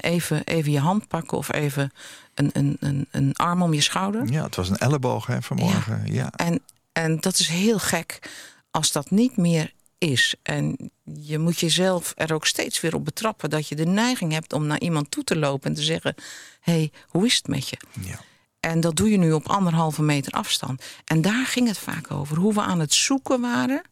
Even, 0.00 0.44
even 0.44 0.72
je 0.72 0.78
hand 0.78 1.08
pakken 1.08 1.38
of 1.38 1.52
even 1.52 1.92
een, 2.34 2.50
een, 2.52 2.76
een, 2.80 3.06
een 3.10 3.36
arm 3.36 3.62
om 3.62 3.74
je 3.74 3.80
schouder. 3.80 4.32
Ja, 4.32 4.44
het 4.44 4.56
was 4.56 4.68
een 4.68 4.76
elleboog 4.76 5.26
hè, 5.26 5.42
vanmorgen. 5.42 6.02
Ja. 6.12 6.30
En, 6.36 6.60
en 6.92 7.20
dat 7.20 7.38
is 7.38 7.48
heel 7.48 7.78
gek 7.78 8.30
als 8.70 8.92
dat 8.92 9.10
niet 9.10 9.36
meer 9.36 9.72
is. 9.98 10.34
En 10.42 10.90
je 11.04 11.38
moet 11.38 11.60
jezelf 11.60 12.12
er 12.16 12.34
ook 12.34 12.46
steeds 12.46 12.80
weer 12.80 12.94
op 12.94 13.04
betrappen... 13.04 13.50
dat 13.50 13.68
je 13.68 13.74
de 13.74 13.86
neiging 13.86 14.32
hebt 14.32 14.52
om 14.52 14.66
naar 14.66 14.80
iemand 14.80 15.10
toe 15.10 15.24
te 15.24 15.36
lopen 15.36 15.68
en 15.68 15.76
te 15.76 15.82
zeggen... 15.82 16.14
hé, 16.60 16.72
hey, 16.72 16.92
hoe 17.06 17.26
is 17.26 17.34
het 17.34 17.48
met 17.48 17.68
je? 17.68 17.76
Ja. 18.00 18.20
En 18.60 18.80
dat 18.80 18.96
doe 18.96 19.10
je 19.10 19.16
nu 19.16 19.32
op 19.32 19.48
anderhalve 19.48 20.02
meter 20.02 20.32
afstand. 20.32 20.82
En 21.04 21.20
daar 21.20 21.46
ging 21.46 21.68
het 21.68 21.78
vaak 21.78 22.10
over. 22.10 22.36
Hoe 22.36 22.54
we 22.54 22.60
aan 22.60 22.80
het 22.80 22.94
zoeken 22.94 23.40
waren 23.40 23.82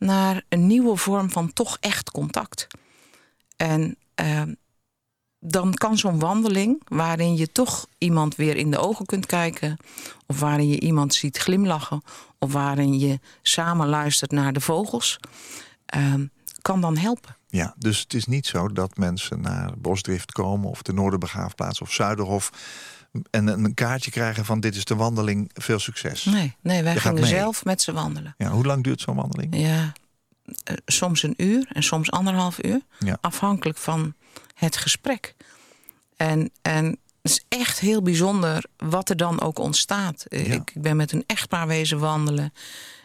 naar 0.00 0.42
een 0.48 0.66
nieuwe 0.66 0.96
vorm 0.96 1.30
van 1.30 1.52
toch 1.52 1.76
echt 1.80 2.10
contact. 2.10 2.66
En 3.56 3.96
eh, 4.14 4.42
dan 5.38 5.74
kan 5.74 5.98
zo'n 5.98 6.18
wandeling, 6.18 6.82
waarin 6.88 7.36
je 7.36 7.52
toch 7.52 7.86
iemand 7.98 8.36
weer 8.36 8.56
in 8.56 8.70
de 8.70 8.78
ogen 8.78 9.06
kunt 9.06 9.26
kijken... 9.26 9.76
of 10.26 10.40
waarin 10.40 10.68
je 10.68 10.80
iemand 10.80 11.14
ziet 11.14 11.38
glimlachen... 11.38 12.02
of 12.38 12.52
waarin 12.52 12.98
je 12.98 13.18
samen 13.42 13.88
luistert 13.88 14.30
naar 14.30 14.52
de 14.52 14.60
vogels... 14.60 15.18
eh, 15.86 16.14
kan 16.62 16.80
dan 16.80 16.96
helpen. 16.96 17.36
Ja, 17.48 17.74
dus 17.78 18.00
het 18.00 18.14
is 18.14 18.26
niet 18.26 18.46
zo 18.46 18.68
dat 18.68 18.96
mensen 18.96 19.40
naar 19.40 19.72
Bosdrift 19.78 20.32
komen... 20.32 20.70
of 20.70 20.82
de 20.82 20.92
Noorderbegraafplaats 20.92 21.80
of 21.80 21.92
Zuiderhof... 21.92 22.50
en 23.30 23.46
een 23.46 23.74
kaartje 23.74 24.10
krijgen 24.10 24.44
van 24.44 24.60
dit 24.60 24.76
is 24.76 24.84
de 24.84 24.94
wandeling, 24.94 25.50
veel 25.54 25.78
succes. 25.78 26.24
Nee, 26.24 26.56
nee 26.60 26.82
wij 26.82 26.92
Je 26.92 27.00
gingen 27.00 27.26
zelf 27.26 27.64
met 27.64 27.82
ze 27.82 27.92
wandelen. 27.92 28.34
Ja, 28.38 28.50
hoe 28.50 28.64
lang 28.66 28.84
duurt 28.84 29.00
zo'n 29.00 29.16
wandeling? 29.16 29.56
Ja, 29.56 29.92
eh, 30.64 30.76
soms 30.86 31.22
een 31.22 31.34
uur 31.36 31.66
en 31.72 31.82
soms 31.82 32.10
anderhalf 32.10 32.64
uur. 32.64 32.80
Ja. 32.98 33.18
Afhankelijk 33.20 33.78
van 33.78 34.14
het 34.54 34.76
gesprek. 34.76 35.34
En, 36.16 36.50
en 36.62 36.84
het 37.22 37.30
is 37.32 37.44
echt 37.48 37.78
heel 37.78 38.02
bijzonder 38.02 38.64
wat 38.76 39.08
er 39.08 39.16
dan 39.16 39.40
ook 39.40 39.58
ontstaat. 39.58 40.24
Eh, 40.24 40.46
Ja. 40.46 40.54
Ik, 40.54 40.70
ik 40.74 40.82
ben 40.82 40.96
met 40.96 41.12
een 41.12 41.24
echtpaar 41.26 41.66
wezen 41.66 41.98
wandelen. 41.98 42.52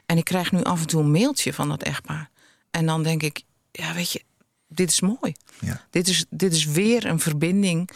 En 0.06 0.18
ik 0.18 0.24
krijg 0.24 0.52
nu 0.52 0.64
af 0.64 0.80
en 0.82 0.88
toe 0.88 1.02
een 1.02 1.12
mailtje 1.12 1.54
van 1.54 1.70
dat 1.70 1.84
echtpaar. 1.84 2.30
En 2.72 2.86
dan 2.86 3.04
denk 3.04 3.24
ik, 3.24 3.42
ja 3.72 3.94
weet 3.94 4.12
je, 4.12 4.22
dit 4.68 4.90
is 4.92 5.02
mooi. 5.02 5.34
Ja. 5.60 5.86
Dit 5.90 6.08
is, 6.08 6.26
dit 6.30 6.54
is 6.54 6.66
weer 6.66 7.06
een 7.06 7.20
verbinding. 7.20 7.90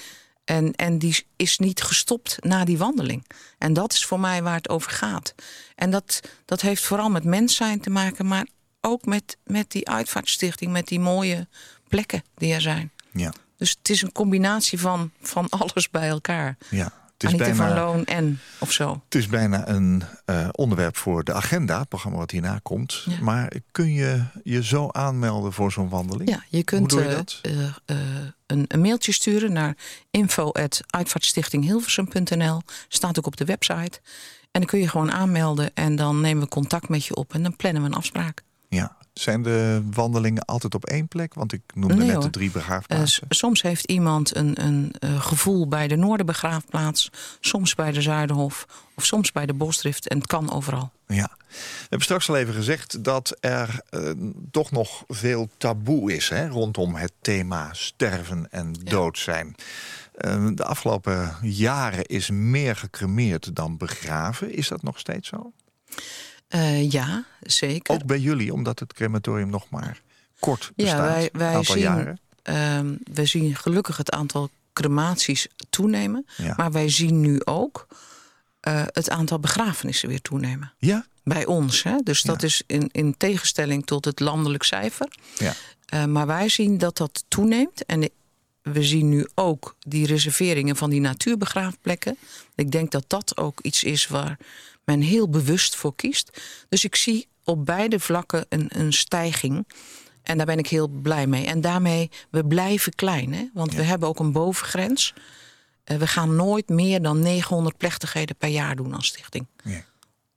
En, 0.50 0.76
en 0.76 0.98
die 0.98 1.26
is 1.36 1.58
niet 1.58 1.82
gestopt 1.82 2.38
na 2.40 2.66
die 2.66 2.78
wandeling. 2.78 3.26
En 3.58 3.74
dat 3.74 3.94
is 3.94 4.06
voor 4.06 4.20
mij 4.20 4.44
waar 4.44 4.56
het 4.56 4.70
over 4.70 4.92
gaat. 4.92 5.34
En 5.76 5.92
dat, 5.92 6.20
dat 6.46 6.62
heeft 6.62 6.84
vooral 6.84 7.10
met 7.10 7.24
mens 7.24 7.56
zijn 7.56 7.80
te 7.80 7.90
maken, 7.90 8.28
maar 8.28 8.48
ook 8.82 9.06
met, 9.06 9.38
met 9.44 9.72
die 9.72 9.90
uitvaartstichting, 9.90 10.72
met 10.72 10.88
die 10.88 11.00
mooie 11.00 11.48
plekken 11.88 12.24
die 12.36 12.54
er 12.54 12.62
zijn. 12.62 12.92
Ja, 13.12 13.34
Dus 13.58 13.70
het 13.70 13.90
is 13.90 14.02
een 14.02 14.12
combinatie 14.12 14.80
van, 14.80 15.12
van 15.22 15.50
alles 15.60 15.90
bij 15.90 16.10
elkaar. 16.10 16.58
ja. 16.70 16.94
Het 17.20 17.34
is, 17.34 17.40
Anita 17.40 17.56
van 17.56 17.66
bijna, 17.66 17.82
Loon 17.82 18.06
en 18.06 18.40
of 18.60 18.72
zo. 18.72 19.02
het 19.06 19.16
is 19.16 19.28
bijna 19.28 19.68
een 19.68 20.04
eh, 20.26 20.48
onderwerp 20.52 20.98
voor 20.98 21.24
de 21.24 21.34
agenda, 21.34 21.80
het 21.80 21.88
programma 21.88 22.18
wat 22.18 22.32
hierna 22.32 22.60
komt. 22.64 23.04
Ja. 23.06 23.18
Maar 23.22 23.52
kun 23.72 23.94
je 23.94 24.24
je 24.44 24.64
zo 24.64 24.90
aanmelden 24.92 25.54
voor 25.54 25.72
zo'n 25.72 25.90
wandeling? 25.90 26.30
Ja, 26.30 26.44
je 26.50 26.64
kunt 26.64 26.90
doe 26.90 27.04
je 27.04 27.24
eh, 27.42 27.74
een, 28.46 28.66
een 28.68 28.82
mailtje 28.82 29.12
sturen 29.12 29.54
naar 29.54 29.76
info.uitvaartstichtinghilversum.nl. 30.12 32.62
Staat 32.88 33.18
ook 33.18 33.26
op 33.26 33.38
de 33.38 33.46
website. 33.46 34.00
En 34.52 34.62
dan 34.62 34.66
kun 34.66 34.80
je 34.80 34.90
gewoon 34.90 35.12
aanmelden 35.12 35.72
en 35.74 35.96
dan 35.96 36.22
nemen 36.22 36.44
we 36.44 36.50
contact 36.50 36.90
met 36.90 37.06
je 37.06 37.16
op 37.16 37.34
en 37.34 37.44
dan 37.44 37.56
plannen 37.56 37.82
we 37.82 37.88
een 37.88 37.94
afspraak. 37.94 38.44
Ja. 38.70 38.98
Zijn 39.20 39.42
de 39.44 39.82
wandelingen 39.92 40.46
altijd 40.46 40.76
op 40.76 40.86
één 40.86 41.08
plek? 41.08 41.34
Want 41.34 41.54
ik 41.54 41.62
noemde 41.74 41.96
Nee, 41.96 42.06
net 42.06 42.16
hoor. 42.16 42.24
de 42.24 42.30
drie 42.30 42.48
Eh, 42.48 42.54
begraafplaatsen. 42.54 43.26
soms 43.30 43.62
heeft 43.62 43.86
iemand 43.86 44.36
een, 44.36 44.64
een 44.66 44.94
eh, 45.00 45.22
gevoel 45.22 45.68
bij 45.68 45.88
de 45.88 45.96
Noorderbegraafplaats, 45.96 47.10
soms 47.40 47.76
bij 47.76 47.92
de 47.92 48.02
Zuiderhof 48.02 48.66
of 48.96 49.06
soms 49.06 49.32
bij 49.32 49.46
de 49.46 49.54
Bosdrift. 49.54 50.08
En 50.08 50.18
het 50.18 50.28
kan 50.28 50.52
overal. 50.52 50.92
Ja. 51.08 51.30
We 51.48 51.56
hebben 51.82 52.02
straks 52.02 52.30
al 52.30 52.36
even 52.38 52.54
gezegd 52.54 53.04
dat 53.04 53.38
er 53.40 53.80
eh, 53.90 54.12
toch 54.52 54.72
nog 54.72 55.04
veel 55.08 55.50
taboe 55.58 56.16
is 56.16 56.30
hè, 56.30 56.48
rondom 56.48 56.96
het 56.96 57.14
thema 57.22 57.70
sterven 57.74 58.48
en 58.52 58.74
dood 58.84 59.18
zijn. 59.18 59.56
De 60.56 60.64
afgelopen 60.66 61.36
jaren 61.42 62.06
is 62.06 62.30
meer 62.30 62.76
gecremeerd 62.76 63.56
dan 63.56 63.78
begraven. 63.78 64.56
Is 64.56 64.68
dat 64.68 64.84
nog 64.84 65.00
steeds 65.00 65.28
zo? 65.28 65.52
Eh, 66.50 66.92
ja, 66.92 67.26
zeker. 67.42 67.94
Ook 67.94 68.06
bij 68.06 68.20
jullie, 68.20 68.54
omdat 68.54 68.80
het 68.80 68.94
crematorium 68.94 69.50
nog 69.50 69.70
maar 69.70 70.02
kort 70.40 70.64
Ja, 70.64 70.72
bestaat. 70.84 71.00
wij- 71.08 71.30
wij 71.34 71.48
aantal 71.56 71.74
zien- 71.74 71.84
jaren. 71.84 72.20
Ehm, 72.44 72.96
we 73.14 73.26
zien 73.26 73.56
gelukkig 73.56 73.98
het 73.98 74.12
aantal 74.12 74.50
crematies 74.74 75.48
toenemen. 75.70 76.26
Ja. 76.38 76.54
Maar 76.58 76.72
wij 76.72 76.90
zien 76.90 77.20
nu 77.20 77.42
ook 77.44 77.88
eh, 78.60 78.84
het 78.86 79.10
aantal 79.10 79.40
begrafenissen 79.40 80.10
weer 80.10 80.22
toenemen. 80.22 80.74
Ja? 80.78 81.06
Bij 81.24 81.46
ons. 81.46 81.84
Hè? 81.84 81.96
Dus 82.04 82.22
dat 82.22 82.42
Ja. 82.42 82.48
is 82.48 82.64
in, 82.68 82.90
in 82.92 83.18
tegenstelling 83.18 83.86
tot 83.86 84.06
het 84.06 84.20
landelijk 84.20 84.64
cijfer. 84.64 85.08
Ja. 85.38 85.54
Eh, 85.86 86.06
maar 86.06 86.28
wij 86.28 86.50
zien 86.50 86.78
dat 86.78 86.98
dat 86.98 87.24
toeneemt. 87.28 87.86
En 87.86 88.10
we 88.62 88.84
zien 88.84 89.10
nu 89.10 89.28
ook 89.36 89.76
die 89.80 90.06
reserveringen 90.06 90.76
van 90.76 90.90
die 90.90 91.00
natuurbegraafplekken. 91.02 92.18
Ik 92.56 92.72
denk 92.72 92.92
dat 92.92 93.04
dat 93.08 93.38
ook 93.38 93.60
iets 93.62 93.84
is 93.84 94.08
waar 94.08 94.38
men 94.84 95.02
heel 95.02 95.30
bewust 95.30 95.76
voor 95.76 95.96
kiest. 95.96 96.42
Dus 96.70 96.84
ik 96.84 96.96
zie 96.96 97.28
op 97.44 97.66
beide 97.66 98.00
vlakken 98.00 98.46
een, 98.50 98.70
een 98.74 98.94
stijging. 98.94 99.68
En 100.24 100.38
daar 100.38 100.46
ben 100.46 100.58
ik 100.58 100.68
heel 100.68 100.88
blij 100.88 101.28
mee. 101.28 101.46
En 101.46 101.62
daarmee, 101.62 102.12
we 102.30 102.46
blijven 102.46 102.96
klein. 102.96 103.34
Hè? 103.34 103.50
Want 103.54 103.74
we 103.74 103.82
hebben 103.82 104.10
ook 104.10 104.20
een 104.20 104.32
bovengrens. 104.32 105.14
Eh, 105.84 105.98
we 105.98 106.08
gaan 106.08 106.36
nooit 106.36 106.70
meer 106.70 107.02
dan 107.02 107.20
900 107.20 107.78
plechtigheden 107.78 108.36
per 108.36 108.50
jaar 108.50 108.76
doen 108.76 108.94
als 108.94 109.08
stichting. 109.08 109.48
Ja. 109.64 109.84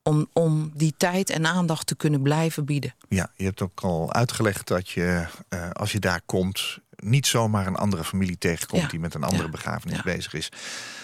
om, 0.02 0.26
om 0.32 0.70
die 0.74 0.94
tijd 0.96 1.30
en 1.30 1.46
aandacht 1.46 1.86
te 1.86 1.94
kunnen 1.94 2.22
blijven 2.22 2.64
bieden. 2.64 2.94
Ja, 3.08 3.30
je 3.36 3.44
hebt 3.44 3.62
ook 3.62 3.80
al 3.80 4.12
uitgelegd 4.12 4.68
dat 4.68 4.88
je, 4.88 5.26
eh, 5.48 5.70
als 5.70 5.92
je 5.92 5.98
daar 5.98 6.20
komt... 6.26 6.78
niet 7.02 7.26
zomaar 7.26 7.66
een 7.66 7.76
andere 7.76 8.04
familie 8.04 8.38
tegenkomt... 8.38 8.82
Ja. 8.82 8.88
die 8.88 9.00
met 9.00 9.14
een 9.14 9.22
andere 9.22 9.42
Ja. 9.42 9.50
begrafenis 9.50 9.96
Ja. 9.96 10.02
bezig 10.02 10.34
is. 10.34 10.48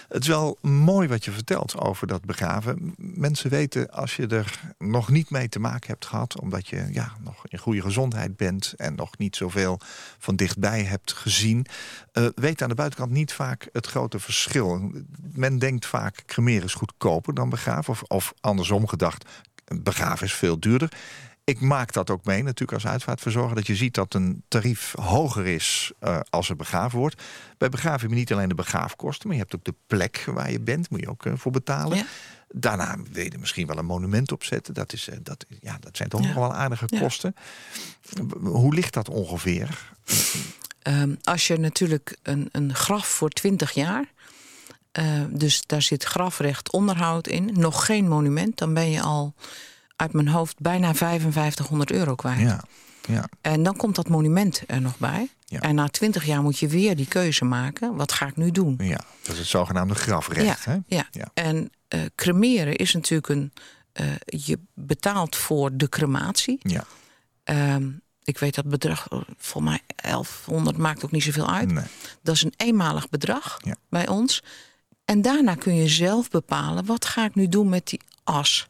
Het 0.09 0.23
is 0.23 0.29
wel 0.29 0.59
mooi 0.61 1.09
wat 1.09 1.25
je 1.25 1.31
vertelt 1.31 1.79
over 1.79 2.07
dat 2.07 2.25
begraven. 2.25 2.95
Mensen 2.97 3.51
weten 3.51 3.91
als 3.91 4.17
je 4.17 4.27
er 4.27 4.61
nog 4.79 5.09
niet 5.09 5.31
mee 5.31 5.49
te 5.49 5.59
maken 5.59 5.89
hebt 5.89 6.07
gehad... 6.07 6.41
omdat 6.41 6.69
je 6.69 6.89
ja, 6.91 7.13
nog 7.25 7.47
in 7.49 7.59
goede 7.59 7.83
gezondheid 7.83 8.37
bent... 8.37 8.75
en 8.77 8.95
nog 8.95 9.19
niet 9.19 9.37
zoveel 9.37 9.81
van 10.19 10.37
dichtbij 10.37 10.83
hebt 10.83 11.13
gezien... 11.13 11.67
eh 12.13 12.27
weet 12.35 12.63
aan 12.63 12.69
de 12.69 12.75
buitenkant 12.75 13.11
niet 13.11 13.33
vaak 13.33 13.69
het 13.73 13.87
grote 13.87 14.19
verschil. 14.19 14.93
Men 15.33 15.59
denkt 15.59 15.87
vaak 15.87 16.23
cremeren 16.27 16.65
is 16.65 16.75
goedkoper 16.75 17.35
dan 17.35 17.49
begraven. 17.49 17.93
Of, 17.93 18.03
of 18.03 18.33
andersom 18.41 18.87
gedacht, 18.89 19.25
begraven 19.83 20.27
is 20.27 20.35
veel 20.35 20.61
duurder. 20.61 20.93
Ik 21.49 21.61
maak 21.61 21.93
dat 21.93 22.11
ook 22.11 22.25
mee 22.25 22.43
natuurlijk 22.43 22.73
als 22.73 22.87
uitvaartverzorger. 22.87 23.55
Dat 23.55 23.67
je 23.67 23.75
ziet 23.77 23.95
dat 23.95 24.15
een 24.15 24.43
tarief 24.49 24.95
hoger 25.01 25.47
is 25.47 25.93
eh, 25.99 26.21
als 26.31 26.49
er 26.49 26.57
begraven 26.57 26.99
wordt. 26.99 27.23
Bij 27.59 27.69
begraven 27.69 28.01
heb 28.01 28.11
je 28.11 28.17
niet 28.17 28.33
alleen 28.33 28.49
de 28.49 28.55
begraafkosten... 28.55 29.27
maar 29.29 29.37
je 29.37 29.43
hebt 29.43 29.55
ook 29.55 29.65
de 29.65 29.75
plek 29.87 30.25
waar 30.27 30.51
je 30.51 30.61
bent. 30.61 30.91
Moet 30.91 31.01
je 31.01 31.09
ook 31.09 31.27
eh, 31.27 31.33
voor 31.37 31.53
betalen. 31.53 31.97
Ja. 31.97 32.05
Daarna 32.49 32.97
wil 33.13 33.25
je 33.25 33.31
er 33.31 33.39
misschien 33.39 33.67
wel 33.67 33.79
een 33.79 33.85
monument 33.85 34.33
opzetten. 34.33 34.75
Dat, 34.75 34.93
is, 34.93 35.09
eh, 35.09 35.17
dat, 35.23 35.45
ja, 35.61 35.77
dat 35.81 35.97
zijn 35.97 36.09
toch 36.09 36.21
Ja. 36.21 36.27
nog 36.27 36.37
wel 36.37 36.55
aardige 36.55 36.85
Ja. 36.89 37.01
kosten. 37.01 37.35
Hoe 38.41 38.75
ligt 38.75 38.95
dat 38.95 39.09
ongeveer? 39.09 39.93
Ehm, 40.83 41.15
als 41.23 41.47
je 41.47 41.57
natuurlijk 41.59 42.17
een, 42.23 42.49
een 42.53 42.75
graf 42.75 43.07
voor 43.07 43.31
20 43.31 43.71
jaar, 43.73 44.05
dus 45.31 45.63
daar 45.67 45.83
zit 45.83 46.05
grafrecht 46.05 46.73
onderhoud 46.73 47.27
in, 47.29 47.51
nog 47.53 47.85
geen 47.87 48.09
monument, 48.09 48.59
dan 48.59 48.75
ben 48.75 48.91
je 48.91 49.01
al 49.03 49.35
uit 49.99 50.13
mijn 50.13 50.29
hoofd 50.29 50.61
bijna 50.61 50.95
5500 50.95 51.91
euro 51.91 52.15
kwijt. 52.15 52.41
Ja, 52.41 52.61
ja. 53.09 53.29
En 53.41 53.63
dan 53.63 53.77
komt 53.77 53.95
dat 53.95 54.09
monument 54.09 54.63
er 54.67 54.81
nog 54.81 54.99
bij. 54.99 55.29
Ja. 55.45 55.61
En 55.61 55.75
na 55.75 55.89
20 55.89 56.25
jaar 56.25 56.43
moet 56.43 56.59
je 56.59 56.69
weer 56.69 56.97
die 56.97 57.07
keuze 57.07 57.45
maken. 57.45 57.95
Wat 57.97 58.13
ga 58.13 58.27
ik 58.27 58.37
nu 58.37 58.51
doen? 58.51 58.75
ja, 58.83 59.01
dat 59.23 59.33
is 59.33 59.39
het 59.39 59.49
zogenaamde 59.49 59.95
grafrecht. 59.95 60.65
ja, 60.65 60.71
hè? 60.73 60.79
ja. 60.97 61.07
Ja. 61.11 61.31
En 61.35 61.71
eh, 61.89 62.01
cremeren 62.15 62.77
is 62.77 62.95
natuurlijk 62.95 63.29
een. 63.29 63.53
eh, 63.93 64.07
je 64.27 64.59
betaalt 64.75 65.37
voor 65.37 65.77
de 65.77 65.89
crematie. 65.89 66.59
Ja, 66.63 66.85
Ehm, 67.45 67.89
ik 68.25 68.39
weet 68.39 68.55
dat 68.55 68.69
bedrag, 68.69 69.09
eh, 69.09 69.19
volgens 69.39 69.73
mij 69.73 69.81
1100 70.11 70.77
maakt 70.77 71.05
ook 71.05 71.11
niet 71.11 71.23
zoveel 71.23 71.51
uit. 71.51 71.71
nee. 71.73 71.85
Dat 72.23 72.35
is 72.35 72.43
een 72.45 72.55
eenmalig 72.57 73.09
bedrag 73.09 73.59
Ja. 73.65 73.75
bij 73.91 74.09
ons. 74.09 74.43
En 75.05 75.23
daarna 75.23 75.55
kun 75.55 75.75
je 75.75 75.89
zelf 75.89 76.31
bepalen, 76.31 76.85
wat 76.87 77.05
ga 77.05 77.25
ik 77.25 77.35
nu 77.35 77.49
doen 77.49 77.69
met 77.69 77.87
die 77.89 78.01
as? 78.25 78.69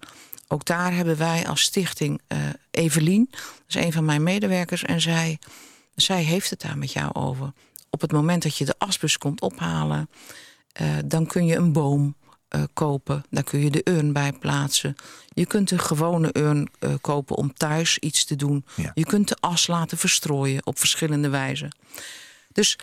Ook 0.49 0.64
daar 0.64 0.94
hebben 0.94 1.16
wij 1.16 1.46
als 1.46 1.61
stichting 1.61 2.20
eh, 2.26 2.38
Evelien, 2.70 3.28
dat 3.30 3.40
is 3.68 3.74
een 3.74 3.92
van 3.92 4.05
mijn 4.05 4.22
medewerkers, 4.22 4.82
en 4.82 5.01
zij, 5.01 5.38
zij 5.94 6.22
heeft 6.22 6.51
het 6.51 6.61
daar 6.61 6.78
met 6.78 6.92
jou 6.92 7.12
over. 7.12 7.53
Op 7.90 8.01
het 8.01 8.12
moment 8.12 8.42
dat 8.42 8.57
je 8.57 8.64
de 8.64 8.74
asbus 8.78 9.18
komt 9.18 9.40
ophalen, 9.40 10.11
eh, 10.72 10.86
dan 11.05 11.26
kun 11.26 11.46
je 11.46 11.57
een 11.57 11.72
boom 11.72 12.16
eh, 12.49 12.62
kopen. 12.72 13.24
Daar 13.30 13.44
kun 13.44 13.61
je 13.61 13.70
de 13.70 13.80
urn 13.84 14.12
bij 14.12 14.32
plaatsen. 14.32 14.94
Je 15.28 15.46
kunt 15.46 15.70
een 15.70 15.80
gewone 15.80 16.30
urn 16.32 16.68
kopen 17.01 17.36
om 17.36 17.55
thuis 17.55 17.99
iets 17.99 18.24
te 18.24 18.36
doen. 18.36 18.64
Ja. 18.76 18.90
Je 18.94 19.05
kunt 19.05 19.28
de 19.28 19.36
as 19.40 19.66
laten 19.66 19.99
verstrooien 19.99 20.66
op 20.66 20.78
verschillende 20.78 21.28
wijzen. 21.28 21.76
Dus 22.53 22.78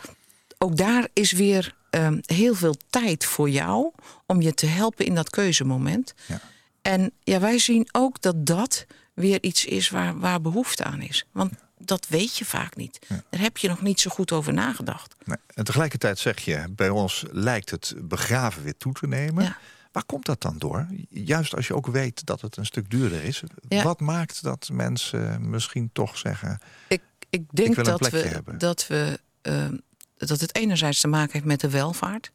ook 0.58 0.76
daar 0.76 1.08
is 1.12 1.32
weer 1.32 1.74
ehm, 1.90 2.18
heel 2.26 2.54
veel 2.54 2.76
tijd 2.90 3.24
voor 3.24 3.50
jou 3.50 3.90
om 4.26 4.40
je 4.40 4.54
te 4.54 4.66
helpen 4.66 5.06
in 5.06 5.14
dat 5.14 5.30
keuzemoment. 5.30 6.14
Ja. 6.26 6.40
En 6.86 7.12
ja, 7.22 7.40
wij 7.40 7.58
zien 7.58 7.88
ook 7.92 8.22
dat 8.22 8.46
dat 8.46 8.86
weer 9.14 9.42
iets 9.42 9.64
is 9.64 9.90
waar, 9.90 10.18
waar 10.18 10.40
behoefte 10.40 10.84
aan 10.84 11.00
is. 11.00 11.26
Want 11.32 11.52
dat 11.78 12.06
weet 12.08 12.36
je 12.36 12.44
vaak 12.44 12.76
niet. 12.76 13.06
Daar 13.08 13.40
heb 13.40 13.56
je 13.56 13.68
nog 13.68 13.82
niet 13.82 14.00
zo 14.00 14.10
goed 14.10 14.32
over 14.32 14.52
nagedacht. 14.52 15.14
Nee. 15.24 15.36
En 15.54 15.64
tegelijkertijd 15.64 16.18
zeg 16.18 16.38
je, 16.44 16.64
bij 16.70 16.88
ons 16.88 17.24
lijkt 17.30 17.70
het 17.70 17.94
begraven 18.02 18.62
weer 18.62 18.76
toe 18.76 18.92
te 18.92 19.06
nemen. 19.06 19.44
Ja. 19.44 19.58
Waar 19.92 20.04
komt 20.04 20.26
dat 20.26 20.40
dan 20.40 20.58
door? 20.58 20.86
Juist 21.08 21.54
als 21.54 21.66
je 21.66 21.74
ook 21.74 21.86
weet 21.86 22.26
dat 22.26 22.40
het 22.40 22.56
een 22.56 22.66
stuk 22.66 22.90
duurder 22.90 23.24
is. 23.24 23.42
Ja. 23.68 23.82
Wat 23.82 24.00
maakt 24.00 24.42
dat 24.42 24.68
mensen 24.72 25.50
misschien 25.50 25.90
toch 25.92 26.18
zeggen... 26.18 26.58
Ik, 26.88 27.02
ik 27.30 27.44
denk 27.50 27.84
dat, 27.84 28.08
we, 28.08 28.18
hebben. 28.18 28.58
dat, 28.58 28.86
we, 28.86 29.20
ehm, 29.42 29.76
dat 30.16 30.40
het 30.40 30.56
enerzijds 30.56 31.00
te 31.00 31.08
maken 31.08 31.32
heeft 31.32 31.44
met 31.44 31.60
de 31.60 31.70
welvaart. 31.70 32.30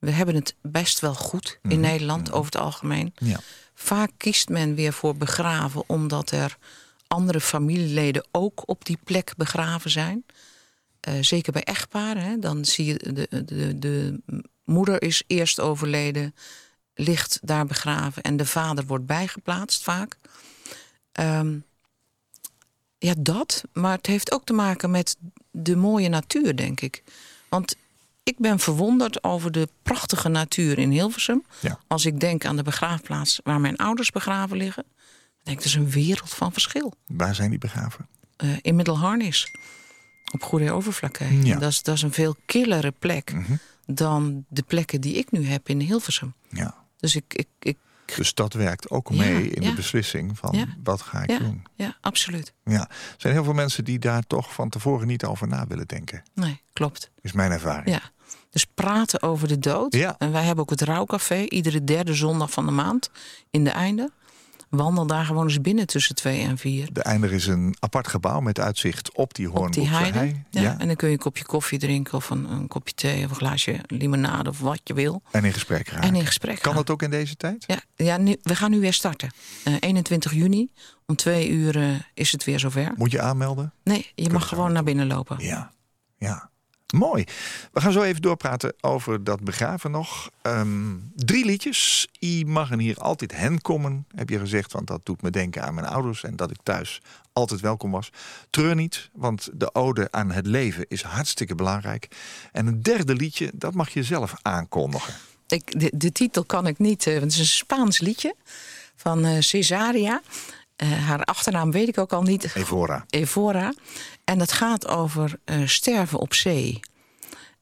We 0.00 0.10
hebben 0.10 0.34
het 0.34 0.54
best 0.62 1.00
wel 1.00 1.14
goed 1.14 1.58
in 1.62 1.68
Mhm. 1.70 1.80
Nederland 1.80 2.32
over 2.32 2.52
het 2.52 2.60
algemeen. 2.60 3.14
Ja. 3.18 3.40
Vaak 3.74 4.10
kiest 4.16 4.48
men 4.48 4.74
weer 4.74 4.92
voor 4.92 5.16
begraven 5.16 5.82
omdat 5.86 6.30
er 6.30 6.58
andere 7.06 7.40
familieleden 7.40 8.26
ook 8.30 8.62
op 8.68 8.84
die 8.84 8.98
plek 9.04 9.32
begraven 9.36 9.90
zijn. 9.90 10.24
Eh, 11.00 11.14
zeker 11.20 11.52
bij 11.52 11.62
echtparen. 11.64 12.22
Hè, 12.22 12.38
dan 12.38 12.64
zie 12.64 12.84
je 12.84 12.94
de, 13.28 13.44
de, 13.44 13.78
de 13.78 14.20
moeder 14.64 15.02
is 15.02 15.22
eerst 15.26 15.60
overleden, 15.60 16.34
ligt 16.94 17.38
daar 17.42 17.66
begraven 17.66 18.22
en 18.22 18.36
de 18.36 18.46
vader 18.46 18.86
wordt 18.86 19.06
bijgeplaatst 19.06 19.82
vaak. 19.82 20.16
Ehm, 21.12 21.58
ja, 22.98 23.14
dat. 23.18 23.62
Maar 23.72 23.96
het 23.96 24.06
heeft 24.06 24.32
ook 24.32 24.44
te 24.44 24.52
maken 24.52 24.90
met 24.90 25.16
de 25.50 25.76
mooie 25.76 26.08
natuur, 26.08 26.56
denk 26.56 26.80
ik. 26.80 27.02
Want 27.48 27.76
ik 28.30 28.38
ben 28.38 28.58
verwonderd 28.58 29.24
over 29.24 29.52
de 29.52 29.68
prachtige 29.82 30.28
natuur 30.28 30.78
in 30.78 30.90
Hilversum. 30.90 31.44
Ja. 31.60 31.78
Als 31.86 32.04
ik 32.06 32.20
denk 32.20 32.44
aan 32.44 32.56
de 32.56 32.62
begraafplaats 32.62 33.40
waar 33.44 33.60
mijn 33.60 33.76
ouders 33.76 34.10
begraven 34.10 34.56
liggen, 34.56 34.82
dan 34.82 34.94
denk 35.42 35.56
ik, 35.56 35.62
dat 35.64 35.72
is 35.72 35.74
een 35.74 35.90
wereld 35.90 36.30
van 36.34 36.52
verschil. 36.52 36.92
Waar 37.06 37.34
zijn 37.34 37.50
die 37.50 37.58
begraven? 37.58 38.08
Eh, 38.36 38.48
in 38.60 38.76
Middelharnis, 38.76 39.46
op 40.32 40.42
Goede. 40.42 40.64
Ja. 40.64 40.72
Mhm. 40.72 41.58
Dat, 41.58 41.70
is, 41.70 41.82
dat 41.82 41.94
is 41.94 42.02
een 42.02 42.12
veel 42.12 42.36
killere 42.46 42.90
plek 42.98 43.34
dan 43.86 44.44
de 44.48 44.62
plekken 44.62 45.00
die 45.00 45.14
ik 45.14 45.30
nu 45.30 45.46
heb 45.46 45.68
in 45.68 45.80
Hilversum. 45.80 46.34
Ja. 46.48 46.74
Dus 46.96 47.16
ik, 47.16 47.34
ik, 47.34 47.48
ik 47.58 47.76
Dus 48.16 48.34
dat 48.34 48.52
werkt 48.52 48.90
ook 48.90 49.08
Ja, 49.12 49.16
mee 49.16 49.50
in 49.50 49.62
de 49.62 49.74
beslissing 49.74 50.38
van 50.38 50.56
Ja. 50.56 50.66
wat 50.82 51.02
ga 51.02 51.22
ik 51.22 51.38
doen. 51.38 51.62
ja, 51.74 51.96
absoluut. 52.00 52.52
Ja. 52.64 52.88
Er 52.88 53.14
zijn 53.16 53.32
heel 53.32 53.44
veel 53.44 53.52
mensen 53.52 53.84
die 53.84 53.98
daar 53.98 54.26
toch 54.26 54.54
van 54.54 54.68
tevoren 54.68 55.06
niet 55.06 55.24
over 55.24 55.48
na 55.48 55.66
willen 55.66 55.86
denken. 55.86 56.22
Nee, 56.34 56.60
klopt. 56.72 57.10
Is 57.20 57.32
mijn 57.32 57.50
ervaring. 57.52 57.88
Ja. 57.88 58.02
Dus 58.50 58.64
praten 58.74 59.22
over 59.22 59.48
de 59.48 59.58
dood. 59.58 59.94
Ja. 59.94 60.14
En 60.18 60.32
wij 60.32 60.42
hebben 60.44 60.64
ook 60.64 60.70
het 60.70 60.82
rouwcafé 60.82 61.44
iedere 61.48 61.84
derde 61.84 62.14
zondag 62.14 62.50
van 62.50 62.66
de 62.66 62.72
maand 62.72 63.10
in 63.50 63.64
de 63.64 63.70
einde. 63.70 64.10
Wandel 64.68 65.06
daar 65.06 65.24
gewoon 65.24 65.44
eens 65.44 65.60
binnen 65.60 65.86
tussen 65.86 66.14
twee 66.14 66.40
en 66.40 66.58
vier. 66.58 66.88
De 66.92 67.02
Einder 67.02 67.32
is 67.32 67.46
een 67.46 67.76
apart 67.80 68.08
gebouw 68.08 68.40
met 68.40 68.60
uitzicht 68.60 69.14
op 69.14 69.34
die 69.34 69.52
Op 69.52 69.72
die 69.72 69.88
heide. 69.88 70.18
hei. 70.18 70.44
Ja. 70.50 70.78
En 70.78 70.86
dan 70.86 70.96
kun 70.96 71.08
je 71.08 71.14
een 71.14 71.20
kopje 71.20 71.44
koffie 71.44 71.78
drinken 71.78 72.14
of 72.14 72.30
een, 72.30 72.50
een 72.50 72.68
kopje 72.68 72.94
thee 72.94 73.24
of 73.24 73.30
een 73.30 73.36
glaasje 73.36 73.78
limonade 73.86 74.50
of 74.50 74.60
wat 74.60 74.80
je 74.84 74.94
wil. 74.94 75.22
En 75.30 75.44
in 75.44 75.52
gesprek 75.52 75.88
raken. 75.88 76.08
En 76.08 76.14
in 76.14 76.26
gesprek 76.26 76.54
Kan 76.54 76.64
gaan. 76.64 76.74
dat 76.74 76.90
ook 76.90 77.02
in 77.02 77.10
deze 77.10 77.36
tijd? 77.36 77.64
Ja, 77.66 77.80
ja 77.94 78.16
nu, 78.16 78.36
we 78.42 78.54
gaan 78.56 78.70
nu 78.70 78.80
weer 78.80 78.92
starten. 78.92 79.30
Eh, 79.64 79.74
21 79.80 80.32
juni, 80.34 80.70
om 81.06 81.16
twee 81.16 81.48
uur 81.50 81.76
eh, 81.82 81.88
is 82.14 82.32
het 82.32 82.44
weer 82.44 82.58
zover. 82.58 82.92
Moet 82.96 83.10
je 83.10 83.20
aanmelden? 83.20 83.72
Nee, 83.84 84.10
je 84.14 84.30
mag 84.30 84.48
gewoon 84.48 84.72
naar 84.72 84.84
binnen 84.84 85.06
lopen. 85.06 85.36
Ja, 85.38 85.70
ja. 86.18 86.49
Mooi. 86.90 87.24
We 87.72 87.80
gaan 87.80 87.92
zo 87.92 88.02
even 88.02 88.22
doorpraten 88.22 88.74
over 88.80 89.24
dat 89.24 89.40
begraven 89.40 89.90
nog. 89.90 90.30
Ehm, 90.42 90.96
drie 91.14 91.44
liedjes. 91.44 92.08
I 92.20 92.44
mag 92.44 92.70
en 92.70 92.78
hier 92.78 92.96
altijd 92.96 93.36
hen 93.36 93.60
komen, 93.60 94.06
heb 94.14 94.28
je 94.28 94.38
gezegd. 94.38 94.72
Want 94.72 94.86
dat 94.86 95.00
doet 95.02 95.22
me 95.22 95.30
denken 95.30 95.62
aan 95.62 95.74
mijn 95.74 95.86
ouders 95.86 96.24
en 96.24 96.36
dat 96.36 96.50
ik 96.50 96.58
thuis 96.62 97.00
altijd 97.32 97.60
welkom 97.60 97.90
was. 97.90 98.10
Treur 98.50 98.74
niet, 98.74 99.10
want 99.12 99.48
de 99.52 99.74
ode 99.74 100.08
aan 100.10 100.30
het 100.30 100.46
leven 100.46 100.84
is 100.88 101.02
hartstikke 101.02 101.54
belangrijk. 101.54 102.08
En 102.52 102.66
een 102.66 102.82
derde 102.82 103.14
liedje, 103.14 103.50
dat 103.54 103.74
mag 103.74 103.90
je 103.90 104.02
zelf 104.02 104.34
aankondigen. 104.42 105.14
Ik, 105.48 105.80
de, 105.80 105.92
de 105.94 106.12
titel 106.12 106.44
kan 106.44 106.66
ik 106.66 106.78
niet, 106.78 107.06
eh, 107.06 107.12
want 107.12 107.24
het 107.24 107.32
is 107.32 107.38
een 107.38 107.46
Spaans 107.46 107.98
liedje 107.98 108.34
van 108.96 109.24
eh, 109.24 109.40
Cesaria. 109.40 110.22
Eh, 110.76 111.06
haar 111.06 111.22
achternaam 111.22 111.70
weet 111.70 111.88
ik 111.88 111.98
ook 111.98 112.12
al 112.12 112.22
niet. 112.22 112.54
Evora. 112.54 113.04
Evora. 113.10 113.74
En 114.30 114.38
dat 114.38 114.52
gaat 114.52 114.88
over 114.88 115.38
eh, 115.44 115.66
sterven 115.66 116.18
op 116.18 116.34
zee. 116.34 116.80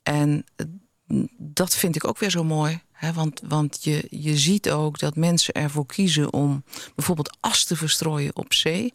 En 0.02 0.46
eh, 0.56 0.66
dat 1.38 1.76
vind 1.76 1.96
ik 1.96 2.06
ook 2.06 2.18
weer 2.18 2.30
zo 2.30 2.44
mooi. 2.44 2.80
Hè, 2.92 3.12
want 3.12 3.40
want 3.44 3.84
je, 3.84 4.06
je 4.10 4.38
ziet 4.38 4.70
ook 4.70 4.98
dat 4.98 5.16
mensen 5.16 5.54
ervoor 5.54 5.86
kiezen 5.86 6.32
om 6.32 6.64
bijvoorbeeld 6.94 7.36
as 7.40 7.64
te 7.64 7.76
verstrooien 7.76 8.36
op 8.36 8.52
zee. 8.52 8.90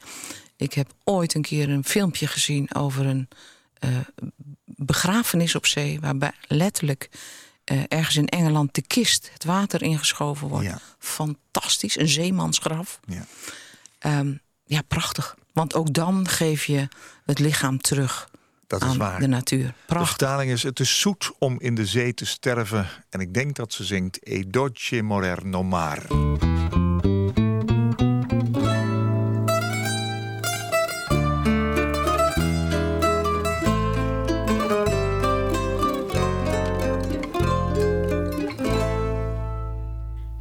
Ik 0.56 0.74
heb 0.74 0.94
ooit 1.04 1.34
een 1.34 1.42
keer 1.42 1.70
een 1.70 1.84
filmpje 1.84 2.28
gezien 2.28 2.76
over 2.76 3.06
een 3.06 3.28
eh, 3.74 3.90
begrafenis 4.66 5.56
op 5.56 5.66
zee. 5.66 6.00
Waarbij 6.00 6.32
letterlijk 6.48 7.10
ergens 7.88 8.16
in 8.16 8.28
Engeland 8.28 8.76
de 8.76 8.82
kist 8.82 9.30
het 9.34 9.44
water 9.44 9.82
ingeschoven 9.82 10.48
wordt. 10.48 10.66
Ja. 10.66 10.80
Fantastisch, 11.00 11.98
een 11.98 12.08
zeemansgraf. 12.08 13.00
Ja. 13.06 13.26
Ehm, 14.00 14.34
ja, 14.66 14.82
prachtig. 14.82 15.36
Want 15.54 15.76
ook 15.76 15.94
dan 15.94 16.28
geef 16.28 16.66
je 16.66 16.88
het 17.26 17.40
lichaam 17.40 17.82
terug 17.82 18.30
dat 18.68 18.82
aan 18.82 18.90
is 18.92 18.98
waar. 18.98 19.20
de 19.20 19.28
natuur. 19.28 19.74
Prachtig. 19.86 20.18
De 20.18 20.26
vertaling 20.26 20.52
is: 20.52 20.64
Het 20.64 20.80
is 20.80 21.00
zoet 21.00 21.32
om 21.40 21.60
in 21.60 21.76
de 21.76 21.86
zee 21.86 22.14
te 22.14 22.26
sterven. 22.26 22.88
En 23.10 23.20
ik 23.20 23.34
denk 23.34 23.56
dat 23.56 23.74
ze 23.74 23.84
zingt: 23.84 24.20
E 24.24 24.44
dolce 24.48 25.02
morer 25.02 25.46
no 25.46 25.64
mar. 25.64 26.06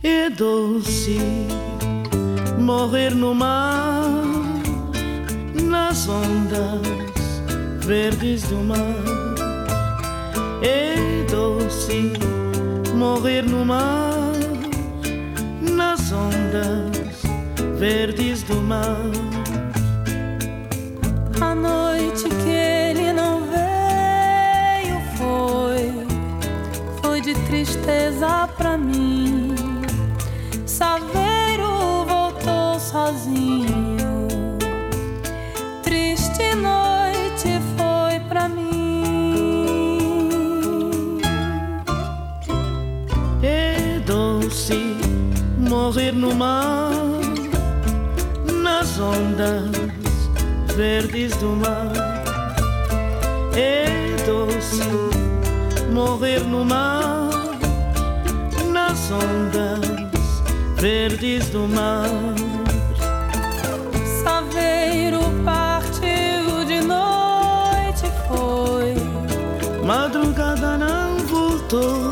E 0.00 0.34
dolce 0.36 1.46
no 3.14 3.34
mar. 3.34 4.01
Nas 5.92 6.08
ondas 6.08 6.80
verdes 7.84 8.44
do 8.44 8.56
mar. 8.56 8.78
É 10.62 11.22
doce 11.30 12.14
morrer 12.94 13.42
no 13.42 13.62
mar, 13.62 14.32
nas 15.60 16.10
ondas 16.10 17.20
verdes 17.78 18.42
do 18.44 18.54
mar. 18.62 18.96
A 21.42 21.54
noite 21.54 22.26
que 22.42 22.48
ele 22.48 23.12
não 23.12 23.42
veio 23.42 24.98
foi, 25.18 26.06
foi 27.02 27.20
de 27.20 27.34
tristeza 27.44 28.48
pra 28.56 28.78
mim. 28.78 29.54
Saveiro 30.64 32.06
voltou 32.08 32.80
sozinho. 32.80 33.81
Morrer 45.82 46.12
no 46.12 46.32
mar, 46.32 46.92
nas 48.62 49.00
ondas 49.00 49.68
verdes 50.76 51.36
do 51.38 51.48
mar. 51.56 51.92
É 53.56 54.14
doce 54.24 54.88
morrer 55.92 56.38
no 56.44 56.64
mar, 56.64 57.30
nas 58.70 59.10
ondas 59.10 59.80
verdes 60.76 61.48
do 61.48 61.66
mar. 61.66 62.06
Saveiro 64.22 65.20
partiu 65.44 66.64
de 66.64 66.80
noite 66.80 68.06
foi. 68.28 68.94
Madrugada 69.84 70.78
não 70.78 71.18
voltou. 71.26 72.11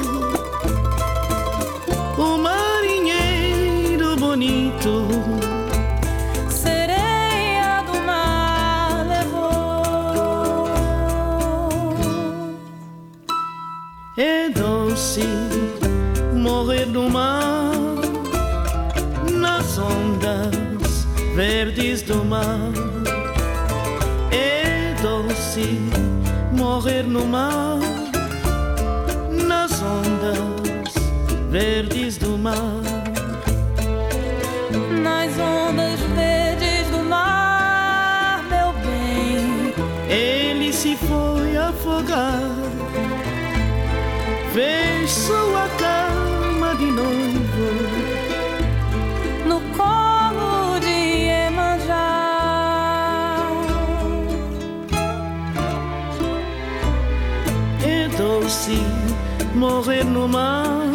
No 27.10 27.26
mar, 27.26 27.80
nas 29.32 29.82
ondas 29.82 30.94
verdes 31.50 32.16
do 32.16 32.38
mar. 32.38 32.56
Nas 35.02 35.36
ondas 35.36 35.98
verdes 36.14 36.86
do 36.92 37.02
mar, 37.02 38.44
meu 38.48 38.72
bem. 38.84 39.74
Ele 40.08 40.72
se 40.72 40.96
foi 40.96 41.56
afogar, 41.56 42.42
fez 44.52 45.10
sua 45.10 45.68
Doce 58.30 58.78
morrer 59.56 60.04
no 60.04 60.28
mar, 60.28 60.86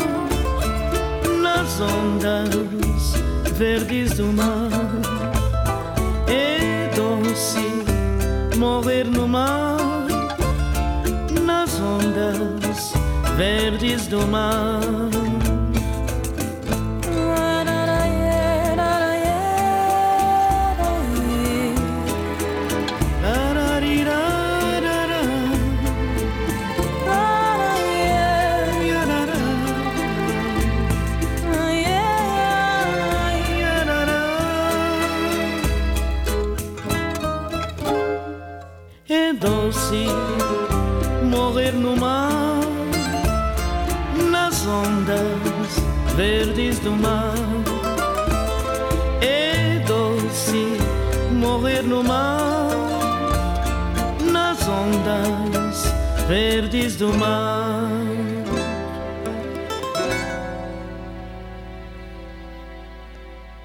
nas 1.42 1.82
ondas 1.82 3.14
verdes 3.56 4.14
do 4.14 4.28
mar. 4.28 4.70
É 6.30 6.90
doce 6.96 8.56
morrer 8.58 9.04
no 9.04 9.28
mar, 9.28 9.78
nas 11.46 11.78
ondas 11.82 12.94
verdes 13.36 14.08
do 14.08 14.26
mar. 14.28 15.25
Verdes 46.16 46.80
do 46.80 46.92
mar. 46.92 47.36
É 49.22 49.80
doce 49.86 50.78
morrer 51.32 51.84
no 51.84 52.04
mar, 52.04 52.70
nas 54.32 54.60
ondas 54.68 55.84
verdes 56.28 56.96
do 56.98 57.14
mar. 57.14 57.90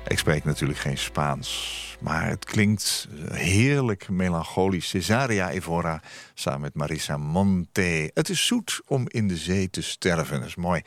Ik 0.07 0.19
spreek 0.19 0.45
natuurlijk 0.45 0.79
geen 0.79 0.99
Spaans, 0.99 1.70
maar 2.01 2.29
het 2.29 2.45
klinkt 2.45 3.09
heerlijk 3.33 4.09
melancholisch. 4.09 4.89
Cesaria 4.89 5.51
Evora 5.51 6.03
samen 6.35 6.61
met 6.61 6.75
Marisa 6.75 7.17
Monte. 7.17 8.11
Het 8.15 8.29
is 8.29 8.47
zoet 8.47 8.81
om 8.87 9.05
in 9.09 9.29
de 9.29 9.37
zee 9.37 9.71
te 9.71 9.83
sterven, 9.83 10.39
dat 10.39 10.49
is 10.49 10.55
mooi. 10.55 10.83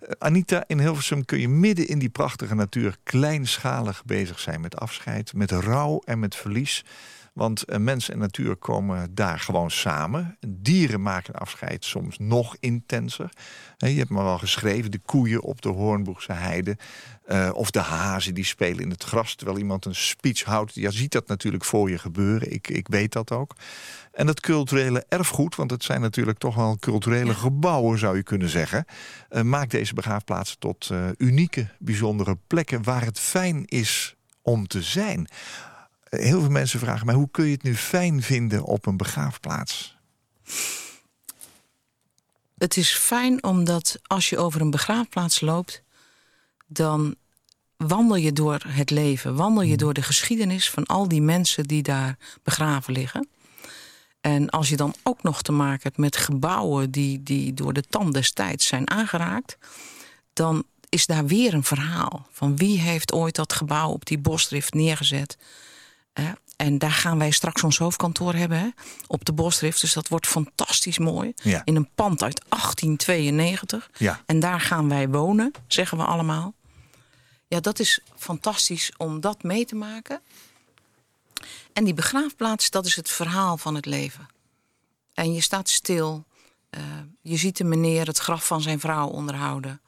Eh, 0.00 0.10
Anita, 0.18 0.64
in 0.66 0.80
Hilversum 0.80 1.24
kun 1.24 1.40
je 1.40 1.48
midden 1.48 1.88
in 1.88 1.98
die 1.98 2.08
prachtige 2.08 2.54
natuur... 2.54 2.96
kleinschalig 3.02 4.04
bezig 4.04 4.40
zijn 4.40 4.60
met 4.60 4.76
afscheid, 4.76 5.32
met 5.32 5.50
rouw 5.50 6.02
en 6.04 6.18
met 6.18 6.34
verlies... 6.34 6.84
Want 7.32 7.78
mens 7.78 8.08
en 8.10 8.18
natuur 8.18 8.56
komen 8.56 9.14
daar 9.14 9.38
gewoon 9.40 9.70
samen. 9.70 10.36
Dieren 10.48 11.02
maken 11.02 11.34
afscheid 11.34 11.84
soms 11.84 12.18
nog 12.18 12.56
intenser. 12.60 13.30
Je 13.76 13.86
hebt 13.88 14.10
me 14.10 14.22
wel 14.22 14.38
geschreven, 14.38 14.90
de 14.90 14.98
koeien 14.98 15.42
op 15.42 15.62
de 15.62 15.68
Hoornboegse 15.68 16.32
heide. 16.32 16.76
eh, 17.24 17.50
of 17.52 17.70
de 17.70 17.78
hazen 17.80 18.34
die 18.34 18.44
spelen 18.44 18.82
in 18.82 18.90
het 18.90 19.04
gras 19.04 19.34
terwijl 19.34 19.58
iemand 19.58 19.84
een 19.84 19.94
speech 19.94 20.42
houdt. 20.42 20.74
Je 20.74 20.90
ziet 20.90 21.12
dat 21.12 21.26
natuurlijk 21.28 21.64
voor 21.64 21.90
je 21.90 21.98
gebeuren. 21.98 22.52
Ik, 22.52 22.68
ik 22.68 22.88
weet 22.88 23.12
dat 23.12 23.32
ook. 23.32 23.54
En 24.12 24.26
dat 24.26 24.40
culturele 24.40 25.04
erfgoed, 25.08 25.54
want 25.56 25.70
het 25.70 25.84
zijn 25.84 26.00
natuurlijk 26.00 26.38
toch 26.38 26.54
wel 26.54 26.76
culturele 26.78 27.34
gebouwen, 27.34 27.98
zou 27.98 28.16
je 28.16 28.22
kunnen 28.22 28.48
zeggen. 28.48 28.84
eh, 29.28 29.42
maakt 29.42 29.70
deze 29.70 29.94
begraafplaatsen 29.94 30.58
tot 30.58 30.88
eh, 30.90 31.08
unieke, 31.18 31.68
bijzondere 31.78 32.36
plekken 32.46 32.82
waar 32.82 33.04
het 33.04 33.18
fijn 33.20 33.64
is 33.66 34.14
om 34.42 34.66
te 34.66 34.82
zijn. 34.82 35.28
Heel 36.10 36.40
veel 36.40 36.50
mensen 36.50 36.80
vragen 36.80 37.06
mij, 37.06 37.14
hoe 37.14 37.30
kun 37.30 37.44
je 37.44 37.52
het 37.52 37.62
nu 37.62 37.76
fijn 37.76 38.22
vinden 38.22 38.64
op 38.64 38.86
een 38.86 38.96
begraafplaats? 38.96 39.96
Het 42.58 42.76
is 42.76 42.92
fijn 42.92 43.44
omdat 43.44 43.98
als 44.02 44.28
je 44.28 44.38
over 44.38 44.60
een 44.60 44.70
begraafplaats 44.70 45.40
loopt, 45.40 45.82
dan 46.66 47.14
wandel 47.76 48.16
je 48.16 48.32
door 48.32 48.62
het 48.68 48.90
leven, 48.90 49.34
wandel 49.34 49.62
je 49.62 49.76
door 49.76 49.94
de 49.94 50.02
geschiedenis 50.02 50.70
van 50.70 50.86
al 50.86 51.08
die 51.08 51.22
mensen 51.22 51.64
die 51.64 51.82
daar 51.82 52.16
begraven 52.42 52.92
liggen. 52.92 53.28
En 54.20 54.50
als 54.50 54.68
je 54.68 54.76
dan 54.76 54.94
ook 55.02 55.22
nog 55.22 55.42
te 55.42 55.52
maken 55.52 55.82
hebt 55.82 55.96
met 55.96 56.16
gebouwen 56.16 56.90
die, 56.90 57.22
die 57.22 57.54
door 57.54 57.72
de 57.72 57.82
tand 57.82 58.14
des 58.14 58.32
tijds 58.32 58.66
zijn 58.66 58.90
aangeraakt, 58.90 59.58
dan 60.32 60.64
is 60.88 61.06
daar 61.06 61.26
weer 61.26 61.54
een 61.54 61.64
verhaal 61.64 62.26
van 62.30 62.56
wie 62.56 62.80
heeft 62.80 63.12
ooit 63.12 63.34
dat 63.34 63.52
gebouw 63.52 63.90
op 63.90 64.06
die 64.06 64.18
bosdrift 64.18 64.74
neergezet. 64.74 65.36
En 66.56 66.78
daar 66.78 66.90
gaan 66.92 67.18
wij 67.18 67.30
straks 67.30 67.62
ons 67.62 67.78
hoofdkantoor 67.78 68.34
hebben 68.34 68.58
hè, 68.58 68.68
op 69.06 69.24
de 69.24 69.32
bosdrift. 69.32 69.80
Dus 69.80 69.92
dat 69.92 70.08
wordt 70.08 70.26
fantastisch 70.26 70.98
mooi. 70.98 71.32
Ja. 71.42 71.62
In 71.64 71.76
een 71.76 71.88
pand 71.94 72.22
uit 72.22 72.42
1892. 72.48 73.90
Ja. 73.98 74.20
En 74.26 74.40
daar 74.40 74.60
gaan 74.60 74.88
wij 74.88 75.08
wonen, 75.08 75.52
zeggen 75.66 75.98
we 75.98 76.04
allemaal. 76.04 76.54
Ja, 77.48 77.60
dat 77.60 77.78
is 77.78 78.00
fantastisch 78.16 78.92
om 78.96 79.20
dat 79.20 79.42
mee 79.42 79.64
te 79.64 79.74
maken. 79.74 80.20
En 81.72 81.84
die 81.84 81.94
begraafplaats, 81.94 82.70
dat 82.70 82.86
is 82.86 82.96
het 82.96 83.08
verhaal 83.10 83.56
van 83.56 83.74
het 83.74 83.86
leven. 83.86 84.28
En 85.14 85.32
je 85.32 85.40
staat 85.40 85.68
stil. 85.68 86.24
eh, 86.70 86.80
je 87.22 87.36
ziet 87.36 87.56
de 87.56 87.64
meneer 87.64 88.06
het 88.06 88.18
graf 88.18 88.46
van 88.46 88.60
zijn 88.62 88.80
vrouw 88.80 89.06
onderhouden. 89.08 89.80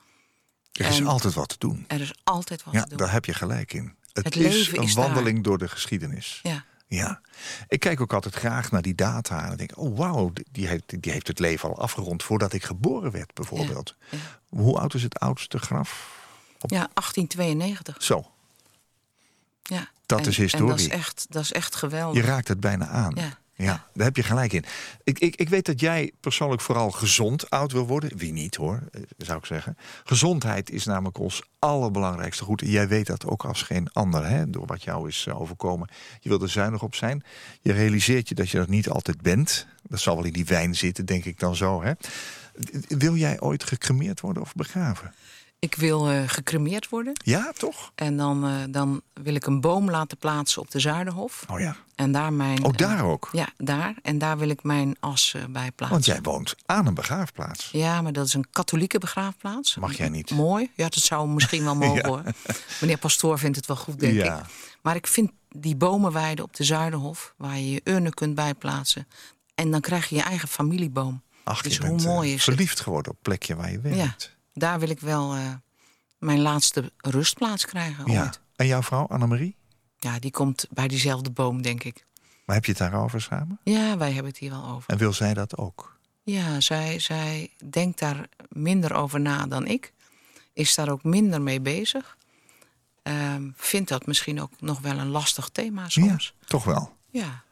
Er 0.73 0.87
is 0.87 0.99
En 0.99 1.07
altijd 1.07 1.35
wat 1.35 1.49
te 1.49 1.57
doen. 1.59 1.85
Er 1.89 2.01
is 2.01 2.13
altijd 2.25 2.65
wat 2.65 2.75
Ja, 2.75 2.83
te 2.83 2.89
doen. 2.89 2.99
daar 2.99 3.13
heb 3.13 3.25
je 3.25 3.35
gelijk 3.35 3.73
in. 3.73 3.95
Het, 4.13 4.25
Het 4.25 4.37
is 4.37 4.73
een 4.73 4.83
is 4.83 4.95
daar. 4.95 5.05
wandeling 5.05 5.45
door 5.45 5.59
de 5.59 5.69
geschiedenis. 5.69 6.41
Ja. 6.43 6.65
Ja. 6.87 7.21
Ik 7.69 7.81
kijk 7.81 8.01
ook 8.01 8.13
altijd 8.13 8.35
graag 8.35 8.71
naar 8.71 8.83
die 8.83 8.95
data 8.95 9.51
en 9.51 9.57
denk, 9.57 9.79
oh 9.79 9.97
wauw, 9.99 10.33
die 10.51 10.67
heeft, 10.69 11.03
die 11.03 11.13
heeft 11.13 11.27
het 11.27 11.39
leven 11.39 11.69
al 11.69 11.79
afgerond 11.79 12.23
voordat 12.23 12.53
ik 12.53 12.65
geboren 12.65 13.11
werd, 13.11 13.35
bijvoorbeeld. 13.35 13.97
Ja. 14.11 14.19
Hoe 14.49 14.79
oud 14.79 14.95
is 14.95 15.03
het 15.03 15.19
oudste 15.19 15.59
graf? 15.59 16.21
ja, 16.59 16.89
1892. 16.95 18.03
Zo, 18.03 18.31
Ja. 19.63 19.89
Dat 20.07 20.21
En- 20.21 20.27
is 20.27 20.37
En 20.39 20.43
dat 20.43 20.51
historie. 20.53 20.75
is 20.87 20.89
echt, 20.89 21.27
dat 21.29 21.43
is 21.43 21.53
echt 21.53 21.75
geweldig. 21.75 22.23
je 22.23 22.29
raakt 22.29 22.49
het 22.49 22.61
bijna 22.61 22.87
aan. 22.89 23.13
Ja. 23.15 23.39
Ja, 23.55 23.87
daar 23.95 24.07
heb 24.07 24.17
je 24.17 24.23
gelijk 24.23 24.53
in. 24.53 24.65
Ik, 25.05 25.19
ik, 25.19 25.37
ik 25.37 25.49
weet 25.49 25.67
dat 25.67 25.81
jij 25.81 26.13
persoonlijk 26.21 26.61
vooral 26.61 26.91
gezond 26.91 27.51
oud 27.51 27.73
wil 27.73 27.87
worden. 27.87 28.17
Wie 28.17 28.33
niet 28.33 28.55
hoor, 28.55 28.83
eh, 28.93 29.03
zou 29.19 29.39
ik 29.39 29.47
zeggen. 29.47 29.77
Gezondheid 30.05 30.71
is 30.71 30.85
namelijk 30.85 31.19
ons 31.19 31.43
allerbelangrijkste 31.59 32.45
goed. 32.45 32.63
Jij 32.65 32.89
weet 32.89 33.07
dat 33.07 33.27
ook 33.27 33.45
als 33.45 33.63
geen 33.63 33.93
ander, 33.93 34.27
hè, 34.27 34.51
door 34.51 34.67
wat 34.67 34.83
jou 34.83 35.09
is 35.09 35.27
eh, 35.29 35.41
overkomen. 35.41 35.89
Je 36.21 36.29
wil 36.29 36.43
er 36.43 36.49
zuinig 36.49 36.83
op 36.83 36.95
zijn. 36.95 37.25
Je 37.61 37.73
realiseert 37.73 38.29
je 38.29 38.35
dat 38.35 38.51
je 38.51 38.59
dat 38.59 38.69
niet 38.69 38.89
altijd 38.89 39.21
bent. 39.21 39.67
Dat 39.83 40.01
zal 40.01 40.17
wel 40.17 40.25
in 40.25 40.33
die 40.33 40.45
wijn 40.45 40.75
zitten, 40.75 41.07
denk 41.07 41.25
ik 41.25 41.39
dan 41.39 41.57
zo. 41.57 41.83
Hè. 41.83 41.93
Wil 42.89 43.17
jij 43.17 43.41
ooit 43.41 43.65
gecremeerd 43.65 44.21
worden 44.21 44.43
of 44.43 44.55
begraven? 44.55 45.15
Ik 45.63 45.75
wil 45.75 46.09
eh, 46.11 46.23
gecremeerd 46.27 46.89
worden. 46.89 47.13
Ja, 47.25 47.53
toch? 47.59 47.93
En 47.95 48.17
dan, 48.17 48.47
eh, 48.47 48.55
dan 48.69 49.03
wil 49.13 49.35
ik 49.35 49.47
een 49.47 49.61
boom 49.61 49.91
laten 49.91 50.19
plaatsen 50.19 50.63
op 50.63 50.71
de 50.71 50.81
Zuiderhof. 50.81 51.45
Oh 51.51 51.61
ja. 51.61 51.77
En 51.95 52.13
daar 52.13 52.33
mijn... 52.33 52.65
Ook 52.65 52.73
eh, 52.73 52.79
daar 52.79 53.05
ook? 53.05 53.29
Ja, 53.33 53.49
daar. 53.57 53.95
En 54.03 54.19
daar 54.19 54.39
wil 54.39 54.49
ik 54.49 54.63
mijn 54.63 54.97
as 55.01 55.35
eh, 55.35 55.43
bij 55.45 55.71
plaatsen. 55.71 55.89
Want 55.89 56.05
jij 56.05 56.21
woont 56.23 56.55
aan 56.67 56.87
een 56.87 56.95
begraafplaats. 56.95 57.69
Ja, 57.73 58.03
maar 58.03 58.13
dat 58.13 58.27
is 58.27 58.35
een 58.35 58.47
katholieke 58.51 58.99
begraafplaats. 58.99 59.77
Mag 59.77 59.97
jij 59.97 60.09
niet? 60.09 60.31
Mooi. 60.31 60.71
Ja, 60.75 60.85
dat 60.85 61.03
zou 61.03 61.29
misschien 61.29 61.65
wel 61.65 61.75
mogen 61.87 61.95
Ja. 61.97 62.09
hoor. 62.09 62.23
Meneer 62.81 62.99
Pastoor 62.99 63.39
vindt 63.39 63.57
het 63.57 63.67
wel 63.67 63.77
goed, 63.77 64.01
denk 64.01 64.15
Ja. 64.15 64.39
ik. 64.39 64.45
Maar 64.83 64.97
ik 64.97 65.07
vind 65.07 65.31
die 65.49 65.77
bomenweide 65.77 66.43
op 66.43 66.57
de 66.57 66.65
Zuiderhof... 66.65 67.35
waar 67.37 67.59
je 67.59 67.71
je 67.71 67.81
urne 67.85 68.15
kunt 68.15 68.35
bijplaatsen... 68.35 69.07
en 69.55 69.71
dan 69.71 69.81
krijg 69.81 70.09
je 70.09 70.15
je 70.17 70.23
eigen 70.23 70.49
familieboom. 70.49 71.23
Ach, 71.45 71.63
dus 71.63 71.73
je 71.75 71.81
hoe 71.81 71.89
bent, 71.89 72.01
eh, 72.05 72.07
mooi 72.07 72.29
is 72.29 72.35
het? 72.35 72.43
verliefd 72.55 72.81
geworden 72.81 73.11
op 73.11 73.15
het 73.19 73.27
plekje 73.27 73.57
waar 73.57 73.71
je 73.71 73.81
Ja, 73.83 73.97
werkt. 73.97 74.37
Daar 74.53 74.79
wil 74.79 74.89
ik 74.91 75.01
wel 75.01 75.35
eh, 75.35 75.53
mijn 76.19 76.41
laatste 76.41 76.93
rustplaats 76.97 77.65
krijgen 77.67 78.13
Ja. 78.13 78.23
ooit. 78.23 78.41
En 78.57 78.67
jouw 78.67 78.83
vrouw, 78.83 79.07
Annemarie? 79.07 79.57
Ja, 79.99 80.19
die 80.19 80.31
komt 80.31 80.67
bij 80.71 80.89
diezelfde 80.89 81.31
boom, 81.31 81.63
denk 81.63 81.85
ik. 81.85 82.07
Maar 82.45 82.57
heb 82.57 82.65
je 82.65 82.71
het 82.71 82.81
daarover 82.81 83.21
samen? 83.21 83.59
Ja, 83.65 83.97
wij 83.97 84.13
hebben 84.13 84.31
het 84.31 84.41
hier 84.41 84.51
wel 84.51 84.65
over. 84.65 84.91
En 84.91 84.99
wil 84.99 85.13
zij 85.13 85.35
dat 85.35 85.57
ook? 85.57 85.97
Ja, 86.23 86.61
zij, 86.61 86.99
zij 86.99 87.51
denkt 87.71 87.99
daar 87.99 88.29
minder 88.49 88.95
over 88.95 89.21
na 89.21 89.47
dan 89.47 89.67
ik. 89.67 89.93
Is 90.53 90.75
daar 90.75 90.89
ook 90.89 91.05
minder 91.05 91.43
mee 91.43 91.61
bezig. 91.61 92.17
Ehm, 93.03 93.51
vindt 93.55 93.89
dat 93.89 94.07
misschien 94.07 94.41
ook 94.41 94.61
nog 94.61 94.81
wel 94.81 94.99
een 94.99 95.09
lastig 95.09 95.49
thema 95.49 95.89
soms. 95.89 96.35
Ja, 96.41 96.47
toch 96.47 96.65
wel. 96.65 96.97
Ja. 97.11 97.43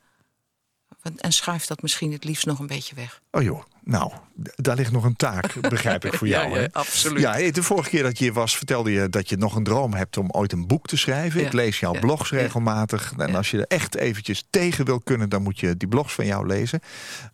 En 1.16 1.32
schuift 1.32 1.68
dat 1.68 1.82
misschien 1.82 2.12
het 2.12 2.24
liefst 2.24 2.46
nog 2.46 2.58
een 2.58 2.66
beetje 2.66 2.94
weg. 2.94 3.20
Oh 3.30 3.42
joh, 3.42 3.62
nou, 3.84 4.12
daar 4.56 4.76
ligt 4.76 4.92
nog 4.92 5.04
een 5.04 5.16
taak, 5.16 5.54
begrijp 5.68 6.04
ik 6.04 6.14
voor 6.14 6.28
jou. 6.36 6.60
ja, 6.60 6.68
absoluut. 6.72 7.20
Ja, 7.22 7.50
de 7.50 7.62
vorige 7.62 7.90
keer 7.90 8.02
dat 8.02 8.18
je 8.18 8.24
hier 8.24 8.32
was, 8.32 8.56
vertelde 8.56 8.92
je 8.92 9.08
dat 9.08 9.28
je 9.28 9.36
nog 9.36 9.54
een 9.56 9.64
droom 9.64 9.94
hebt 9.94 10.16
om 10.16 10.30
ooit 10.30 10.52
een 10.52 10.66
boek 10.66 10.86
te 10.86 10.96
schrijven. 10.96 11.40
Ja. 11.40 11.46
Ik 11.46 11.52
lees 11.52 11.80
jouw 11.80 11.92
blogs 12.00 12.30
regelmatig. 12.30 13.12
En 13.18 13.34
als 13.34 13.50
je 13.50 13.58
er 13.58 13.76
echt 13.76 13.96
eventjes 13.96 14.46
tegen 14.50 14.84
wil 14.84 15.00
kunnen, 15.00 15.28
dan 15.28 15.42
moet 15.42 15.60
je 15.60 15.76
die 15.76 15.88
blogs 15.88 16.12
van 16.12 16.26
jou 16.26 16.46
lezen. 16.46 16.80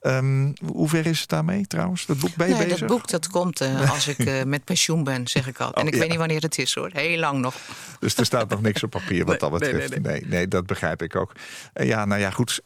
Ehm, 0.00 0.52
hoe 0.72 0.88
ver 0.88 1.06
is 1.06 1.20
het 1.20 1.28
daarmee 1.28 1.66
trouwens? 1.66 2.06
Dat 2.06 2.18
boek 2.18 2.36
Nee, 2.36 2.56
bezig? 2.56 2.78
dat 2.78 2.88
boek 2.88 3.08
dat 3.08 3.28
komt 3.28 3.60
eh, 3.60 3.90
als 3.90 4.08
ik 4.08 4.18
eh, 4.18 4.42
met 4.44 4.64
pensioen 4.64 5.04
ben, 5.04 5.26
zeg 5.28 5.46
ik 5.48 5.58
al. 5.60 5.72
En 5.72 5.80
Oh, 5.82 5.86
ik 5.88 5.94
ja. 5.94 6.00
weet 6.00 6.08
niet 6.08 6.18
wanneer 6.18 6.42
het 6.42 6.58
is 6.58 6.74
hoor. 6.74 6.90
Heel 6.92 7.18
lang 7.18 7.38
nog. 7.40 7.54
Dus 8.00 8.16
er 8.16 8.24
staat 8.26 8.48
nog 8.48 8.62
niks 8.62 8.82
op 8.82 8.90
papier 8.90 9.24
wat 9.24 9.40
dat 9.40 9.50
Nee, 9.50 9.58
betreft. 9.60 9.90
nee, 9.90 10.00
Nee, 10.00 10.24
nee, 10.26 10.48
dat 10.48 10.66
begrijp 10.66 11.02
ik 11.02 11.16
ook. 11.16 11.32
Eh, 11.72 11.86
Ja, 11.86 12.04
nou 12.04 12.20
ja, 12.20 12.30
goed. 12.30 12.60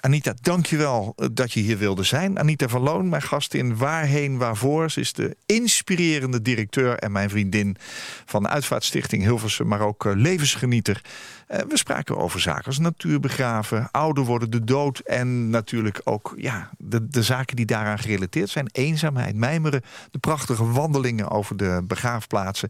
Anita, 0.00 0.34
dank 0.42 0.66
je 0.66 0.76
wel 0.76 1.12
eh, 1.16 1.26
dat 1.32 1.52
je 1.52 1.60
hier 1.60 1.78
wilde 1.78 2.02
zijn. 2.02 2.38
Anita 2.38 2.68
van 2.68 2.80
Loon, 2.82 3.08
mijn 3.08 3.21
gast 3.22 3.54
in 3.54 3.76
Waarheen 3.76 4.38
Waarvoor. 4.38 4.90
Ze 4.90 5.00
is 5.00 5.12
de 5.12 5.36
inspirerende 5.46 6.42
directeur 6.42 6.98
en 6.98 7.12
mijn 7.12 7.30
vriendin 7.30 7.76
van 8.24 8.42
de 8.42 8.48
Uitvaartstichting 8.48 9.22
Hilversum, 9.22 9.68
maar 9.68 9.80
ook 9.80 10.04
eh, 10.06 10.12
levensgenieter. 10.14 11.00
Eh, 11.46 11.60
We 11.68 11.76
spraken 11.76 12.16
over 12.16 12.40
zaken 12.40 12.64
als 12.64 12.78
natuurbegraven, 12.78 13.88
ouder 13.90 14.24
worden, 14.24 14.50
de 14.50 14.64
dood 14.64 14.98
en 14.98 15.50
natuurlijk 15.50 16.00
ook 16.04 16.34
ja, 16.36 16.70
de, 16.78 17.08
de 17.08 17.22
zaken 17.22 17.56
die 17.56 17.66
daaraan 17.66 17.98
gerelateerd 17.98 18.50
zijn. 18.50 18.68
Eenzaamheid, 18.72 19.34
mijmeren, 19.34 19.82
de 20.10 20.18
prachtige 20.18 20.72
wandelingen 20.72 21.30
over 21.30 21.56
de 21.56 21.80
begraafplaatsen. 21.84 22.68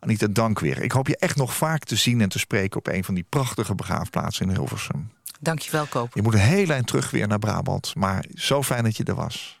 Anita, 0.00 0.26
dank 0.30 0.58
weer. 0.58 0.82
Ik 0.82 0.92
hoop 0.92 1.08
je 1.08 1.16
echt 1.16 1.36
nog 1.36 1.54
vaak 1.54 1.84
te 1.84 1.96
zien 1.96 2.20
en 2.20 2.28
te 2.28 2.38
spreken 2.38 2.78
op 2.78 2.86
een 2.86 3.04
van 3.04 3.14
die 3.14 3.26
prachtige 3.28 3.74
begraafplaatsen 3.74 4.46
in 4.48 4.54
Hilversum. 4.54 5.10
Dankjewel, 5.40 5.86
Koop. 5.86 6.14
Je 6.14 6.22
moet 6.22 6.34
een 6.34 6.40
heel 6.40 6.68
eind 6.68 6.86
terug 6.86 7.10
weer 7.10 7.28
naar 7.28 7.38
Brabant, 7.38 7.94
maar 7.94 8.24
zo 8.34 8.62
fijn 8.62 8.84
dat 8.84 8.96
je 8.96 9.04
er 9.04 9.14
was. 9.14 9.60